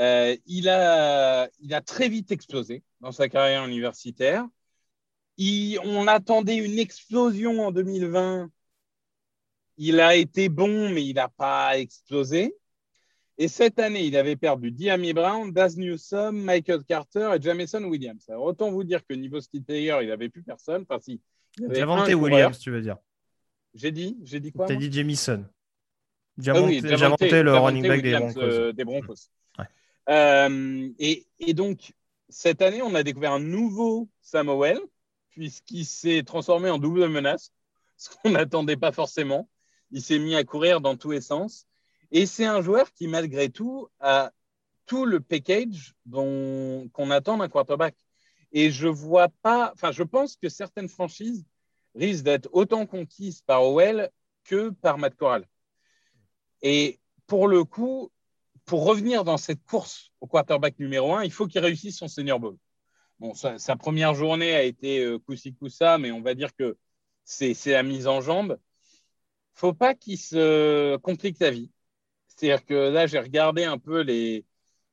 euh, 0.00 0.36
il, 0.46 0.68
a, 0.68 1.48
il 1.60 1.74
a 1.74 1.80
très 1.80 2.08
vite 2.08 2.32
explosé 2.32 2.82
dans 3.00 3.12
sa 3.12 3.28
carrière 3.28 3.64
universitaire. 3.64 4.46
Il, 5.36 5.78
on 5.80 6.06
attendait 6.06 6.56
une 6.56 6.78
explosion 6.78 7.66
en 7.66 7.72
2020 7.72 8.50
il 9.76 10.00
a 10.00 10.14
été 10.14 10.48
bon, 10.48 10.90
mais 10.90 11.04
il 11.04 11.14
n'a 11.14 11.28
pas 11.28 11.78
explosé. 11.78 12.54
Et 13.38 13.48
cette 13.48 13.78
année, 13.78 14.04
il 14.04 14.16
avait 14.16 14.36
perdu 14.36 14.70
Diami 14.70 15.12
Brown, 15.12 15.50
Daz 15.52 15.76
Newsom, 15.76 16.36
Michael 16.36 16.84
Carter 16.84 17.30
et 17.34 17.40
Jamison 17.40 17.82
Williams. 17.84 18.28
Alors, 18.28 18.44
autant 18.44 18.70
vous 18.70 18.84
dire 18.84 19.04
que 19.06 19.14
niveau 19.14 19.40
skill 19.40 19.64
player, 19.64 19.96
il 20.02 20.08
n'avait 20.08 20.28
plus 20.28 20.42
personne. 20.42 20.82
Enfin, 20.82 21.00
si. 21.00 21.20
J'ai 21.58 21.82
inventé 21.82 22.14
Williams, 22.14 22.58
tu 22.58 22.70
veux 22.70 22.82
dire 22.82 22.96
J'ai 23.74 23.90
dit, 23.90 24.18
j'ai 24.22 24.40
dit 24.40 24.52
quoi 24.52 24.66
Tu 24.66 24.74
as 24.74 24.76
dit 24.76 24.92
Jamison. 24.92 25.44
J'ai 26.38 26.50
inventé, 26.50 27.42
le 27.42 27.56
running 27.56 27.86
back 27.86 28.02
des 28.02 28.12
Broncos. 28.12 28.40
Euh, 28.40 28.72
des 28.72 28.84
Broncos. 28.84 29.14
Euh, 30.08 30.88
et, 30.98 31.26
et, 31.38 31.54
donc, 31.54 31.92
cette 32.28 32.60
année, 32.60 32.82
on 32.82 32.94
a 32.94 33.02
découvert 33.02 33.32
un 33.32 33.40
nouveau 33.40 34.08
Samuel, 34.20 34.78
puisqu'il 35.30 35.84
s'est 35.84 36.22
transformé 36.24 36.70
en 36.70 36.78
double 36.78 37.08
menace, 37.08 37.52
ce 37.96 38.10
qu'on 38.10 38.30
n'attendait 38.30 38.76
pas 38.76 38.92
forcément 38.92 39.48
il 39.92 40.02
s'est 40.02 40.18
mis 40.18 40.34
à 40.34 40.42
courir 40.42 40.80
dans 40.80 40.96
tous 40.96 41.12
les 41.12 41.20
sens. 41.20 41.66
Et 42.10 42.26
c'est 42.26 42.46
un 42.46 42.60
joueur 42.60 42.92
qui, 42.92 43.06
malgré 43.06 43.50
tout, 43.50 43.88
a 44.00 44.32
tout 44.86 45.04
le 45.06 45.20
package 45.20 45.94
qu'on 46.10 47.10
attend 47.10 47.38
d'un 47.38 47.48
quarterback. 47.48 47.94
Et 48.52 48.70
je 48.70 48.88
vois 48.88 49.28
pas, 49.42 49.70
enfin, 49.74 49.92
je 49.92 50.02
pense 50.02 50.36
que 50.36 50.48
certaines 50.48 50.88
franchises 50.88 51.44
risquent 51.94 52.24
d'être 52.24 52.48
autant 52.52 52.86
conquises 52.86 53.42
par 53.42 53.62
Owell 53.62 54.10
que 54.44 54.70
par 54.70 54.98
Matt 54.98 55.14
Corral. 55.14 55.46
Et 56.62 57.00
pour 57.26 57.48
le 57.48 57.64
coup, 57.64 58.10
pour 58.64 58.84
revenir 58.84 59.24
dans 59.24 59.36
cette 59.36 59.62
course 59.64 60.10
au 60.20 60.26
quarterback 60.26 60.78
numéro 60.78 61.14
un, 61.14 61.24
il 61.24 61.32
faut 61.32 61.46
qu'il 61.46 61.60
réussisse 61.60 61.98
son 61.98 62.08
senior 62.08 62.38
bowl. 62.38 62.56
Bon, 63.18 63.34
sa, 63.34 63.76
première 63.76 64.14
journée 64.14 64.54
a 64.54 64.62
été 64.62 65.04
euh, 65.04 65.18
coussi 65.18 65.54
coussa, 65.54 65.96
mais 65.96 66.10
on 66.10 66.22
va 66.22 66.34
dire 66.34 66.54
que 66.54 66.76
c'est 67.24 67.54
la 67.66 67.82
mise 67.82 68.06
en 68.08 68.20
jambe 68.20 68.58
faut 69.54 69.74
pas 69.74 69.94
qu'il 69.94 70.18
se 70.18 70.96
complique 70.98 71.36
sa 71.36 71.50
vie. 71.50 71.70
C'est-à-dire 72.28 72.64
que 72.64 72.74
là, 72.74 73.06
j'ai 73.06 73.18
regardé 73.18 73.64
un 73.64 73.78
peu 73.78 74.00
les, 74.00 74.44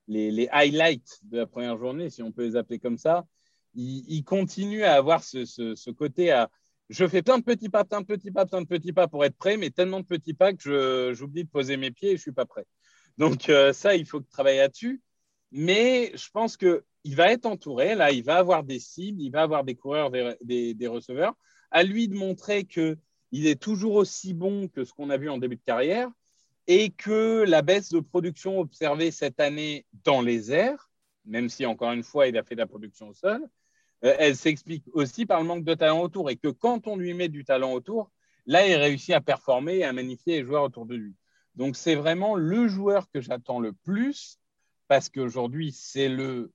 les, 0.08 0.48
highlights 0.52 1.20
de 1.24 1.38
la 1.38 1.46
première 1.46 1.78
journée, 1.78 2.10
si 2.10 2.22
on 2.24 2.32
peut 2.32 2.46
les 2.46 2.56
appeler 2.56 2.80
comme 2.80 2.98
ça. 2.98 3.26
Il, 3.76 4.24
continue 4.24 4.84
à 4.84 4.96
avoir 4.96 5.24
ce, 5.24 5.92
côté 5.92 6.32
à 6.32 6.50
je 6.90 7.08
fais 7.08 7.22
plein 7.22 7.38
de 7.38 7.44
petits 7.44 7.70
pas, 7.70 7.86
plein 7.86 8.02
de 8.02 8.06
petits 8.08 8.32
pas, 8.32 8.48
plein 8.48 8.62
de 8.62 8.68
petits 8.68 8.94
pas 8.94 9.08
pour 9.08 9.24
être 9.24 9.38
prêt, 9.38 9.58
mais 9.58 9.70
tellement 9.70 10.00
de 10.00 10.06
petits 10.06 10.34
pas 10.34 10.54
que 10.54 11.14
j'oublie 11.14 11.44
de 11.44 11.50
poser 11.50 11.78
mes 11.78 11.92
pieds 11.92 12.12
et 12.12 12.18
je 12.18 12.22
suis 12.22 12.32
pas 12.32 12.46
prêt. 12.46 12.66
Donc 13.20 13.48
euh, 13.50 13.74
ça, 13.74 13.96
il 13.96 14.08
faut 14.08 14.22
travailler 14.22 14.58
là-dessus. 14.58 15.02
Mais 15.52 16.12
je 16.16 16.30
pense 16.32 16.58
qu'il 16.58 17.16
va 17.16 17.32
être 17.32 17.46
entouré. 17.46 17.94
Là, 17.94 18.12
il 18.12 18.24
va 18.24 18.38
avoir 18.38 18.64
des 18.64 18.80
cibles, 18.80 19.22
il 19.22 19.30
va 19.30 19.44
avoir 19.44 19.64
des 19.64 19.76
coureurs, 19.76 20.10
des, 20.10 20.74
des 20.74 20.88
receveurs. 20.88 21.36
À 21.70 21.84
lui 21.84 22.08
de 22.08 22.16
montrer 22.16 22.66
que 22.66 22.98
il 23.32 23.48
est 23.48 23.62
toujours 23.62 23.96
aussi 23.96 24.34
bon 24.34 24.68
que 24.68 24.84
ce 24.84 24.94
qu'on 24.94 25.10
a 25.10 25.18
vu 25.18 25.30
en 25.30 25.38
début 25.38 25.56
de 25.56 25.62
carrière 25.66 26.10
et 26.68 26.90
que 26.92 27.44
la 27.48 27.62
baisse 27.62 27.90
de 27.90 28.00
production 28.00 28.60
observée 28.60 29.12
cette 29.12 29.40
année 29.40 29.86
dans 30.04 30.22
les 30.22 30.52
airs, 30.52 30.90
même 31.26 31.50
si 31.50 31.66
encore 31.66 31.92
une 31.92 32.04
fois 32.04 32.28
il 32.28 32.38
a 32.38 32.44
fait 32.44 32.56
de 32.56 32.60
la 32.60 32.68
production 32.68 33.10
au 33.10 33.14
sol, 33.14 33.48
euh, 34.04 34.16
elle 34.20 34.36
s'explique 34.36 34.84
aussi 34.94 35.26
par 35.26 35.42
le 35.42 35.48
manque 35.48 35.64
de 35.64 35.74
talent 35.74 36.02
autour 36.02 36.30
et 36.30 36.38
que 36.38 36.48
quand 36.48 36.88
on 36.88 36.96
lui 36.96 37.14
met 37.14 37.28
du 37.28 37.44
talent 37.44 37.74
autour, 37.74 38.12
là 38.46 38.68
il 38.68 38.76
réussit 38.76 39.14
à 39.14 39.22
performer 39.22 39.78
et 39.78 39.84
à 39.84 39.94
magnifier 39.94 40.40
les 40.40 40.46
joueurs 40.46 40.64
autour 40.64 40.86
de 40.86 40.96
lui. 40.96 41.16
Donc 41.56 41.76
c'est 41.76 41.96
vraiment 41.96 42.36
le 42.36 42.68
joueur 42.68 43.10
que 43.10 43.22
j'attends 43.22 43.60
le 43.60 43.74
plus 43.74 44.40
parce 44.88 45.10
qu'aujourd'hui 45.10 45.72
c'est 45.72 46.10
le, 46.10 46.52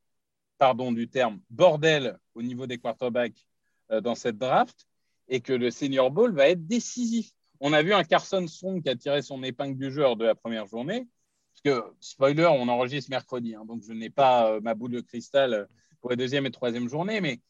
pardon 0.59 0.93
du 0.93 1.09
terme, 1.09 1.41
bordel 1.51 2.18
au 2.35 2.43
niveau 2.43 2.66
des 2.66 2.79
quarterbacks 2.79 3.47
euh, 3.91 4.01
dans 4.01 4.14
cette 4.14 4.39
draft 4.39 4.87
et 5.29 5.41
que 5.41 5.53
le 5.53 5.70
Senior 5.70 6.11
Bowl 6.11 6.35
va 6.35 6.49
être 6.49 6.66
décisif. 6.66 7.31
On 7.61 7.72
a 7.72 7.83
vu 7.83 7.95
un 7.95 8.05
Carson 8.05 8.47
Strong 8.47 8.83
qui 8.83 8.89
a 8.89 8.97
tiré 8.97 9.22
son 9.22 9.43
épingle 9.43 9.79
du 9.79 9.91
joueur 9.91 10.16
de 10.16 10.25
la 10.25 10.35
première 10.35 10.66
journée. 10.66 11.07
Parce 11.55 11.79
que, 11.81 11.85
spoiler, 12.01 12.47
on 12.47 12.68
enregistre 12.68 13.11
mercredi, 13.11 13.55
hein, 13.55 13.64
donc 13.66 13.83
je 13.87 13.93
n'ai 13.93 14.11
pas 14.11 14.51
euh, 14.51 14.61
ma 14.61 14.75
boule 14.75 14.91
de 14.91 15.01
cristal 15.01 15.68
pour 16.01 16.11
les 16.11 16.16
deuxième 16.16 16.47
et 16.47 16.51
troisième 16.51 16.89
journées, 16.89 17.20
mais 17.20 17.41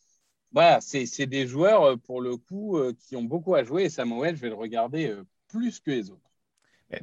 voilà, 0.53 0.81
c'est 0.81 1.27
des 1.27 1.47
joueurs, 1.47 1.83
euh, 1.83 1.97
pour 1.97 2.21
le 2.21 2.37
coup, 2.37 2.77
euh, 2.77 2.93
qui 2.93 3.17
ont 3.17 3.25
beaucoup 3.25 3.55
à 3.55 3.65
jouer. 3.65 3.85
Et 3.85 3.91
Samuel, 3.91 4.37
je 4.37 4.43
vais 4.43 4.51
le 4.51 4.55
regarder 4.55 5.17
plus 5.49 5.81
que 5.81 5.91
les 5.91 6.11
autres. 6.11 6.21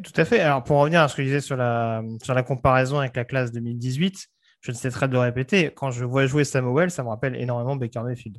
Tout 0.03 0.13
à 0.15 0.23
fait. 0.23 0.39
Alors, 0.39 0.63
pour 0.63 0.77
revenir 0.77 1.01
à 1.01 1.09
ce 1.09 1.15
que 1.15 1.23
je 1.23 1.27
disais 1.27 1.41
sur 1.41 1.57
la, 1.57 2.01
sur 2.23 2.33
la 2.33 2.43
comparaison 2.43 2.99
avec 2.99 3.15
la 3.15 3.25
classe 3.25 3.51
2018, 3.51 4.27
je 4.61 4.71
ne 4.71 4.75
cesserai 4.77 5.07
de 5.07 5.13
le 5.13 5.19
répéter. 5.19 5.71
Quand 5.75 5.91
je 5.91 6.05
vois 6.05 6.27
jouer 6.27 6.45
Samuel, 6.45 6.91
ça 6.91 7.03
me 7.03 7.09
rappelle 7.09 7.35
énormément 7.35 7.75
Baker 7.75 8.03
Mayfield 8.03 8.37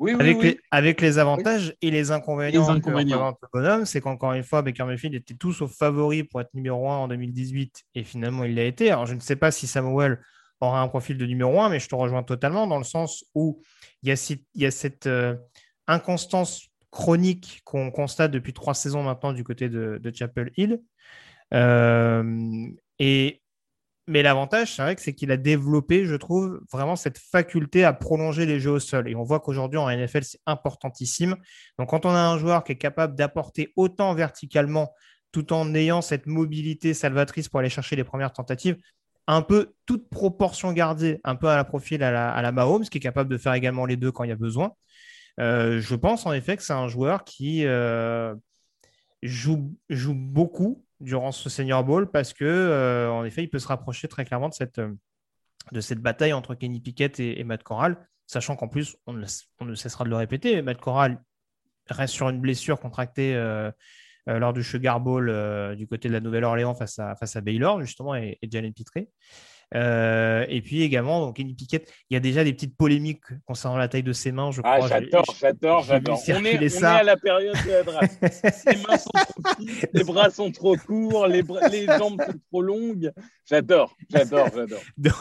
avec, 0.00 0.42
Les, 0.42 0.60
avec, 0.70 1.00
Les, 1.00 1.18
avantages 1.18 1.74
et 1.82 1.90
les 1.90 2.10
inconvénients, 2.10 2.62
les 2.62 2.68
inconvénients. 2.68 3.36
bonhomme, 3.52 3.84
c'est 3.84 4.00
qu'encore 4.00 4.32
une 4.32 4.44
fois, 4.44 4.62
Baker 4.62 4.84
Mayfield 4.84 5.14
était 5.14 5.34
tous 5.34 5.60
au 5.60 5.68
favori 5.68 6.24
pour 6.24 6.40
être 6.40 6.54
numéro 6.54 6.88
1 6.88 6.96
en 6.96 7.08
2018 7.08 7.84
et 7.94 8.04
finalement 8.04 8.44
il 8.44 8.54
l'a 8.54 8.64
été. 8.64 8.90
Alors 8.90 9.06
je 9.06 9.14
ne 9.14 9.20
sais 9.20 9.36
pas 9.36 9.50
si 9.50 9.66
Samuel 9.66 10.20
aura 10.60 10.80
un 10.80 10.88
profil 10.88 11.18
de 11.18 11.26
numéro 11.26 11.60
1, 11.60 11.68
mais 11.68 11.80
je 11.80 11.88
te 11.88 11.94
rejoins 11.94 12.22
totalement 12.22 12.66
dans 12.66 12.78
le 12.78 12.84
sens 12.84 13.24
où 13.34 13.60
il 14.02 14.08
y 14.08 14.12
a, 14.12 14.36
il 14.54 14.62
y 14.62 14.66
a 14.66 14.70
cette 14.70 15.06
euh, 15.06 15.34
inconstance 15.86 16.68
chronique 16.90 17.60
qu'on 17.64 17.90
constate 17.90 18.30
depuis 18.30 18.52
trois 18.52 18.74
saisons 18.74 19.02
maintenant 19.02 19.32
du 19.32 19.44
côté 19.44 19.68
de, 19.68 19.98
de 20.02 20.14
Chapel 20.14 20.50
Hill. 20.56 20.80
Euh, 21.54 22.66
et 22.98 23.40
mais 24.08 24.22
l'avantage, 24.22 24.74
c'est 24.74 24.82
vrai 24.82 24.96
que 24.96 25.02
c'est 25.02 25.14
qu'il 25.14 25.30
a 25.30 25.36
développé, 25.36 26.06
je 26.06 26.14
trouve, 26.14 26.60
vraiment 26.72 26.96
cette 26.96 27.18
faculté 27.18 27.84
à 27.84 27.92
prolonger 27.92 28.46
les 28.46 28.58
jeux 28.58 28.72
au 28.72 28.78
sol. 28.80 29.08
Et 29.08 29.14
on 29.14 29.22
voit 29.22 29.40
qu'aujourd'hui 29.40 29.78
en 29.78 29.88
NFL, 29.88 30.24
c'est 30.24 30.40
importantissime. 30.46 31.36
Donc 31.78 31.90
quand 31.90 32.06
on 32.06 32.10
a 32.10 32.18
un 32.18 32.38
joueur 32.38 32.64
qui 32.64 32.72
est 32.72 32.78
capable 32.78 33.14
d'apporter 33.14 33.72
autant 33.76 34.14
verticalement 34.14 34.92
tout 35.32 35.52
en 35.52 35.74
ayant 35.74 36.00
cette 36.00 36.26
mobilité 36.26 36.94
salvatrice 36.94 37.48
pour 37.48 37.60
aller 37.60 37.68
chercher 37.68 37.96
les 37.96 38.04
premières 38.04 38.32
tentatives. 38.32 38.76
Un 39.26 39.42
peu 39.42 39.74
toute 39.84 40.08
proportion 40.08 40.72
gardée, 40.72 41.20
un 41.22 41.36
peu 41.36 41.48
à 41.48 41.56
la 41.56 41.64
profil 41.64 42.02
à 42.02 42.10
la, 42.10 42.30
à 42.30 42.40
la 42.40 42.50
Mahomes, 42.50 42.84
qui 42.84 42.96
est 42.96 43.00
capable 43.02 43.30
de 43.30 43.36
faire 43.36 43.52
également 43.52 43.84
les 43.84 43.96
deux 43.96 44.10
quand 44.10 44.24
il 44.24 44.30
y 44.30 44.32
a 44.32 44.36
besoin. 44.36 44.72
Euh, 45.38 45.80
je 45.80 45.94
pense 45.94 46.24
en 46.26 46.32
effet 46.32 46.56
que 46.56 46.62
c'est 46.62 46.72
un 46.72 46.88
joueur 46.88 47.24
qui 47.24 47.66
euh, 47.66 48.34
joue, 49.22 49.76
joue 49.90 50.14
beaucoup 50.14 50.84
durant 51.00 51.32
ce 51.32 51.48
Senior 51.48 51.84
Bowl 51.84 52.10
parce 52.10 52.32
que, 52.32 52.44
euh, 52.44 53.10
en 53.10 53.24
effet, 53.24 53.42
il 53.42 53.48
peut 53.48 53.58
se 53.58 53.68
rapprocher 53.68 54.08
très 54.08 54.24
clairement 54.24 54.48
de 54.48 54.54
cette, 54.54 54.80
de 54.80 55.80
cette 55.80 56.00
bataille 56.00 56.32
entre 56.32 56.54
Kenny 56.54 56.80
Pickett 56.80 57.20
et, 57.20 57.42
Matt 57.44 57.62
Corral, 57.62 58.08
sachant 58.26 58.56
qu'en 58.56 58.68
plus, 58.68 58.96
on 59.06 59.12
ne, 59.12 59.74
cessera 59.74 60.04
de 60.04 60.10
le 60.10 60.16
répéter, 60.16 60.62
Matt 60.62 60.80
Corral 60.80 61.22
reste 61.88 62.14
sur 62.14 62.28
une 62.28 62.40
blessure 62.40 62.80
contractée 62.80 63.34
euh, 64.28 64.38
lors 64.38 64.52
du 64.52 64.62
Sugar 64.62 65.00
Bowl 65.00 65.30
euh, 65.30 65.74
du 65.74 65.86
côté 65.86 66.08
de 66.08 66.12
la 66.12 66.20
Nouvelle-Orléans 66.20 66.74
face 66.74 66.98
à, 66.98 67.16
face 67.16 67.36
à 67.36 67.40
Baylor, 67.40 67.80
justement, 67.80 68.14
et, 68.14 68.38
Jalen 68.42 68.74
Pitré. 68.74 69.08
Euh, 69.74 70.46
et 70.48 70.62
puis 70.62 70.82
également, 70.82 71.20
donc 71.20 71.36
Kenny 71.36 71.54
Pickett, 71.54 71.92
il 72.08 72.14
y 72.14 72.16
a 72.16 72.20
déjà 72.20 72.42
des 72.42 72.52
petites 72.52 72.76
polémiques 72.76 73.24
concernant 73.44 73.76
la 73.76 73.88
taille 73.88 74.02
de 74.02 74.12
ses 74.12 74.32
mains, 74.32 74.50
je 74.50 74.62
ah, 74.64 74.80
J'adore, 74.88 75.24
j'adore, 75.38 75.82
j'adore. 75.82 76.18
On, 76.26 76.44
est, 76.44 76.58
on 76.58 76.62
est, 76.62 76.84
à 76.84 77.02
la 77.02 77.16
période 77.16 77.56
de 77.66 77.70
la 77.70 77.82
draft. 77.82 78.18
les 78.66 78.76
mains 78.76 78.96
sont 78.96 79.10
trop 79.10 79.42
petites, 79.42 79.88
les 79.92 80.04
bras 80.04 80.30
sont 80.30 80.50
trop 80.50 80.76
courts, 80.76 81.26
les, 81.26 81.42
les 81.70 81.86
jambes 81.86 82.20
sont 82.24 82.40
trop 82.50 82.62
longues. 82.62 83.12
J'adore, 83.44 83.94
j'adore, 84.10 84.48
j'adore. 84.54 84.80
donc, 84.96 85.14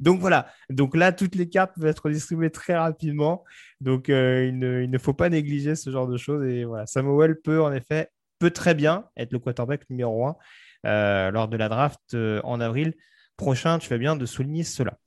donc, 0.00 0.20
voilà, 0.20 0.46
donc 0.70 0.96
là, 0.96 1.12
toutes 1.12 1.34
les 1.34 1.48
cartes 1.48 1.72
peuvent 1.74 1.90
être 1.90 2.08
distribuées 2.08 2.50
très 2.50 2.76
rapidement. 2.76 3.44
Donc 3.80 4.08
il, 4.08 4.58
ne, 4.58 4.82
il, 4.82 4.90
ne, 4.90 4.98
faut 4.98 5.14
pas 5.14 5.28
négliger 5.28 5.74
ce 5.74 5.90
genre 5.90 6.06
de 6.06 6.16
choses. 6.16 6.46
Et 6.46 6.64
voilà, 6.64 6.86
Samuel 6.86 7.40
peut 7.40 7.60
en 7.62 7.72
effet 7.72 8.10
peut 8.38 8.50
très 8.50 8.74
bien 8.74 9.04
être 9.16 9.32
le 9.32 9.38
quarterback 9.38 9.88
numéro 9.88 10.26
1 10.26 10.36
euh, 10.84 11.30
lors 11.30 11.46
de 11.46 11.56
la 11.56 11.68
draft 11.68 12.00
euh, 12.14 12.40
en 12.42 12.60
avril 12.60 12.94
prochain. 13.42 13.78
Tu 13.78 13.88
fais 13.88 13.98
bien 13.98 14.16
de 14.16 14.24
souligner 14.24 14.62
cela. 14.64 14.98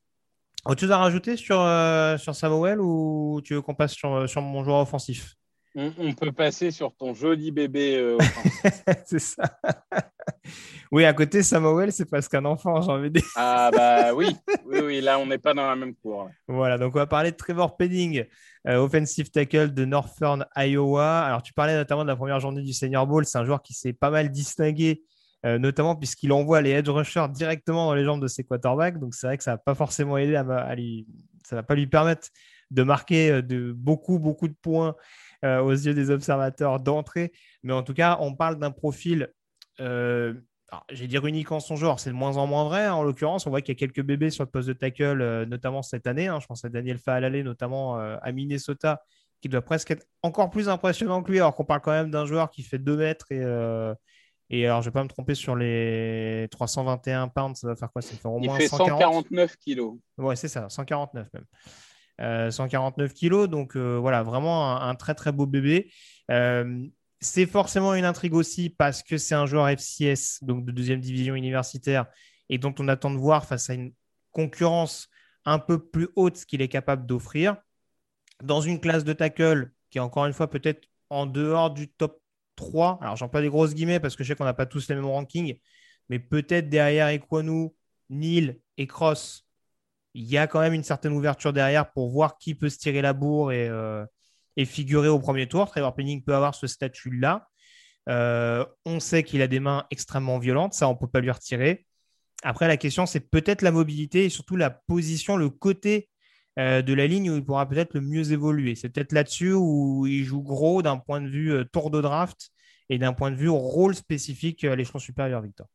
Autre 0.66 0.82
chose 0.82 0.92
à 0.92 0.98
rajouter 0.98 1.38
sur, 1.38 1.62
euh, 1.62 2.18
sur 2.18 2.36
Samuel 2.36 2.82
ou 2.82 3.40
tu 3.44 3.54
veux 3.54 3.62
qu'on 3.62 3.76
passe 3.76 3.94
sur, 3.94 4.28
sur, 4.28 4.42
mon 4.42 4.64
joueur 4.64 4.80
offensif? 4.80 5.36
On, 5.76 6.14
peut 6.14 6.32
passer 6.32 6.72
sur 6.72 6.96
ton 6.96 7.14
joli 7.14 7.52
bébé. 7.52 8.18
c'est 9.06 9.20
ça. 9.20 9.44
oui, 10.92 11.06
à 11.06 11.14
côté, 11.14 11.44
Samuel, 11.44 11.92
c'est 11.92 12.06
presque 12.06 12.34
un 12.34 12.46
enfant, 12.46 12.82
j'ai 12.82 12.92
envie 12.92 13.10
de 13.10 13.20
dire. 13.20 13.30
ah, 13.36 13.70
bah 13.74 14.14
oui. 14.16 14.36
oui, 14.66 14.80
oui, 14.84 15.02
là, 15.02 15.20
on 15.20 15.26
n'est 15.26 15.38
pas 15.38 15.54
dans 15.54 15.68
la 15.68 15.76
même 15.76 15.94
cour. 15.96 16.30
Voilà, 16.48 16.78
donc 16.78 16.96
on 16.96 17.00
va 17.00 17.08
parler 17.08 17.32
de 17.32 17.36
Trevor 17.36 17.76
Penning, 17.78 18.24
euh, 18.68 18.78
offensive 18.78 19.30
tackle 19.30 19.74
de 19.74 19.86
Northern 19.86 20.46
Iowa. 20.56 21.22
Alors, 21.22 21.44
tu 21.44 21.54
parlais 21.54 21.76
notamment 21.76 22.04
de 22.04 22.10
la 22.10 22.16
première 22.16 22.40
journée 22.40 22.62
du 22.62 22.74
Senior 22.74 23.06
Bowl. 23.06 23.26
C'est 23.26 23.38
un 23.38 23.46
joueur 23.46 23.62
qui 23.62 23.74
s'est 23.74 23.94
pas 23.94 24.10
mal 24.10 24.32
distingué, 24.32 25.04
euh, 25.46 25.58
notamment 25.60 25.96
puisqu'il 25.96 26.32
envoie 26.32 26.62
les 26.62 26.72
edge 26.72 26.90
rushers 26.90 27.28
directement 27.30 27.88
dans 27.88 27.96
les 27.96 28.04
jambes 28.04 28.22
de 28.22 28.28
ses 28.28 28.44
quarterbacks. 28.44 29.00
Donc, 29.00 29.14
c'est 29.14 29.28
vrai 29.28 29.38
que 29.38 29.44
ça 29.44 29.52
n'a 29.52 29.58
pas 29.58 29.76
forcément 29.76 30.18
aidé 30.18 30.36
à, 30.36 30.76
lui. 30.76 31.08
Ça 31.46 31.56
va 31.56 31.64
pas 31.64 31.76
lui 31.76 31.88
permettre 31.88 32.30
de 32.72 32.84
marquer 32.84 33.32
euh, 33.32 33.42
de 33.42 33.72
beaucoup, 33.72 34.20
beaucoup 34.20 34.48
de 34.48 34.56
points 34.62 34.96
aux 35.44 35.72
yeux 35.72 35.94
des 35.94 36.10
observateurs 36.10 36.80
d'entrée. 36.80 37.32
Mais 37.62 37.72
en 37.72 37.84
tout 37.84 37.94
cas, 37.94 38.18
on 38.20 38.34
parle 38.34 38.58
d'un 38.58 38.72
profil 38.72 39.30
j'ai 40.90 41.08
dire 41.08 41.26
unique 41.26 41.52
en 41.52 41.60
son 41.60 41.76
genre, 41.76 42.00
c'est 42.00 42.10
de 42.10 42.16
moins 42.16 42.38
en 42.38 42.48
moins 42.48 42.66
vrai. 42.66 42.88
En 42.88 43.04
l'occurrence, 43.04 43.46
on 43.46 43.50
voit 43.50 43.62
qu'il 43.62 43.74
y 43.74 43.78
a 43.78 43.80
quelques 43.80 44.02
bébés 44.04 44.30
sur 44.30 44.44
le 44.44 44.50
poste 44.50 44.68
de 44.68 44.74
tackle, 44.74 45.22
euh, 45.22 45.46
notamment 45.46 45.82
cette 45.82 46.08
année. 46.08 46.28
Hein. 46.28 46.40
je 46.40 46.48
pense 46.48 46.66
à 46.66 46.70
Daniel 46.70 46.98
Faalale, 46.98 47.42
notamment 47.44 48.00
euh, 48.00 48.18
à 48.22 48.32
Minnesota, 48.32 49.02
qui 49.42 49.50
doit 49.50 49.62
presque 49.62 49.92
être 49.92 50.06
encore 50.24 50.50
plus 50.50 50.70
impressionnant 50.70 51.22
que 51.22 51.32
lui, 51.32 51.40
alors 51.40 51.56
qu'on 51.56 51.66
parle 51.66 51.82
quand 51.82 51.92
même 51.92 52.12
d'un 52.12 52.26
joueur 52.26 52.50
qui 52.50 52.64
fait 52.64 52.80
2 52.80 52.98
mètres 52.98 53.32
et. 53.32 53.42
Euh, 53.42 53.94
et 54.50 54.66
alors, 54.66 54.82
je 54.82 54.88
ne 54.88 54.92
vais 54.92 54.94
pas 54.94 55.04
me 55.04 55.10
tromper 55.10 55.36
sur 55.36 55.56
les 55.56 56.48
321 56.52 57.28
pounds, 57.30 57.60
ça 57.60 57.68
va 57.68 57.76
faire 57.76 57.92
quoi? 57.92 58.02
Ça 58.02 58.16
fait 58.16 58.28
au 58.28 58.40
moins 58.40 58.58
Il 58.58 58.62
fait 58.62 58.68
149 58.68 59.58
kilos. 59.58 59.98
Ouais, 60.18 60.36
c'est 60.36 60.48
ça, 60.48 60.70
149 60.70 61.28
même. 61.34 62.52
149 62.52 63.14
kilos, 63.14 63.50
donc 63.50 63.76
voilà, 63.76 64.24
vraiment 64.24 64.78
un, 64.78 64.90
un, 64.90 64.96
très 64.96 65.16
très 65.16 65.32
beau 65.32 65.46
bébé. 65.46 65.92
C'est 67.22 67.46
forcément 67.46 67.96
une 67.96 68.06
intrigue 68.06 68.36
aussi 68.36 68.70
parce 68.70 69.02
que 69.02 69.18
c'est 69.18 69.36
un 69.36 69.46
joueur 69.46 69.68
FCS, 69.70 70.44
donc 70.44 70.66
de 70.66 70.72
deuxième 70.72 71.00
division 71.00 71.34
universitaire, 71.34 72.06
et 72.50 72.58
dont 72.58 72.76
on 72.80 72.88
attend 72.88 73.10
de 73.10 73.18
voir 73.18 73.46
face 73.46 73.70
à 73.70 73.74
une 73.74 73.94
concurrence 74.32 75.10
un 75.46 75.60
peu 75.60 75.80
plus 75.80 76.10
haute 76.16 76.38
ce 76.38 76.46
qu'il 76.46 76.62
est 76.62 76.68
capable 76.68 77.06
d'offrir. 77.06 77.58
Dans 78.44 78.62
une 78.62 78.80
classe 78.80 79.04
de 79.04 79.14
tackle 79.14 79.72
qui 79.90 79.98
est 79.98 80.02
encore 80.02 80.26
une 80.26 80.34
fois 80.34 80.50
peut-être 80.50 80.88
en 81.10 81.26
dehors 81.26 81.72
du 81.72 81.88
top 81.88 82.20
3. 82.56 83.00
Alors, 83.02 83.16
j'en 83.16 83.30
pas 83.30 83.42
des 83.42 83.50
grosses 83.50 83.74
guillemets 83.74 84.00
parce 84.00 84.16
que 84.16 84.24
je 84.24 84.30
sais 84.30 84.36
qu'on 84.36 84.46
n'a 84.46 84.54
pas 84.54 84.66
tous 84.66 84.88
les 84.90 84.96
mêmes 84.96 85.06
rankings, 85.06 85.58
mais 86.10 86.20
peut-être 86.20 86.70
derrière 86.70 87.10
Equanu, 87.10 87.70
Neil 88.10 88.60
et 88.78 88.88
Cross, 88.88 89.46
il 90.14 90.24
y 90.24 90.38
a 90.38 90.48
quand 90.48 90.62
même 90.62 90.74
une 90.74 90.84
certaine 90.84 91.12
ouverture 91.12 91.52
derrière 91.52 91.92
pour 91.92 92.10
voir 92.10 92.38
qui 92.38 92.56
peut 92.56 92.70
se 92.70 92.78
tirer 92.78 93.02
la 93.02 93.14
bourre 93.14 93.52
et, 93.52 93.68
euh, 93.68 94.06
figurer 94.66 95.10
au 95.10 95.20
premier 95.20 95.48
tour. 95.48 95.70
Trevor 95.70 95.94
Penning 95.94 96.24
peut 96.24 96.34
avoir 96.34 96.56
ce 96.56 96.68
statut-là. 96.68 97.48
Euh, 98.08 98.66
on 98.86 99.00
sait 99.00 99.24
qu'il 99.24 99.42
a 99.42 99.48
des 99.48 99.60
mains 99.60 99.86
extrêmement 99.92 100.40
violentes, 100.40 100.74
ça 100.74 100.88
on 100.88 100.94
ne 100.94 100.98
peut 100.98 101.08
pas 101.08 101.20
lui 101.20 101.32
retirer. 101.32 101.86
Après, 102.44 102.68
la 102.68 102.78
question, 102.78 103.06
c'est 103.06 103.20
peut-être 103.20 103.62
la 103.62 103.72
mobilité 103.72 104.26
et 104.26 104.30
surtout 104.30 104.56
la 104.56 104.70
position, 104.70 105.36
le 105.36 105.50
côté 105.50 106.10
euh, 106.58 106.82
de 106.82 106.94
la 106.94 107.08
ligne 107.08 107.30
où 107.30 107.36
il 107.36 107.44
pourra 107.44 107.68
peut-être 107.68 107.94
le 107.94 108.02
mieux 108.02 108.32
évoluer. 108.32 108.76
C'est 108.76 108.90
peut-être 108.90 109.12
là-dessus 109.12 109.54
où 109.54 110.06
il 110.08 110.24
joue 110.24 110.42
gros 110.42 110.82
d'un 110.82 110.98
point 110.98 111.22
de 111.22 111.28
vue 111.28 111.52
euh, 111.52 111.66
tour 111.66 111.90
de 111.90 112.02
draft 112.02 112.52
et 112.90 112.98
d'un 112.98 113.14
point 113.14 113.32
de 113.32 113.36
vue 113.36 113.50
rôle 113.50 113.96
spécifique 113.96 114.64
à 114.64 114.76
l'échelon 114.76 115.00
supérieur, 115.00 115.42
Victor. 115.42 115.68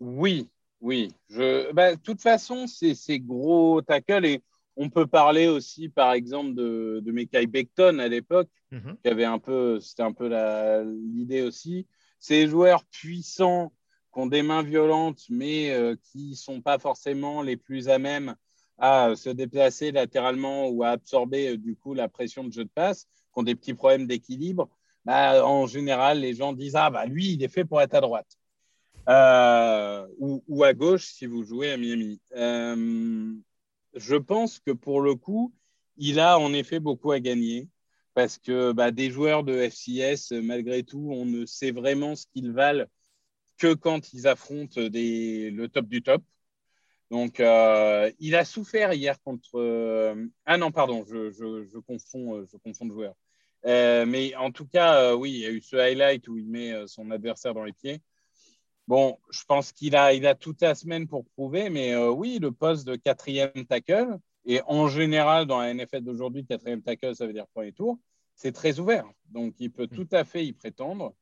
Oui, 0.00 0.48
oui. 0.80 1.08
Je... 1.30 1.72
Bah, 1.72 1.96
de 1.96 2.00
toute 2.00 2.20
façon, 2.20 2.66
c'est 2.66 3.18
gros 3.18 3.82
tackle 3.82 4.24
et 4.24 4.42
on 4.76 4.88
peut 4.88 5.06
parler 5.08 5.48
aussi, 5.48 5.88
par 5.88 6.12
exemple, 6.12 6.54
de, 6.54 7.02
de 7.04 7.12
Mekai 7.12 7.48
Beckton 7.48 7.98
à 7.98 8.06
l'époque, 8.06 8.48
mhm. 8.70 8.96
qui 9.02 9.10
avait 9.10 9.24
un 9.24 9.40
peu, 9.40 9.80
c'était 9.80 10.04
un 10.04 10.12
peu 10.12 10.28
l'idée 10.84 11.42
aussi. 11.42 11.88
Ces 12.20 12.46
joueurs 12.46 12.84
puissants 12.84 13.72
qui 14.14 14.20
ont 14.20 14.26
des 14.26 14.42
mains 14.42 14.62
violentes, 14.62 15.24
mais 15.28 15.72
euh, 15.72 15.96
qui 15.96 16.30
ne 16.30 16.34
sont 16.36 16.60
pas 16.62 16.78
forcément 16.78 17.42
les 17.42 17.56
plus 17.56 17.88
à 17.88 17.98
même 17.98 18.36
à 18.78 19.14
se 19.16 19.30
déplacer 19.30 19.92
latéralement 19.92 20.68
ou 20.68 20.84
à 20.84 20.90
absorber 20.90 21.50
euh, 21.50 21.56
du 21.56 21.74
coup 21.76 21.94
la 21.94 22.08
pression 22.08 22.44
de 22.44 22.52
jeu 22.52 22.64
de 22.64 22.70
passe, 22.70 23.04
qui 23.04 23.38
ont 23.40 23.42
des 23.42 23.54
petits 23.54 23.74
problèmes 23.74 24.06
d'équilibre. 24.06 24.68
Bah, 25.04 25.44
en 25.46 25.66
général, 25.66 26.20
les 26.20 26.34
gens 26.34 26.52
disent 26.52 26.76
Ah, 26.76 26.90
bah 26.90 27.06
lui, 27.06 27.32
il 27.32 27.42
est 27.42 27.48
fait 27.48 27.64
pour 27.64 27.80
être 27.80 27.94
à 27.94 28.00
droite. 28.00 28.38
Euh, 29.08 30.06
ou, 30.18 30.44
ou, 30.48 30.64
à 30.64 30.74
gauche 30.74 31.06
si 31.06 31.24
vous 31.24 31.42
jouez 31.42 31.72
à 31.72 31.78
Miami 31.78 32.20
je 33.94 34.16
pense 34.16 34.58
que 34.58 34.70
pour 34.70 35.00
le 35.00 35.14
coup, 35.14 35.52
il 35.96 36.20
a 36.20 36.38
en 36.38 36.52
effet 36.52 36.80
beaucoup 36.80 37.12
à 37.12 37.20
gagner 37.20 37.68
parce 38.14 38.38
que 38.38 38.72
bah, 38.72 38.90
des 38.90 39.10
joueurs 39.10 39.44
de 39.44 39.54
FCS, 39.54 40.32
malgré 40.42 40.82
tout, 40.82 41.08
on 41.12 41.24
ne 41.24 41.46
sait 41.46 41.70
vraiment 41.70 42.16
ce 42.16 42.26
qu'ils 42.32 42.52
valent 42.52 42.86
que 43.58 43.74
quand 43.74 44.12
ils 44.12 44.26
affrontent 44.26 44.80
le 44.80 45.66
top 45.66 45.86
du 45.86 46.02
top. 46.02 46.22
Donc, 47.10 47.40
euh, 47.40 48.10
il 48.18 48.34
a 48.34 48.44
souffert 48.44 48.92
hier 48.92 49.20
contre. 49.22 49.58
Euh, 49.58 50.26
ah 50.44 50.58
non, 50.58 50.70
pardon, 50.70 51.04
je, 51.06 51.78
confonds, 51.78 52.44
je 52.44 52.56
confonds 52.58 52.86
de. 52.86 53.10
Euh, 53.66 54.06
mais 54.06 54.34
en 54.36 54.52
tout 54.52 54.66
cas, 54.66 55.14
oui, 55.14 55.32
il 55.32 55.38
y 55.38 55.46
a 55.46 55.50
eu 55.50 55.62
ce 55.62 55.76
highlight 55.76 56.28
où 56.28 56.36
il 56.36 56.46
met 56.46 56.86
son 56.86 57.10
adversaire 57.10 57.54
dans 57.54 57.64
les 57.64 57.72
pieds. 57.72 58.02
Bon, 58.86 59.18
je 59.30 59.44
pense 59.44 59.72
qu'il 59.72 59.96
a, 59.96 60.12
il 60.14 60.26
a 60.26 60.34
toute 60.34 60.62
la 60.62 60.74
semaine 60.74 61.06
pour 61.08 61.24
prouver, 61.24 61.70
mais 61.70 61.96
oui, 61.96 62.38
le 62.40 62.52
poste 62.52 62.86
de 62.86 62.96
quatrième 62.96 63.66
tackle, 63.68 64.18
et 64.46 64.62
en 64.66 64.88
général, 64.88 65.46
dans 65.46 65.60
la 65.60 65.74
NFL 65.74 66.02
d'aujourd'hui, 66.02 66.46
quatrième 66.46 66.82
tackle, 66.82 67.14
ça 67.14 67.26
veut 67.26 67.34
dire 67.34 67.46
premier 67.48 67.72
tour, 67.72 67.98
c'est 68.34 68.52
très 68.52 68.78
ouvert. 68.78 69.04
Donc, 69.30 69.54
il 69.58 69.70
peut 69.70 69.88
tout 69.88 70.08
à 70.12 70.24
fait 70.24 70.46
y 70.46 70.52
prétendre, 70.52 71.14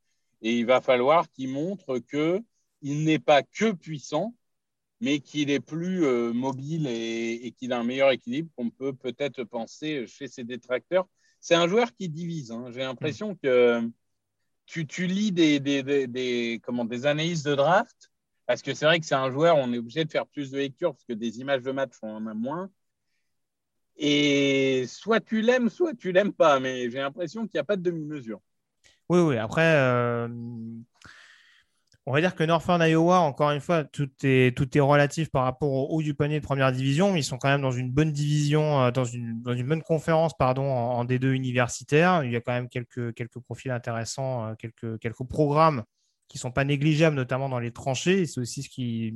et 0.42 0.52
il 0.52 0.66
va 0.66 0.80
falloir 0.80 1.30
qu'il 1.32 1.48
montre 1.48 1.98
qu'il 1.98 3.04
n'est 3.04 3.18
pas 3.18 3.42
que 3.42 3.72
puissant, 3.72 4.34
mais 5.00 5.20
qu'il 5.20 5.50
est 5.50 5.60
plus 5.60 6.04
euh, 6.04 6.32
mobile 6.32 6.86
et, 6.86 7.52
qu'il 7.58 7.72
a 7.72 7.78
un 7.78 7.84
meilleur 7.84 8.10
équilibre 8.10 8.50
qu'on 8.56 8.70
peut 8.70 8.92
peut-être 8.92 9.44
penser 9.44 10.06
chez 10.06 10.28
ses 10.28 10.44
détracteurs. 10.44 11.06
C'est 11.40 11.54
un 11.54 11.68
joueur 11.68 11.94
qui 11.94 12.08
divise. 12.08 12.50
Hein. 12.50 12.66
J'ai 12.70 12.80
l'impression 12.80 13.34
que 13.34 13.88
tu, 14.66 15.06
lis 15.06 15.32
des, 15.32 16.60
comment, 16.64 16.84
des 16.84 17.06
analyses 17.06 17.42
de 17.42 17.54
draft, 17.54 18.10
parce 18.46 18.62
que 18.62 18.74
c'est 18.74 18.86
vrai 18.86 19.00
que 19.00 19.06
c'est 19.06 19.14
un 19.14 19.30
joueur, 19.30 19.56
on 19.56 19.72
est 19.72 19.78
obligé 19.78 20.04
de 20.04 20.10
faire 20.10 20.26
plus 20.26 20.50
de 20.50 20.58
lecture, 20.58 20.92
parce 20.92 21.04
que 21.04 21.12
des 21.12 21.40
images 21.40 21.62
de 21.62 21.72
match, 21.72 21.92
on 22.02 22.16
en 22.16 22.26
a 22.26 22.34
moins. 22.34 22.70
Et 23.96 24.84
soit 24.88 25.20
tu 25.20 25.40
l'aimes, 25.40 25.70
soit 25.70 25.94
tu 25.94 26.12
l'aimes 26.12 26.32
pas, 26.32 26.60
mais 26.60 26.90
j'ai 26.90 26.98
l'impression 26.98 27.42
qu'il 27.42 27.52
n'y 27.54 27.60
a 27.60 27.64
pas 27.64 27.76
de 27.76 27.82
demi-mesure. 27.82 28.40
Oui, 29.08 29.20
oui, 29.20 29.36
après, 29.36 29.76
euh, 29.76 30.28
on 32.06 32.12
va 32.12 32.20
dire 32.20 32.36
que 32.36 32.44
Northern 32.44 32.80
Iowa, 32.80 33.18
encore 33.18 33.50
une 33.50 33.60
fois, 33.60 33.82
tout 33.82 34.08
est, 34.22 34.56
tout 34.56 34.78
est 34.78 34.80
relatif 34.80 35.28
par 35.28 35.42
rapport 35.42 35.72
au 35.72 35.88
haut 35.90 36.02
du 36.02 36.14
panier 36.14 36.38
de 36.38 36.44
première 36.44 36.70
division, 36.70 37.16
ils 37.16 37.24
sont 37.24 37.36
quand 37.36 37.48
même 37.48 37.62
dans 37.62 37.72
une 37.72 37.90
bonne 37.90 38.12
division, 38.12 38.80
euh, 38.80 38.90
dans 38.92 39.04
une, 39.04 39.42
dans 39.42 39.54
une 39.54 39.66
bonne 39.66 39.82
conférence 39.82 40.32
pardon, 40.38 40.70
en, 40.70 41.04
D2 41.04 41.32
universitaire. 41.32 42.22
Il 42.22 42.30
y 42.30 42.36
a 42.36 42.40
quand 42.40 42.52
même 42.52 42.68
quelques, 42.68 43.12
quelques 43.14 43.40
profils 43.40 43.72
intéressants, 43.72 44.46
euh, 44.46 44.54
quelques, 44.54 45.00
quelques 45.00 45.24
programmes 45.28 45.82
qui 46.28 46.38
ne 46.38 46.40
sont 46.40 46.52
pas 46.52 46.64
négligeables, 46.64 47.16
notamment 47.16 47.48
dans 47.48 47.58
les 47.58 47.72
tranchées. 47.72 48.24
C'est 48.26 48.40
aussi 48.40 48.62
ce 48.62 48.68
qui, 48.68 49.12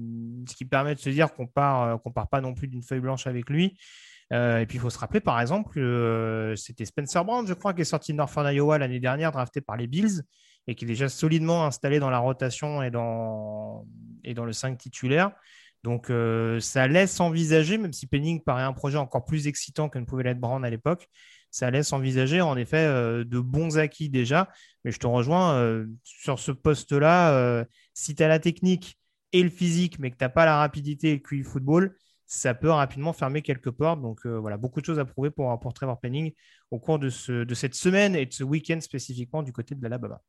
ce 0.49 0.57
qui 0.57 0.65
permet 0.65 0.97
de 0.97 1.01
se 1.01 1.11
dire 1.11 1.33
qu'on 1.33 1.47
part, 1.47 1.83
euh, 1.83 1.97
qu'on 1.97 2.11
part 2.11 2.29
pas 2.29 2.41
non 2.41 2.55
plus 2.55 2.67
d'une 2.67 2.83
feuille 2.83 3.01
blanche 3.01 3.29
avec 3.29 3.49
lui. 3.51 3.79
et 4.33 4.65
puis 4.67 4.79
il 4.79 4.81
faut 4.81 4.91
se 4.91 4.99
rappeler, 4.99 5.21
par 5.21 5.41
exemple, 5.41 5.73
que 5.73 6.55
c'était 6.57 6.85
Spencer 6.85 7.25
Brown, 7.25 7.47
je 7.47 7.55
crois, 7.55 7.73
qui 7.73 7.83
est 7.83 7.85
sorti 7.85 8.13
de 8.13 8.17
Northern 8.17 8.53
Iowa 8.53 8.79
l'année 8.79 9.01
dernière, 9.01 9.31
drafté 9.31 9.61
par 9.61 9.77
les 9.77 9.87
Bills 9.87 10.23
et 10.67 10.75
qui 10.75 10.85
est 10.85 10.89
déjà 10.89 11.09
solidement 11.09 11.67
installé 11.67 11.99
dans 11.99 12.11
la 12.11 12.19
rotation 12.19 12.83
et 12.83 12.91
dans, 12.91 13.85
le 14.25 14.53
5 14.53 14.79
titulaire. 14.79 15.33
Donc 15.83 16.11
euh, 16.11 16.61
ça 16.61 16.87
laisse 16.89 17.21
envisager, 17.21 17.79
même 17.79 17.93
si 17.93 18.07
Penning 18.07 18.43
paraît 18.43 18.63
un 18.63 18.73
projet 18.73 18.99
encore 18.99 19.25
plus 19.25 19.47
excitant 19.47 19.89
que 19.89 19.99
ne 19.99 20.05
pouvait 20.05 20.25
l'être 20.25 20.39
Brown 20.39 20.65
à 20.65 20.71
l'époque, 20.71 21.09
ça 21.51 21.71
laisse 21.71 21.93
envisager 21.93 22.41
en 22.41 22.57
effet 22.57 22.85
euh, 22.85 23.25
de 23.25 23.41
bons 23.41 23.79
acquis 23.79 24.11
déjà. 24.11 24.51
Mais 24.85 24.93
je 24.93 24.99
te 24.99 25.07
rejoins 25.07 25.55
euh, 25.55 25.87
sur 26.05 26.39
ce 26.39 26.53
poste-là. 26.53 27.65
si 27.95 28.15
tu 28.15 28.23
as 28.23 28.29
la 28.29 28.39
technique 28.39 28.99
et 29.33 29.43
le 29.43 29.51
physique, 29.51 29.99
mais 29.99 30.11
que 30.11 30.17
tu 30.17 30.25
n'as 30.25 30.29
pas 30.29 30.45
la 30.45 30.59
rapidité 30.59 31.11
et 31.11 31.15
le 31.15 31.21
QI 31.21 31.43
football, 31.43 31.97
ça 32.27 32.55
peut 32.55 32.71
rapidement 32.71 33.13
fermer 33.13 33.43
quelques 33.43 33.71
portes. 33.71 34.03
Donc 34.03 34.27
voilà, 34.27 34.57
beaucoup 34.57 34.81
de 34.81 34.87
choses 34.87 34.99
à 34.99 35.05
prouver 35.05 35.31
pour, 35.31 35.59
pour 35.59 35.73
Trevor 35.73 35.99
Penning 35.99 36.33
au 36.71 36.79
cours 36.79 36.99
de, 36.99 37.11
de 37.45 37.55
cette 37.55 37.75
semaine 37.75 38.15
et 38.15 38.27
de 38.27 38.33
ce 38.33 38.45
week-end 38.45 38.81
spécifiquement 38.81 39.43
du 39.43 39.53
côté 39.53 39.75
de 39.75 39.83
l'Alabama. 39.83 40.21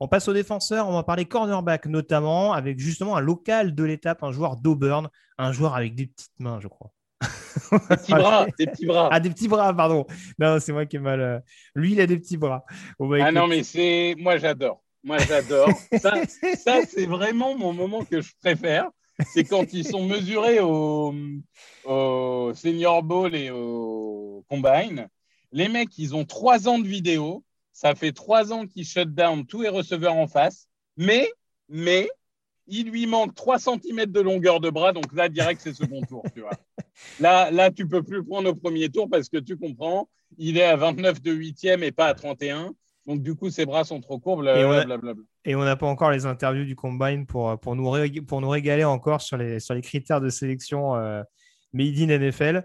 On 0.00 0.08
passe 0.08 0.28
aux 0.28 0.32
défenseurs, 0.32 0.88
on 0.88 0.92
va 0.92 1.02
parler 1.02 1.24
cornerback 1.24 1.86
notamment, 1.86 2.52
avec 2.52 2.78
justement 2.78 3.16
un 3.16 3.20
local 3.20 3.74
de 3.74 3.84
l'étape, 3.84 4.22
un 4.22 4.32
joueur 4.32 4.56
d'Auburn, 4.56 5.08
un 5.38 5.52
joueur 5.52 5.74
avec 5.74 5.94
des 5.94 6.06
petites 6.06 6.38
mains, 6.38 6.58
je 6.60 6.68
crois. 6.68 6.90
Des 7.70 7.96
petits 7.96 8.12
bras, 8.12 8.46
des 8.58 8.66
petits 8.66 8.86
bras. 8.86 9.08
Ah, 9.12 9.20
des 9.20 9.30
petits 9.30 9.48
bras, 9.48 9.72
pardon. 9.72 10.04
Non, 10.38 10.58
c'est 10.60 10.72
moi 10.72 10.86
qui 10.86 10.96
ai 10.96 10.98
mal. 10.98 11.20
Euh, 11.20 11.38
lui, 11.74 11.92
il 11.92 12.00
a 12.00 12.06
des 12.06 12.18
petits 12.18 12.36
bras. 12.36 12.64
Bah, 12.98 13.16
ah 13.22 13.32
non, 13.32 13.46
mais 13.46 13.62
c'est. 13.62 14.14
Moi, 14.18 14.38
j'adore. 14.38 14.82
Moi, 15.04 15.18
j'adore. 15.18 15.68
ça, 16.00 16.14
ça 16.56 16.80
c'est 16.86 17.06
vraiment 17.06 17.56
mon 17.56 17.72
moment 17.72 18.04
que 18.04 18.20
je 18.20 18.32
préfère. 18.42 18.88
C'est 19.32 19.44
quand 19.44 19.72
ils 19.72 19.86
sont 19.86 20.04
mesurés 20.04 20.60
au, 20.60 21.14
au 21.84 22.52
Senior 22.54 23.02
Bowl 23.02 23.34
et 23.34 23.50
au 23.50 24.44
Combine. 24.48 25.08
Les 25.52 25.68
mecs, 25.68 25.96
ils 25.98 26.16
ont 26.16 26.24
trois 26.24 26.68
ans 26.68 26.80
de 26.80 26.88
vidéo. 26.88 27.44
Ça 27.74 27.94
fait 27.96 28.12
trois 28.12 28.52
ans 28.52 28.66
qu'il 28.66 28.86
shut 28.86 29.12
down 29.12 29.44
tous 29.44 29.62
les 29.62 29.68
receveurs 29.68 30.14
en 30.14 30.28
face. 30.28 30.68
Mais, 30.96 31.28
mais, 31.68 32.08
il 32.68 32.88
lui 32.88 33.06
manque 33.06 33.34
3 33.34 33.58
cm 33.58 34.06
de 34.06 34.20
longueur 34.20 34.60
de 34.60 34.70
bras. 34.70 34.92
Donc 34.92 35.12
là, 35.12 35.28
direct, 35.28 35.60
c'est 35.62 35.74
second 35.74 36.00
tour. 36.02 36.22
Tu 36.34 36.40
vois. 36.40 36.52
Là, 37.20 37.50
là, 37.50 37.70
tu 37.70 37.86
peux 37.86 38.02
plus 38.02 38.24
prendre 38.24 38.48
au 38.48 38.54
premier 38.54 38.88
tour 38.88 39.10
parce 39.10 39.28
que 39.28 39.38
tu 39.38 39.56
comprends, 39.56 40.08
il 40.38 40.56
est 40.56 40.64
à 40.64 40.76
29 40.76 41.20
de 41.20 41.34
8e 41.34 41.82
et 41.82 41.90
pas 41.90 42.06
à 42.06 42.14
31. 42.14 42.72
Donc, 43.06 43.22
du 43.22 43.34
coup, 43.34 43.50
ses 43.50 43.66
bras 43.66 43.84
sont 43.84 44.00
trop 44.00 44.18
courts. 44.18 44.42
Et 45.44 45.54
on 45.54 45.64
n'a 45.64 45.76
pas 45.76 45.86
encore 45.86 46.12
les 46.12 46.24
interviews 46.24 46.64
du 46.64 46.76
combine 46.76 47.26
pour, 47.26 47.58
pour, 47.58 47.76
nous, 47.76 47.92
pour 48.26 48.40
nous 48.40 48.48
régaler 48.48 48.84
encore 48.84 49.20
sur 49.20 49.36
les, 49.36 49.58
sur 49.58 49.74
les 49.74 49.82
critères 49.82 50.20
de 50.20 50.30
sélection 50.30 50.94
euh, 50.94 51.22
Made 51.72 51.98
in 51.98 52.18
NFL. 52.18 52.64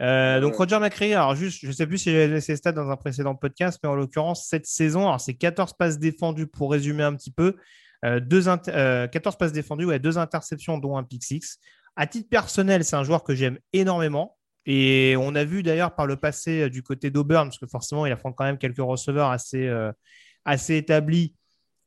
Euh, 0.00 0.40
donc 0.40 0.54
Roger 0.54 0.78
McCreary, 0.78 1.14
alors 1.14 1.34
juste, 1.34 1.60
je 1.62 1.68
ne 1.68 1.72
sais 1.72 1.86
plus 1.86 1.98
si 1.98 2.10
j'avais 2.10 2.28
laissé 2.28 2.54
stats 2.56 2.72
dans 2.72 2.90
un 2.90 2.96
précédent 2.96 3.34
podcast, 3.34 3.78
mais 3.82 3.88
en 3.88 3.94
l'occurrence, 3.94 4.46
cette 4.46 4.66
saison, 4.66 5.02
alors 5.02 5.20
c'est 5.20 5.34
14 5.34 5.72
passes 5.74 5.98
défendues 5.98 6.46
pour 6.46 6.70
résumer 6.70 7.02
un 7.02 7.14
petit 7.14 7.30
peu, 7.30 7.56
euh, 8.04 8.20
deux 8.20 8.44
14 8.44 8.68
euh, 8.68 9.08
passes 9.08 9.52
défendues, 9.52 9.86
ouais, 9.86 9.98
deux 9.98 10.18
interceptions, 10.18 10.78
dont 10.78 10.98
un 10.98 11.02
pick 11.02 11.24
six. 11.24 11.58
À 11.96 12.06
titre 12.06 12.28
personnel, 12.28 12.84
c'est 12.84 12.96
un 12.96 13.04
joueur 13.04 13.24
que 13.24 13.34
j'aime 13.34 13.58
énormément. 13.72 14.36
Et 14.66 15.14
on 15.18 15.34
a 15.34 15.44
vu 15.44 15.62
d'ailleurs 15.62 15.94
par 15.94 16.06
le 16.06 16.16
passé 16.16 16.68
du 16.68 16.82
côté 16.82 17.10
d'Auburn, 17.10 17.48
parce 17.48 17.58
que 17.58 17.66
forcément, 17.66 18.04
il 18.04 18.12
affronte 18.12 18.34
quand 18.36 18.44
même 18.44 18.58
quelques 18.58 18.78
receveurs 18.78 19.30
assez, 19.30 19.70
assez 20.44 20.76
établis. 20.76 21.36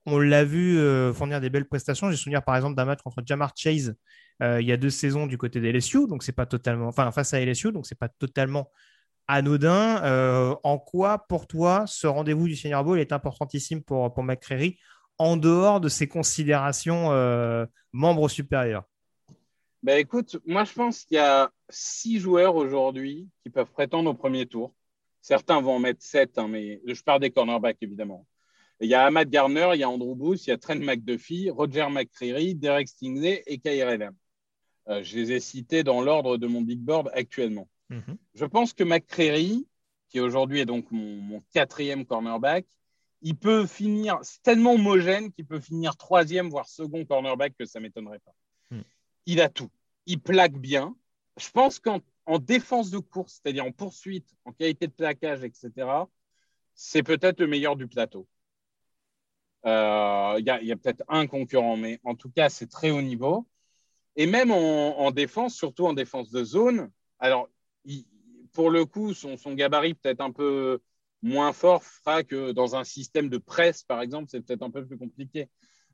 On 0.05 0.18
l'a 0.18 0.45
vu 0.45 0.80
fournir 1.14 1.41
des 1.41 1.49
belles 1.49 1.68
prestations. 1.68 2.10
J'ai 2.10 2.16
souvenir 2.16 2.41
par 2.41 2.55
exemple 2.55 2.76
d'un 2.76 2.86
match 2.86 3.01
contre 3.03 3.22
Jamar 3.26 3.51
Chase 3.53 3.89
euh, 3.89 3.93
il 4.41 4.65
y 4.65 4.71
a 4.71 4.77
deux 4.77 4.89
saisons 4.89 5.27
du 5.27 5.37
côté 5.37 5.59
des 5.59 5.71
LSU, 5.71 6.07
donc 6.07 6.23
c'est 6.23 6.31
pas 6.31 6.45
totalement, 6.45 6.87
enfin 6.87 7.11
face 7.11 7.33
à 7.33 7.43
LSU, 7.43 7.71
donc 7.71 7.85
c'est 7.85 7.97
pas 7.97 8.09
totalement 8.09 8.69
anodin. 9.29 10.03
Euh, 10.03 10.55
en 10.63 10.77
quoi, 10.77 11.25
pour 11.29 11.47
toi, 11.47 11.85
ce 11.87 12.07
rendez-vous 12.07 12.47
du 12.47 12.55
Senior 12.55 12.83
Bowl 12.83 12.99
est 12.99 13.13
importantissime 13.13 13.81
pour, 13.81 14.11
pour 14.13 14.23
McCreary 14.23 14.77
en 15.17 15.37
dehors 15.37 15.79
de 15.79 15.87
ses 15.87 16.07
considérations 16.07 17.11
euh, 17.11 17.65
membres 17.93 18.27
supérieurs? 18.27 18.83
Ben 19.81 19.97
écoute, 19.97 20.37
moi 20.45 20.65
je 20.65 20.73
pense 20.73 21.05
qu'il 21.05 21.15
y 21.15 21.19
a 21.19 21.49
six 21.69 22.19
joueurs 22.19 22.55
aujourd'hui 22.55 23.29
qui 23.43 23.49
peuvent 23.49 23.71
prétendre 23.71 24.09
au 24.09 24.13
premier 24.13 24.45
tour. 24.45 24.73
Certains 25.21 25.61
vont 25.61 25.75
en 25.75 25.79
mettre 25.79 26.01
sept, 26.01 26.37
hein, 26.37 26.47
mais 26.49 26.81
je 26.85 27.01
parle 27.01 27.21
des 27.21 27.29
cornerbacks 27.29 27.77
évidemment. 27.81 28.25
Il 28.81 28.89
y 28.89 28.93
a 28.93 29.05
Ahmad 29.05 29.29
Garner, 29.29 29.69
il 29.73 29.79
y 29.79 29.83
a 29.83 29.89
Andrew 29.89 30.15
Booth, 30.15 30.47
il 30.47 30.49
y 30.49 30.53
a 30.53 30.57
Trent 30.57 30.79
McDuffie, 30.79 31.49
Roger 31.49 31.87
McCreary, 31.89 32.55
Derek 32.55 32.87
Stingley 32.87 33.43
et 33.45 33.57
Kyrie 33.57 33.97
Lam. 33.97 34.15
Euh, 34.89 35.03
je 35.03 35.17
les 35.17 35.31
ai 35.33 35.39
cités 35.39 35.83
dans 35.83 36.01
l'ordre 36.01 36.37
de 36.37 36.47
mon 36.47 36.61
big 36.61 36.79
board 36.79 37.09
actuellement. 37.13 37.69
Mhm. 37.89 38.17
Je 38.33 38.45
pense 38.45 38.73
que 38.73 38.83
McCreary, 38.83 39.67
qui 40.09 40.19
aujourd'hui 40.19 40.59
est 40.59 40.65
donc 40.65 40.89
mon, 40.91 41.41
quatrième 41.53 42.05
cornerback, 42.05 42.65
il 43.21 43.35
peut 43.35 43.67
finir, 43.67 44.17
c'est 44.23 44.41
tellement 44.41 44.73
homogène 44.73 45.31
qu'il 45.31 45.45
peut 45.45 45.59
finir 45.59 45.95
troisième, 45.97 46.49
voire 46.49 46.67
second 46.67 47.05
cornerback 47.05 47.53
que 47.57 47.65
ça 47.65 47.79
ne 47.79 47.83
m'étonnerait 47.83 48.19
pas. 48.19 48.33
Mhm. 48.71 48.83
Il 49.25 49.41
a 49.41 49.49
tout. 49.49 49.69
Il 50.05 50.19
plaque 50.19 50.57
bien. 50.57 50.95
Je 51.37 51.49
pense 51.51 51.79
qu'en 51.79 52.01
défense 52.39 52.89
de 52.89 52.97
course, 52.97 53.39
c'est-à-dire 53.41 53.65
en 53.65 53.71
poursuite, 53.71 54.27
en 54.45 54.51
qualité 54.51 54.87
de 54.87 54.93
plaquage, 54.93 55.43
etc., 55.43 55.71
c'est 56.73 57.03
peut-être 57.03 57.39
le 57.41 57.47
meilleur 57.47 57.75
du 57.75 57.87
plateau. 57.87 58.27
Euh, 59.65 60.35
il 60.39 60.45
y 60.45 60.71
a 60.71 60.77
peut-être 60.77 61.03
un 61.09 61.27
concurrent, 61.27 61.75
mais 61.75 61.99
en 62.03 62.15
tout 62.15 62.29
cas, 62.29 62.49
c'est 62.49 62.67
très 62.67 62.89
haut 62.89 63.01
niveau. 63.01 63.45
Et 64.20 64.26
même 64.26 64.51
en, 64.51 65.11
défense, 65.11 65.55
surtout 65.55 65.86
en 65.86 65.93
défense 65.93 66.30
de 66.30 66.43
zone, 66.43 66.91
alors 67.20 67.47
pour 68.51 68.70
le 68.70 68.84
coup, 68.84 69.13
son, 69.13 69.38
gabarit 69.53 69.93
peut-être 69.93 70.20
un 70.20 70.34
peu 70.34 70.82
moins 71.22 71.53
fort 71.53 71.86
fera 71.86 72.26
que 72.26 72.51
dans 72.51 72.76
un 72.76 72.84
système 72.84 73.30
de 73.30 73.38
presse, 73.38 73.84
par 73.84 74.01
exemple, 74.01 74.28
c'est 74.30 74.41
peut-être 74.41 74.61
un 74.61 74.72
peu 74.72 74.86
plus 74.86 74.97
compliqué. 74.97 75.47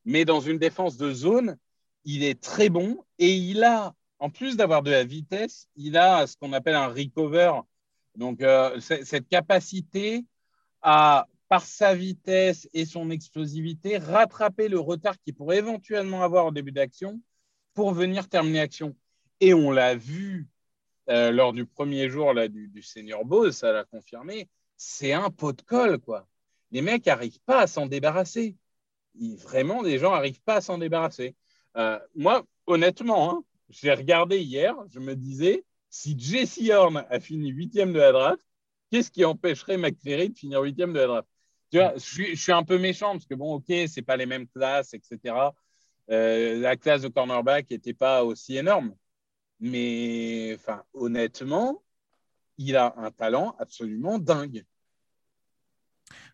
Mais 0.06 0.26
dans 0.26 0.40
une 0.40 0.58
défense 0.58 0.98
de 0.98 1.14
zone, 1.14 1.56
il 2.04 2.24
est 2.24 2.42
très 2.42 2.70
bon 2.70 3.06
et 3.20 3.32
il 3.32 3.64
a, 3.64 3.94
en 4.18 4.32
plus 4.32 4.58
d'avoir 4.58 4.82
de 4.82 4.90
la 4.90 5.04
vitesse, 5.04 5.68
il 5.76 5.96
a 5.96 6.26
ce 6.26 6.36
qu'on 6.36 6.52
appelle 6.52 6.74
un 6.74 6.88
recover. 6.88 7.52
Donc, 8.16 8.42
euh, 8.42 8.80
cette 8.80 9.30
capacité 9.30 10.26
à, 10.82 11.28
par 11.48 11.64
sa 11.64 11.94
vitesse 11.94 12.68
et 12.74 12.86
son 12.86 13.12
explosivité, 13.12 14.00
rattraper 14.00 14.68
le 14.68 14.80
retard 14.80 15.16
qu'il 15.20 15.36
pourrait 15.36 15.60
éventuellement 15.60 16.24
avoir 16.24 16.48
au 16.48 16.52
début 16.52 16.72
d'action 16.72 17.22
pour 17.76 17.94
venir 17.94 18.28
terminer 18.28 18.60
l'action. 18.60 18.96
Et 19.40 19.54
on 19.54 19.70
l'a 19.70 19.96
vu 19.96 20.48
euh, 21.10 21.32
lors 21.32 21.54
du 21.54 21.66
premier 21.66 22.10
jour 22.10 22.34
là, 22.34 22.48
du, 22.48 22.82
Senior 22.82 23.24
Bowl, 23.26 23.54
ça 23.54 23.72
l'a 23.72 23.84
confirmé, 23.84 24.50
c'est 24.78 25.14
un 25.14 25.30
pot 25.30 25.52
de 25.54 25.62
colle, 25.62 26.00
quoi. 26.00 26.28
Les 26.72 26.82
mecs 26.82 27.06
n'arrivent 27.06 27.42
pas 27.46 27.62
à 27.62 27.68
s'en 27.68 27.86
débarrasser. 27.86 28.58
vraiment, 29.44 29.84
les 29.84 30.00
gens 30.00 30.12
n'arrivent 30.12 30.42
pas 30.42 30.56
à 30.56 30.62
s'en 30.62 30.80
débarrasser. 30.80 31.36
Euh, 31.78 32.00
moi, 32.16 32.44
honnêtement, 32.66 33.32
hein, 33.32 33.44
j'ai 33.70 33.94
regardé 33.94 34.40
hier, 34.40 34.76
je 34.90 35.00
me 35.00 35.16
disais, 35.16 35.64
si 35.90 36.18
Jesse 36.18 36.60
Horn 36.70 37.06
a 37.10 37.20
fini 37.20 37.50
huitième 37.50 37.94
de 37.94 38.00
la 38.00 38.12
draft, 38.12 38.42
qu'est-ce 38.92 39.12
qui 39.12 39.24
empêcherait 39.26 39.78
McCleary 39.78 40.30
de 40.30 40.38
finir 40.38 40.62
huitième 40.62 40.94
de 40.94 41.00
la 41.00 41.08
draft? 41.08 41.30
Je 41.72 42.00
suis, 42.00 42.36
je 42.36 42.42
suis, 42.42 42.52
un 42.52 42.64
peu 42.64 42.78
méchant 42.78 43.12
parce 43.12 43.26
que 43.26 43.36
bon, 43.36 43.56
ok, 43.56 43.66
c'est 43.88 44.02
pas 44.02 44.16
les 44.16 44.26
mêmes 44.26 44.48
classes, 44.48 44.94
etc. 44.94 45.36
Euh, 46.12 46.60
la 46.60 46.76
classe 46.76 47.02
de 47.02 47.08
cornerback 47.08 47.70
n'était 47.72 47.94
pas 47.94 48.24
aussi 48.24 48.58
énorme. 48.58 48.96
Mais 49.60 50.54
enfin, 50.56 50.84
honnêtement, 50.94 51.82
il 52.58 52.76
a 52.76 52.94
un 52.98 53.12
talent 53.12 53.56
absolument 53.60 54.20
dingue. 54.20 54.66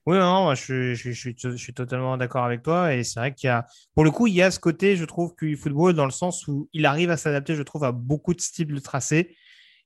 Oui, 0.08 0.18
non, 0.18 0.56
je, 0.56 0.94
suis 0.96 1.74
totalement 1.74 2.18
d'accord 2.18 2.44
avec 2.44 2.64
toi. 2.64 2.96
Et 2.96 3.04
c'est 3.04 3.20
vrai 3.20 3.34
qu'il 3.34 3.48
y 3.48 3.50
a, 3.50 3.68
pour 3.94 4.04
le 4.04 4.12
coup, 4.12 4.26
il 4.28 4.34
y 4.34 4.42
a 4.42 4.50
ce 4.50 4.60
côté, 4.60 4.96
je 4.96 5.06
trouve, 5.06 5.36
que 5.36 5.56
football 5.56 5.94
dans 5.94 6.06
le 6.06 6.12
sens 6.12 6.48
où 6.48 6.68
il 6.74 6.86
arrive 6.86 7.12
à 7.12 7.18
s'adapter, 7.18 7.56
je 7.56 7.62
trouve, 7.62 7.84
à 7.84 7.92
beaucoup 7.92 8.34
de 8.34 8.42
styles 8.42 8.74
de 8.74 8.80
tracé. 8.80 9.36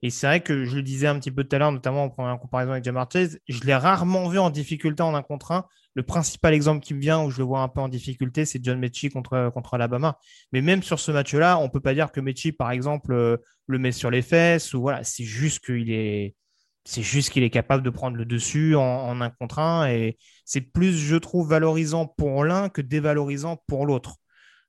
Et 0.02 0.10
c'est 0.10 0.28
vrai 0.28 0.42
que 0.42 0.66
je 0.66 0.78
le 0.78 0.84
disais 0.84 1.08
un 1.08 1.20
petit 1.20 1.32
peu 1.32 1.44
tout 1.44 1.56
à 1.56 1.60
l'heure, 1.60 1.72
notamment 1.72 2.06
en 2.18 2.38
comparaison 2.38 2.72
avec 2.72 2.84
Jamar 2.84 3.08
Chase, 3.12 3.40
je 3.48 3.60
l'ai 3.62 3.76
rarement 3.76 4.30
vu 4.30 4.40
en 4.40 4.50
difficulté 4.50 5.04
en 5.04 5.16
un 5.16 5.24
contre 5.24 5.52
un. 5.52 5.66
Le 5.96 6.04
principal 6.04 6.54
exemple 6.54 6.84
qui 6.86 6.94
me 6.94 7.00
vient 7.00 7.24
où 7.24 7.32
je 7.32 7.38
le 7.40 7.46
vois 7.46 7.62
un 7.62 7.70
peu 7.70 7.80
en 7.80 7.88
difficulté, 7.88 8.46
c'est 8.46 8.64
John 8.64 8.80
Mechie 8.80 9.10
contre, 9.10 9.50
contre 9.54 9.74
Alabama. 9.76 10.20
Mais 10.52 10.62
même 10.62 10.84
sur 10.84 11.00
ce 11.00 11.12
match-là, 11.12 11.58
on 11.58 11.70
peut 11.70 11.80
pas 11.80 11.94
dire 11.94 12.12
que 12.12 12.20
Mechie, 12.20 12.52
par 12.52 12.72
exemple, 12.72 13.14
euh, 13.14 13.38
le 13.68 13.80
met 13.80 13.92
sur 13.92 14.12
les 14.12 14.22
fesses 14.22 14.76
c'est 15.04 15.24
juste 15.24 15.60
qu'il 15.60 17.44
est, 17.44 17.50
capable 17.50 17.84
de 17.84 17.90
prendre 17.90 18.18
le 18.18 18.26
dessus 18.26 18.76
en, 18.76 19.22
un 19.22 19.30
contre 19.30 19.60
un 19.60 19.88
et 19.88 20.18
c'est 20.46 20.62
plus, 20.62 20.94
je 20.94 21.16
trouve, 21.16 21.50
valorisant 21.50 22.06
pour 22.06 22.44
l'un 22.44 22.70
que 22.70 22.82
dévalorisant 22.82 23.64
pour 23.68 23.86
l'autre. 23.86 24.18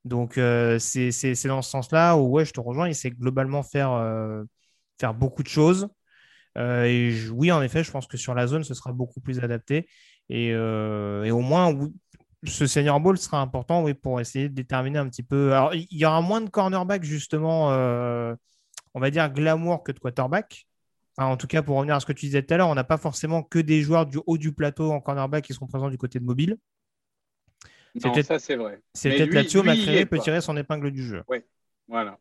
Donc, 0.05 0.39
euh, 0.39 0.79
c'est 0.79 1.11
dans 1.47 1.63
ce 1.63 1.71
sens-là 1.71 2.17
où, 2.17 2.31
ouais, 2.31 2.45
je 2.45 2.53
te 2.53 2.61
rejoins, 2.61 2.89
il 2.89 2.95
sait 2.95 3.11
globalement 3.11 3.63
faire, 3.63 3.93
euh, 3.93 4.45
beaucoup 5.15 5.43
de 5.43 5.49
choses. 5.49 5.89
Euh, 6.57 6.85
et 6.85 7.29
oui, 7.31 7.53
en 7.53 7.63
effet, 7.63 7.85
je 7.85 7.91
pense 7.91 8.07
que 8.07 8.17
sur 8.17 8.35
la 8.35 8.47
zone, 8.47 8.65
ce 8.65 8.75
sera 8.75 8.93
beaucoup 8.93 9.21
plus 9.21 9.41
adapté. 9.41 9.89
Et, 10.29 10.49
et 10.49 11.31
au 11.31 11.41
moins, 11.41 11.73
ce 12.45 12.67
senior 12.67 13.01
ball 13.01 13.17
sera 13.19 13.41
important 13.41 13.83
oui, 13.83 13.95
pour 13.95 14.21
essayer 14.21 14.49
de 14.49 14.55
déterminer 14.55 14.99
un 14.99 15.09
petit 15.09 15.23
peu. 15.23 15.53
Alors, 15.53 15.75
il 15.75 15.87
y 15.91 16.05
aura 16.05 16.21
moins 16.21 16.41
de 16.41 16.51
cornerback, 16.51 17.05
justement, 17.05 17.69
on 17.69 19.01
va 19.01 19.11
dire 19.11 19.31
glamour 19.31 19.85
que 19.85 19.93
de 19.93 19.99
quarterback. 19.99 20.67
en 21.19 21.37
tout 21.37 21.47
cas, 21.47 21.63
pour 21.63 21.77
revenir 21.77 21.95
à 21.95 22.01
ce 22.01 22.07
que 22.07 22.13
tu 22.13 22.27
disais 22.27 22.43
tout 22.43 22.55
à 22.55 22.57
l'heure, 22.57 22.69
on 22.69 22.75
n'a 22.75 22.85
pas 22.85 22.99
forcément 22.99 23.43
que 23.43 23.59
des 23.59 23.83
joueurs 23.83 24.07
du 24.07 24.19
haut 24.27 24.39
du 24.39 24.53
plateau 24.53 24.91
en 24.91 25.01
cornerback 25.01 25.45
qui 25.45 25.55
sont 25.55 25.67
présents 25.67 25.91
du 25.91 25.99
côté 25.99 26.19
de 26.19 26.25
mobile. 26.25 26.57
Non, 28.05 28.23
ça 28.23 28.39
c'est 28.39 28.57
vrai. 28.57 28.83
C'est 28.95 29.11
peut-être 29.11 29.33
là-dessus 29.33 29.59
où 29.59 29.63
peut 29.63 30.19
tirer 30.19 30.41
son 30.41 30.57
épingle 30.57 30.91
du 30.91 31.03
jeu. 31.03 31.23
Oui, 31.29 31.39
voilà. 31.89 32.19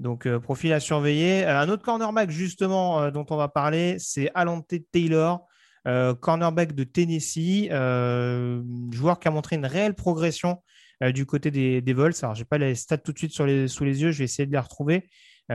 Donc, 0.00 0.26
euh, 0.26 0.38
profil 0.38 0.72
à 0.72 0.80
surveiller. 0.80 1.44
Euh, 1.44 1.58
un 1.58 1.68
autre 1.68 1.82
cornerback, 1.82 2.30
justement, 2.30 3.02
euh, 3.02 3.10
dont 3.10 3.26
on 3.30 3.36
va 3.36 3.48
parler, 3.48 3.96
c'est 3.98 4.30
Alante 4.34 4.72
Taylor, 4.92 5.46
cornerback 6.20 6.74
de 6.74 6.84
Tennessee, 6.84 7.68
joueur 8.92 9.18
qui 9.20 9.28
a 9.28 9.30
montré 9.30 9.56
une 9.56 9.66
réelle 9.66 9.94
progression 9.94 10.62
du 11.14 11.26
côté 11.26 11.50
des, 11.50 11.80
des 11.80 11.92
Vols. 11.92 12.12
Alors, 12.22 12.34
je 12.34 12.40
n'ai 12.40 12.44
pas 12.44 12.58
les 12.58 12.74
stats 12.74 12.98
tout 12.98 13.12
de 13.12 13.18
suite 13.18 13.32
sur 13.32 13.46
les, 13.46 13.68
sous 13.68 13.84
les 13.84 14.02
yeux, 14.02 14.10
je 14.10 14.18
vais 14.18 14.24
essayer 14.24 14.46
de 14.46 14.52
les 14.52 14.58
retrouver. 14.58 15.08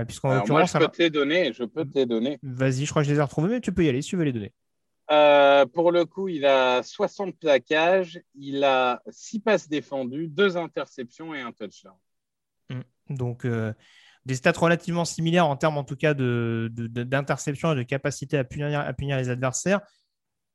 puisqu'en 0.07 0.45
moi, 0.47 0.65
je 0.65 0.77
peux 0.77 0.87
te 0.87 1.01
les 1.01 1.09
donner. 1.09 1.53
Je 1.53 1.63
peux 1.63 1.85
te 1.85 1.97
les 1.97 2.05
donner. 2.05 2.39
Vas-y, 2.41 2.85
je 2.85 2.89
crois 2.89 3.03
que 3.03 3.07
je 3.07 3.13
les 3.13 3.19
ai 3.19 3.23
retrouvés, 3.23 3.49
mais 3.49 3.61
tu 3.61 3.73
peux 3.73 3.83
y 3.83 3.89
aller 3.89 4.01
si 4.01 4.09
tu 4.09 4.17
veux 4.17 4.23
les 4.23 4.33
donner. 4.33 4.53
Euh, 5.11 5.65
pour 5.65 5.91
le 5.91 6.05
coup, 6.05 6.29
il 6.29 6.45
a 6.45 6.81
60 6.81 7.37
plaquages, 7.37 8.21
il 8.35 8.63
a 8.63 9.01
6 9.09 9.39
passes 9.41 9.67
défendues, 9.67 10.27
2 10.27 10.57
interceptions 10.57 11.35
et 11.35 11.41
un 11.41 11.51
touchdown. 11.51 11.95
Mm. 12.69 12.81
Donc, 13.09 13.45
euh, 13.45 13.73
des 14.25 14.35
stats 14.35 14.53
relativement 14.53 15.05
similaires 15.05 15.47
en 15.47 15.57
termes, 15.57 15.77
en 15.77 15.83
tout 15.83 15.97
cas, 15.97 16.13
d'interception 16.13 17.69
de, 17.69 17.73
et 17.73 17.77
de 17.83 17.83
capacité 17.83 18.37
à 18.37 18.43
punir, 18.43 18.79
à 18.79 18.93
punir 18.93 19.17
les 19.17 19.29
adversaires. 19.29 19.81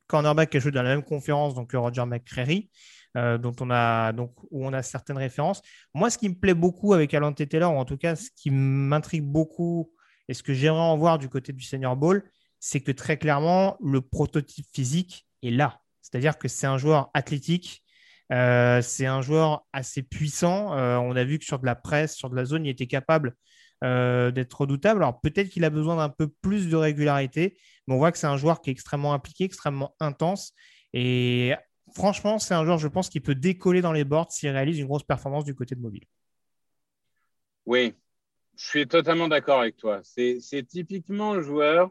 Cornerback 0.09 0.51
qui 0.51 0.57
a 0.57 0.61
joué 0.61 0.73
dans 0.73 0.83
la 0.83 0.91
même 0.91 1.05
conférence, 1.05 1.55
donc 1.55 1.73
Roger 1.73 2.05
McCreary, 2.05 2.71
euh, 3.17 3.39
dont 3.39 3.55
on 3.61 3.71
a, 3.71 4.13
où 4.13 4.67
on 4.67 4.73
a 4.73 4.83
certaines 4.83 5.19
références. 5.19 5.63
Moi, 5.95 6.11
ce 6.11 6.19
qui 6.19 6.29
me 6.29 6.35
plaît 6.35 6.55
beaucoup 6.55 6.95
avec 6.95 7.15
Alante 7.15 7.47
Taylor, 7.49 7.73
ou 7.73 7.79
en 7.79 7.85
tout 7.85 7.97
cas, 7.97 8.17
ce 8.17 8.31
qui 8.35 8.51
m'intrigue 8.51 9.25
beaucoup 9.25 9.93
et 10.29 10.35
ce 10.35 10.43
que 10.43 10.53
j'aimerais 10.53 10.81
en 10.81 10.97
voir 10.97 11.19
du 11.19 11.29
côté 11.29 11.53
du 11.53 11.63
Senior 11.63 11.97
Bowl, 11.97 12.23
c'est 12.59 12.81
que 12.81 12.93
très 12.93 13.17
clairement, 13.19 13.77
le 13.81 14.01
prototype 14.01 14.67
physique 14.75 15.27
est 15.43 15.51
là. 15.51 15.81
C'est-à-dire 16.03 16.39
que 16.39 16.49
c'est 16.49 16.67
un 16.67 16.79
joueur 16.79 17.11
athlétique, 17.15 17.85
euh, 18.33 18.83
c'est 18.83 19.07
un 19.07 19.23
joueur 19.23 19.67
assez 19.73 20.03
puissant. 20.03 20.77
Euh, 20.77 20.97
on 20.97 21.17
a 21.17 21.25
vu 21.25 21.39
que 21.39 21.45
sur 21.45 21.59
de 21.59 21.67
la 21.67 21.75
presse, 21.75 22.15
sur 22.15 22.31
de 22.31 22.37
la 22.37 22.45
zone, 22.45 22.67
il 22.67 22.71
était 22.71 22.87
capable 22.87 23.35
euh, 23.85 24.31
d'être 24.31 24.61
redoutable. 24.61 25.03
Alors 25.03 25.21
peut-être 25.21 25.49
qu'il 25.49 25.65
a 25.65 25.71
besoin 25.71 25.97
d'un 25.97 26.09
peu 26.09 26.29
plus 26.29 26.69
de 26.69 26.77
régularité, 26.77 27.59
mais 27.87 27.95
on 27.95 27.99
voit 27.99 28.13
que 28.13 28.19
c'est 28.19 28.27
un 28.27 28.37
joueur 28.37 28.61
qui 28.61 28.71
est 28.71 28.73
extrêmement 28.73 29.13
impliqué, 29.13 29.45
extrêmement 29.45 29.95
intense. 30.01 30.53
Et 30.93 31.55
franchement, 31.95 32.39
c'est 32.39 32.55
un 32.55 32.65
joueur, 32.65 32.79
je 32.79 32.89
pense, 32.89 33.09
qui 33.09 33.21
peut 33.21 33.35
décoller 33.35 33.81
dans 33.81 33.93
les 33.93 34.05
boards 34.05 34.33
s'il 34.33 34.51
réalise 34.51 34.79
une 34.79 34.87
grosse 34.87 35.05
performance 35.05 35.45
du 35.45 35.55
côté 35.55 35.75
de 35.75 35.81
mobile. 35.81 36.05
Oui, 37.67 37.95
je 38.57 38.67
suis 38.67 38.89
totalement 38.89 39.29
d'accord 39.29 39.61
avec 39.61 39.77
toi. 39.77 40.01
C'est 40.03 40.67
typiquement 40.67 41.35
le 41.35 41.43
joueur 41.43 41.91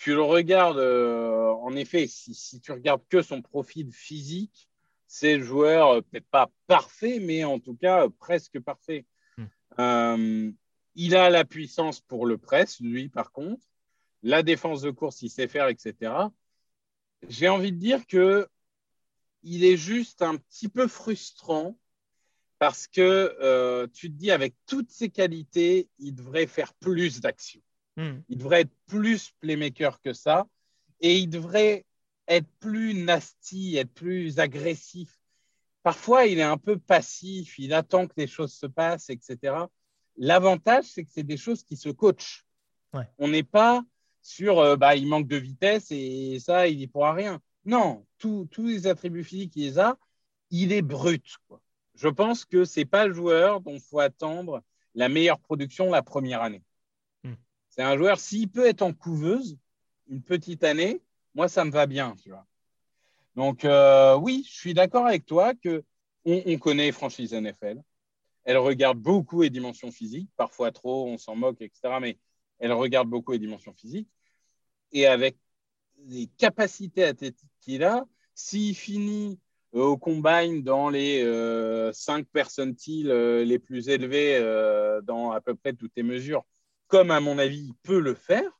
tu 0.00 0.14
le 0.14 0.22
regardes, 0.22 0.78
euh, 0.78 1.50
en 1.60 1.76
effet, 1.76 2.06
si, 2.06 2.58
tu 2.62 2.72
regardes 2.72 3.02
que 3.10 3.20
son 3.20 3.42
profil 3.42 3.92
physique, 3.92 4.66
c'est 5.06 5.36
le 5.36 5.44
joueur 5.44 5.90
euh, 5.90 6.00
peut-être 6.00 6.28
pas 6.30 6.50
parfait, 6.66 7.18
mais 7.20 7.44
en 7.44 7.58
tout 7.60 7.74
cas 7.74 8.06
euh, 8.06 8.08
presque 8.18 8.58
parfait. 8.60 9.04
Hmm. 9.36 10.52
Il 11.00 11.16
a 11.16 11.30
la 11.30 11.46
puissance 11.46 12.02
pour 12.02 12.26
le 12.26 12.36
press, 12.36 12.78
lui, 12.78 13.08
par 13.08 13.32
contre. 13.32 13.66
La 14.22 14.42
défense 14.42 14.82
de 14.82 14.90
course, 14.90 15.22
il 15.22 15.30
sait 15.30 15.48
faire, 15.48 15.68
etc. 15.68 16.12
J'ai 17.26 17.48
envie 17.48 17.72
de 17.72 17.78
dire 17.78 18.06
que 18.06 18.46
il 19.42 19.64
est 19.64 19.78
juste 19.78 20.20
un 20.20 20.36
petit 20.36 20.68
peu 20.68 20.86
frustrant 20.86 21.78
parce 22.58 22.86
que 22.86 23.86
tu 23.94 24.10
te 24.10 24.14
dis, 24.14 24.30
avec 24.30 24.54
toutes 24.66 24.90
ses 24.90 25.08
qualités, 25.08 25.88
il 25.98 26.14
devrait 26.14 26.46
faire 26.46 26.74
plus 26.74 27.22
d'actions. 27.22 27.62
Hmm. 27.96 28.18
Il 28.28 28.36
devrait 28.36 28.60
être 28.60 28.76
plus 28.86 29.30
playmaker 29.40 30.02
que 30.02 30.12
ça 30.12 30.46
et 31.00 31.18
il 31.18 31.28
devrait 31.28 31.86
être 32.28 32.48
plus 32.60 32.92
nasty, 32.92 33.78
être 33.78 33.94
plus 33.94 34.38
agressif. 34.38 35.18
Parfois, 35.82 36.26
il 36.26 36.38
est 36.38 36.42
un 36.42 36.58
peu 36.58 36.78
passif, 36.78 37.58
il 37.58 37.72
attend 37.72 38.06
que 38.06 38.12
les 38.18 38.26
choses 38.26 38.52
se 38.52 38.66
passent, 38.66 39.08
etc. 39.08 39.64
L'avantage, 40.16 40.84
c'est 40.84 41.04
que 41.04 41.10
c'est 41.10 41.22
des 41.22 41.36
choses 41.36 41.62
qui 41.62 41.76
se 41.76 41.88
coachent. 41.88 42.44
On 43.18 43.28
n'est 43.28 43.44
pas 43.44 43.84
sur 44.22 44.58
euh, 44.58 44.76
bah, 44.76 44.96
il 44.96 45.06
manque 45.06 45.28
de 45.28 45.36
vitesse 45.36 45.88
et 45.90 46.38
ça, 46.40 46.68
il 46.68 46.78
n'y 46.78 46.86
pourra 46.86 47.12
rien. 47.12 47.40
Non, 47.64 48.04
tous 48.18 48.48
les 48.58 48.86
attributs 48.86 49.24
physiques 49.24 49.52
qu'il 49.52 49.78
a, 49.78 49.96
il 50.50 50.72
est 50.72 50.82
brut. 50.82 51.36
Je 51.94 52.08
pense 52.08 52.44
que 52.44 52.64
ce 52.64 52.80
n'est 52.80 52.86
pas 52.86 53.06
le 53.06 53.14
joueur 53.14 53.60
dont 53.60 53.74
il 53.74 53.80
faut 53.80 54.00
attendre 54.00 54.62
la 54.94 55.08
meilleure 55.08 55.38
production 55.38 55.90
la 55.90 56.02
première 56.02 56.42
année. 56.42 56.62
C'est 57.68 57.82
un 57.82 57.96
joueur, 57.96 58.18
s'il 58.18 58.48
peut 58.48 58.66
être 58.66 58.82
en 58.82 58.92
couveuse 58.92 59.56
une 60.08 60.22
petite 60.22 60.64
année, 60.64 61.00
moi, 61.34 61.48
ça 61.48 61.64
me 61.64 61.70
va 61.70 61.86
bien, 61.86 62.16
tu 62.20 62.30
vois. 62.30 62.44
Donc, 63.36 63.64
euh, 63.64 64.16
oui, 64.16 64.44
je 64.48 64.58
suis 64.58 64.74
d'accord 64.74 65.06
avec 65.06 65.24
toi 65.24 65.54
que 65.54 65.84
on, 66.24 66.58
connaît 66.58 66.92
franchise 66.92 67.32
NFL. 67.32 67.80
Elle 68.44 68.58
regarde 68.58 68.98
beaucoup 68.98 69.42
les 69.42 69.50
dimensions 69.50 69.92
physiques, 69.92 70.30
parfois 70.36 70.72
trop, 70.72 71.06
on 71.06 71.18
s'en 71.18 71.36
moque, 71.36 71.60
etc. 71.60 71.98
Mais 72.00 72.18
elle 72.58 72.72
regarde 72.72 73.08
beaucoup 73.08 73.32
les 73.32 73.38
dimensions 73.38 73.74
physiques. 73.74 74.08
Et 74.92 75.06
avec 75.06 75.36
les 76.06 76.26
capacités 76.38 77.04
athlétiques 77.04 77.50
qu'il 77.60 77.84
a, 77.84 78.06
s'il 78.34 78.74
finit 78.74 79.38
euh, 79.74 79.82
au 79.82 79.96
combine 79.98 80.62
dans 80.62 80.90
les 80.90 81.22
euh, 81.22 81.92
5 81.92 82.26
percentiles 82.26 83.10
euh, 83.10 83.44
les 83.44 83.58
plus 83.58 83.88
élevés 83.88 84.40
dans 85.04 85.32
à 85.32 85.40
peu 85.40 85.54
près 85.54 85.72
toutes 85.72 85.92
les 85.96 86.02
mesures, 86.02 86.44
comme 86.88 87.10
à 87.10 87.20
mon 87.20 87.38
avis 87.38 87.60
il 87.60 87.74
peut 87.82 88.00
le 88.00 88.14
faire, 88.14 88.50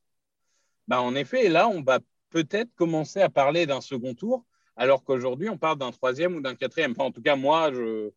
bah 0.88 1.00
en 1.00 1.14
effet, 1.14 1.48
là, 1.48 1.68
on 1.68 1.82
va 1.82 2.00
peut-être 2.30 2.74
commencer 2.74 3.20
à 3.20 3.28
parler 3.28 3.66
d'un 3.66 3.80
second 3.80 4.14
tour, 4.14 4.44
alors 4.76 5.04
qu'aujourd'hui, 5.04 5.48
on 5.48 5.58
parle 5.58 5.78
d'un 5.78 5.92
troisième 5.92 6.34
ou 6.36 6.40
d'un 6.40 6.54
quatrième. 6.54 6.94
en 6.98 7.12
tout 7.12 7.22
cas, 7.22 7.36
moi, 7.36 7.72
je, 7.72 8.10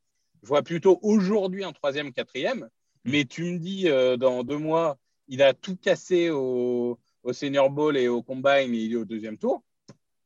vois 0.46 0.64
plutôt 0.64 1.00
aujourd'hui 1.02 1.64
un 1.64 1.72
troisième, 1.72 2.12
quatrième. 2.12 2.70
Mm. 3.06 3.12
Mais 3.12 3.26
tu 3.26 3.44
me 3.44 3.58
dis, 3.60 3.90
euh, 3.90 4.18
dans 4.18 4.44
deux 4.44 4.58
mois, 4.58 4.98
il 5.28 5.42
a 5.42 5.54
tout 5.54 5.76
cassé 5.76 6.30
au, 6.30 7.00
au 7.24 7.34
Senior 7.34 7.70
Bowl 7.70 7.98
et 7.98 8.08
au 8.08 8.22
Combine 8.22 8.74
et 8.74 8.78
il 8.78 8.94
est 8.94 8.98
au 8.98 9.06
deuxième 9.06 9.38
tour. 9.38 9.64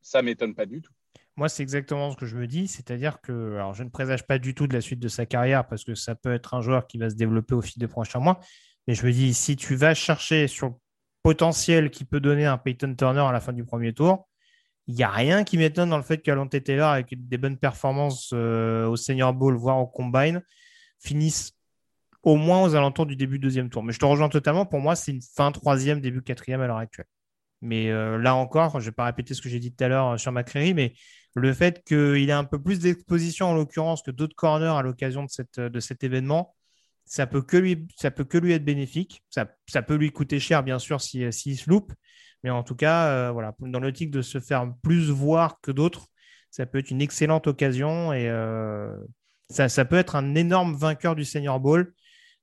Ça 0.02 0.22
m'étonne 0.22 0.56
pas 0.56 0.66
du 0.66 0.82
tout. 0.82 0.92
Moi, 1.36 1.50
c'est 1.50 1.62
exactement 1.62 2.10
ce 2.10 2.18
que 2.18 2.26
je 2.26 2.36
me 2.36 2.48
dis, 2.48 2.68
c'est-à-dire 2.68 3.22
que 3.22 3.54
alors, 3.54 3.76
je 3.76 3.84
ne 3.84 3.90
présage 3.90 4.26
pas 4.26 4.40
du 4.40 4.56
tout 4.56 4.66
de 4.66 4.74
la 4.74 4.82
suite 4.82 5.00
de 5.00 5.08
sa 5.08 5.28
carrière 5.28 5.68
parce 5.68 5.84
que 5.84 5.94
ça 5.94 6.16
peut 6.16 6.34
être 6.34 6.56
un 6.56 6.62
joueur 6.62 6.88
qui 6.88 6.98
va 6.98 7.12
se 7.12 7.16
développer 7.16 7.54
au 7.54 7.62
fil 7.62 7.80
des 7.80 7.88
prochains 7.88 8.20
mois, 8.20 8.40
et 8.88 8.96
je 8.96 9.06
me 9.06 9.12
dis, 9.12 9.36
si 9.36 9.56
tu 9.56 9.76
vas 9.76 9.94
chercher 9.94 10.48
sur 10.48 10.70
le 10.70 10.74
potentiel 11.22 11.92
qui 11.92 12.06
peut 12.06 12.20
donner 12.20 12.46
un 12.46 12.58
Peyton 12.58 12.96
Turner 12.96 13.20
à 13.20 13.32
la 13.32 13.40
fin 13.40 13.54
du 13.54 13.66
premier 13.66 13.94
tour, 13.94 14.28
il 14.88 14.96
n'y 14.96 15.04
a 15.04 15.10
rien 15.10 15.44
qui 15.44 15.58
m'étonne 15.58 15.90
dans 15.90 15.98
le 15.98 16.04
fait 16.04 16.20
qu'Alonte 16.20 16.64
Taylor, 16.64 16.90
avec 16.90 17.08
des 17.28 17.38
bonnes 17.38 17.58
performances 17.58 18.32
euh, 18.34 18.88
au 18.88 18.96
Senior 18.96 19.34
Bowl, 19.34 19.56
voire 19.56 19.80
au 19.80 19.88
Combine, 19.88 20.42
finisse 21.00 21.54
au 22.24 22.36
moins 22.36 22.64
aux 22.64 22.76
alentours 22.76 23.06
du 23.06 23.16
début 23.16 23.38
deuxième 23.38 23.70
tour. 23.70 23.84
Mais 23.84 23.94
je 23.94 24.00
te 24.00 24.06
rejoins 24.06 24.30
totalement. 24.30 24.66
Pour 24.66 24.80
moi, 24.80 24.96
c'est 24.96 25.12
une 25.12 25.22
fin 25.22 25.52
troisième, 25.52 26.00
début 26.00 26.22
quatrième 26.22 26.62
à 26.62 26.68
l'heure 26.68 26.78
actuelle. 26.78 27.08
Mais 27.62 27.90
euh, 27.90 28.18
là 28.18 28.36
encore, 28.36 28.72
je 28.74 28.78
ne 28.78 28.84
vais 28.84 28.92
pas 28.92 29.06
répéter 29.06 29.34
ce 29.34 29.42
que 29.42 29.50
j'ai 29.50 29.60
dit 29.60 29.74
tout 29.74 29.84
à 29.84 29.88
l'heure 29.88 30.12
euh, 30.12 30.18
sur 30.18 30.32
McCreary, 30.32 30.74
mais 30.74 30.94
le 31.36 31.54
fait 31.54 31.84
qu'il 31.84 32.30
ait 32.30 32.32
un 32.32 32.44
peu 32.44 32.62
plus 32.62 32.80
d'exposition 32.80 33.48
en 33.48 33.56
l'occurrence 33.56 34.02
que 34.02 34.12
d'autres 34.12 34.36
corners 34.36 34.78
à 34.78 34.82
l'occasion 34.82 35.26
de, 35.26 35.80
cet 35.80 36.04
événement, 36.04 36.56
ça 37.06 37.28
peut 37.28 37.42
peut 37.42 38.24
que 38.24 38.38
lui 38.38 38.54
être 38.54 38.66
bénéfique. 38.66 39.24
Ça, 39.30 39.82
peut 39.82 39.96
lui 39.96 40.12
coûter 40.12 40.40
cher, 40.40 40.64
bien 40.64 40.80
sûr, 40.80 41.02
s'il 41.02 41.32
si, 41.34 41.56
se 41.56 41.70
loupe. 41.70 41.94
Mais 42.48 42.52
en 42.52 42.64
tout 42.64 42.76
cas, 42.78 43.08
euh, 43.08 43.32
voilà, 43.32 43.54
dans 43.60 43.82
l'optique 43.82 44.10
de 44.10 44.22
se 44.22 44.40
faire 44.40 44.72
plus 44.82 45.10
voir 45.10 45.60
que 45.60 45.70
d'autres, 45.70 46.08
ça 46.50 46.66
peut 46.66 46.78
être 46.78 46.92
une 46.92 47.02
excellente 47.02 47.46
occasion 47.46 48.14
et 48.14 48.30
euh, 48.30 48.96
ça, 49.50 49.84
peut 49.84 49.98
être 49.98 50.16
un 50.16 50.34
énorme 50.34 50.74
vainqueur 50.74 51.14
du 51.14 51.26
Senior 51.26 51.60
Bowl. 51.60 51.94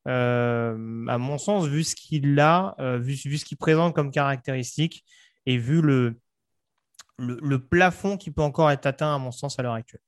Euh, 0.07 1.07
à 1.09 1.17
mon 1.17 1.39
sens, 1.39 1.67
vu 1.67 1.85
ce 1.85 1.97
qu'il 1.97 2.39
a, 2.39 2.77
vu, 2.99 3.17
ce 3.17 3.47
qu'il 3.47 3.57
présente 3.57 3.95
comme 3.95 4.11
caractéristique 4.11 5.07
et 5.47 5.57
vu 5.57 5.81
le, 5.81 6.21
le, 7.17 7.59
plafond 7.59 8.19
qui 8.19 8.31
peut 8.31 8.43
encore 8.43 8.71
être 8.71 8.85
atteint, 8.85 9.15
à 9.15 9.19
mon 9.19 9.31
sens, 9.31 9.59
à 9.59 9.63
l'heure 9.63 9.73
actuelle. 9.73 10.03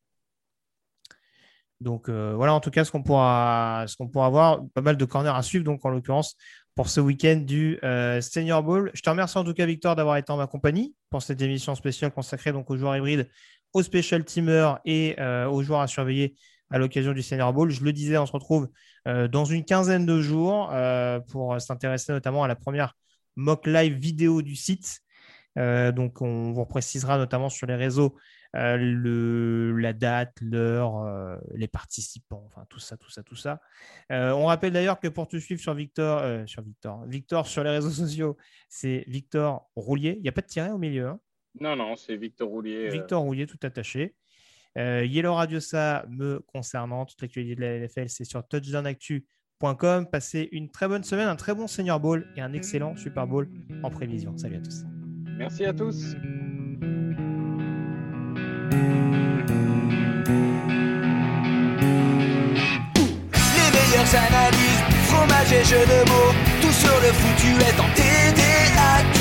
Donc 1.81 2.11
voilà 2.11 2.53
en 2.53 2.61
tout 2.61 2.71
cas 2.71 2.85
ce 2.85 2.93
qu'on 2.93 3.03
pourra, 3.03 3.87
ce 3.87 3.97
qu'on 3.97 4.09
pourra 4.09 4.27
avoir, 4.27 4.61
pas 4.75 4.83
mal 4.83 4.99
de 4.99 5.05
corners 5.07 5.35
à 5.35 5.41
suivre, 5.41 5.65
donc 5.65 5.83
en 5.87 5.89
l'occurrence 5.89 6.37
pour 6.77 6.89
ce 6.89 7.01
week-end 7.01 7.37
du 7.37 7.81
Senior 8.21 8.63
Bowl. 8.63 8.93
Je 8.95 9.01
te 9.01 9.11
remercie 9.11 9.37
en 9.37 9.45
tout 9.45 9.55
cas, 9.55 9.67
Victor, 9.67 9.97
d'avoir 9.97 10.19
été 10.19 10.31
en 10.31 10.37
ma 10.37 10.47
compagnie 10.47 10.95
pour 11.11 11.23
cette 11.23 11.41
émission 11.43 11.75
spéciale 11.75 12.13
consacrée 12.13 12.53
donc 12.53 12.71
aux 12.71 12.77
joueurs 12.77 12.97
hybrides, 12.97 13.29
aux 13.73 13.83
special 13.83 14.25
teamers 14.25 14.79
et 14.85 15.17
aux 15.51 15.63
joueurs 15.63 15.81
à 15.81 15.87
surveiller 15.89 16.37
à 16.71 16.79
l'occasion 16.79 17.13
du 17.13 17.23
Senior 17.23 17.53
Bowl. 17.53 17.71
Je 17.71 17.83
le 17.83 17.93
disais, 17.93 18.19
on 18.19 18.27
se 18.27 18.33
retrouve 18.33 18.69
dans 19.07 19.45
une 19.45 19.65
quinzaine 19.65 20.05
de 20.05 20.21
jours 20.21 20.71
pour 21.29 21.61
s'intéresser 21.61 22.13
notamment 22.13 22.45
à 22.45 22.49
la 22.49 22.57
première 22.57 22.95
mock 23.37 23.67
live 23.67 23.95
vidéo 23.95 24.43
du 24.43 24.55
site. 24.55 25.01
donc, 25.57 26.21
on 26.21 26.53
vous 26.53 26.67
précisera 26.67 27.17
notamment 27.17 27.49
sur 27.49 27.67
les 27.67 27.75
réseaux 27.77 28.17
euh, 28.57 28.77
le, 28.79 29.77
la 29.79 29.93
date, 29.93 30.35
l'heure, 30.41 30.99
euh, 31.03 31.37
les 31.55 31.69
participants, 31.69 32.43
enfin 32.47 32.65
tout 32.71 32.79
ça, 32.79 32.97
tout 32.97 33.11
ça, 33.11 33.23
tout 33.23 33.37
ça. 33.37 33.61
Euh, 34.11 34.31
on 34.31 34.47
rappelle 34.47 34.73
d'ailleurs 34.73 34.99
que 34.99 35.09
pour 35.09 35.29
te 35.29 35.37
suivre 35.37 35.61
sur 35.61 35.75
Victor, 35.75 36.49
sur 36.49 36.63
Victor, 36.63 37.05
Victor 37.07 37.47
sur 37.47 37.63
les 37.65 37.71
réseaux 37.71 37.91
sociaux, 37.91 38.37
c'est 38.69 39.05
Victor 39.09 39.69
Roulier. 39.77 40.15
Il 40.17 40.23
n'y 40.23 40.29
a 40.29 40.33
pas 40.33 40.41
de 40.41 40.47
tiret 40.47 40.71
au 40.71 40.79
milieu. 40.79 41.09
Hein 41.09 41.21
non, 41.61 41.77
non, 41.77 41.97
c'est 41.97 42.17
Victor 42.17 42.49
Roulier. 42.49 42.89
Victor 42.89 43.23
Roulier, 43.23 43.47
tout 43.47 43.59
attaché. 43.63 44.15
Yellow 44.77 45.33
Radio, 45.33 45.59
ça 45.59 46.05
me 46.11 46.41
concernant, 46.53 47.07
toute 47.07 47.21
l'actualité 47.23 47.55
de 47.55 47.61
la 47.63 47.79
NFL, 47.79 48.11
c'est 48.11 48.25
sur 48.25 48.47
touchdownactu.com. 48.47 50.07
Passez 50.11 50.51
une 50.53 50.71
très 50.71 50.87
bonne 50.87 51.03
semaine, 51.03 51.29
un 51.29 51.37
très 51.37 51.55
bon 51.55 51.67
Senior 51.67 51.99
Bowl 51.99 52.31
et 52.37 52.43
un 52.43 52.53
excellent 52.53 52.95
Super 52.95 53.27
Bowl 53.27 53.49
en 53.83 53.91
prévision. 53.91 54.37
Salut 54.37 54.57
à 54.57 54.61
tous. 54.61 54.85
Merci 55.39 55.65
à 55.65 55.73
tous. 55.73 56.15
Les 63.57 63.71
meilleures 63.77 64.15
analyses, 64.29 64.83
fromage 65.07 65.53
et 65.53 65.65
jeux 65.65 65.87
de 65.87 66.01
mots, 66.11 66.33
tout 66.63 66.73
sur 66.73 66.97
le 67.01 67.13
foutu 67.13 67.51
est 67.69 67.79
en 67.81 67.89
TDAQ. 67.95 69.17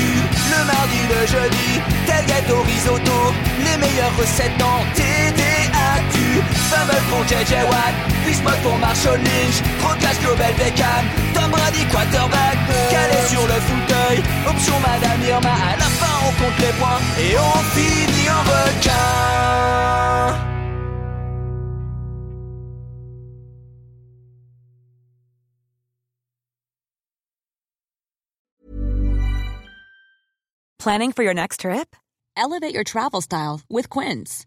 Le 0.52 0.60
mardi, 0.66 1.00
le 1.10 1.26
jeudi, 1.26 1.80
tel 2.06 2.24
gâteau 2.26 2.60
risotto, 2.62 3.34
les 3.64 3.76
meilleures 3.78 4.16
recettes 4.18 4.62
en 4.62 4.84
TDAQ. 4.94 5.55
Fumble 6.42 7.00
pour 7.10 7.22
JJ 7.24 7.52
Watt, 7.70 7.94
Bismuth 8.24 8.62
pour 8.62 8.78
Marshall 8.78 9.18
Lynch, 9.18 9.62
Rocklash 9.82 10.18
Global 10.20 10.54
Beckham, 10.54 11.04
Tom 11.34 11.50
Brady 11.50 11.84
quarterback, 11.90 12.58
calé 12.90 13.20
sur 13.28 13.42
le 13.46 13.58
fauteuil, 13.68 14.22
option 14.48 14.74
Madame 14.80 15.22
Irma, 15.28 15.50
à 15.50 15.76
la 15.76 15.84
fin 15.84 16.14
on 16.26 16.32
compte 16.42 16.58
les 16.58 16.72
points 16.78 17.00
et 17.18 17.36
on 17.38 17.58
finit 17.74 18.30
en 18.30 18.42
requin. 18.42 18.96
Planning 30.78 31.10
for 31.10 31.24
your 31.24 31.34
next 31.34 31.60
trip? 31.62 31.96
Elevate 32.36 32.72
your 32.72 32.84
travel 32.84 33.20
style 33.20 33.62
with 33.68 33.88
Quince. 33.90 34.46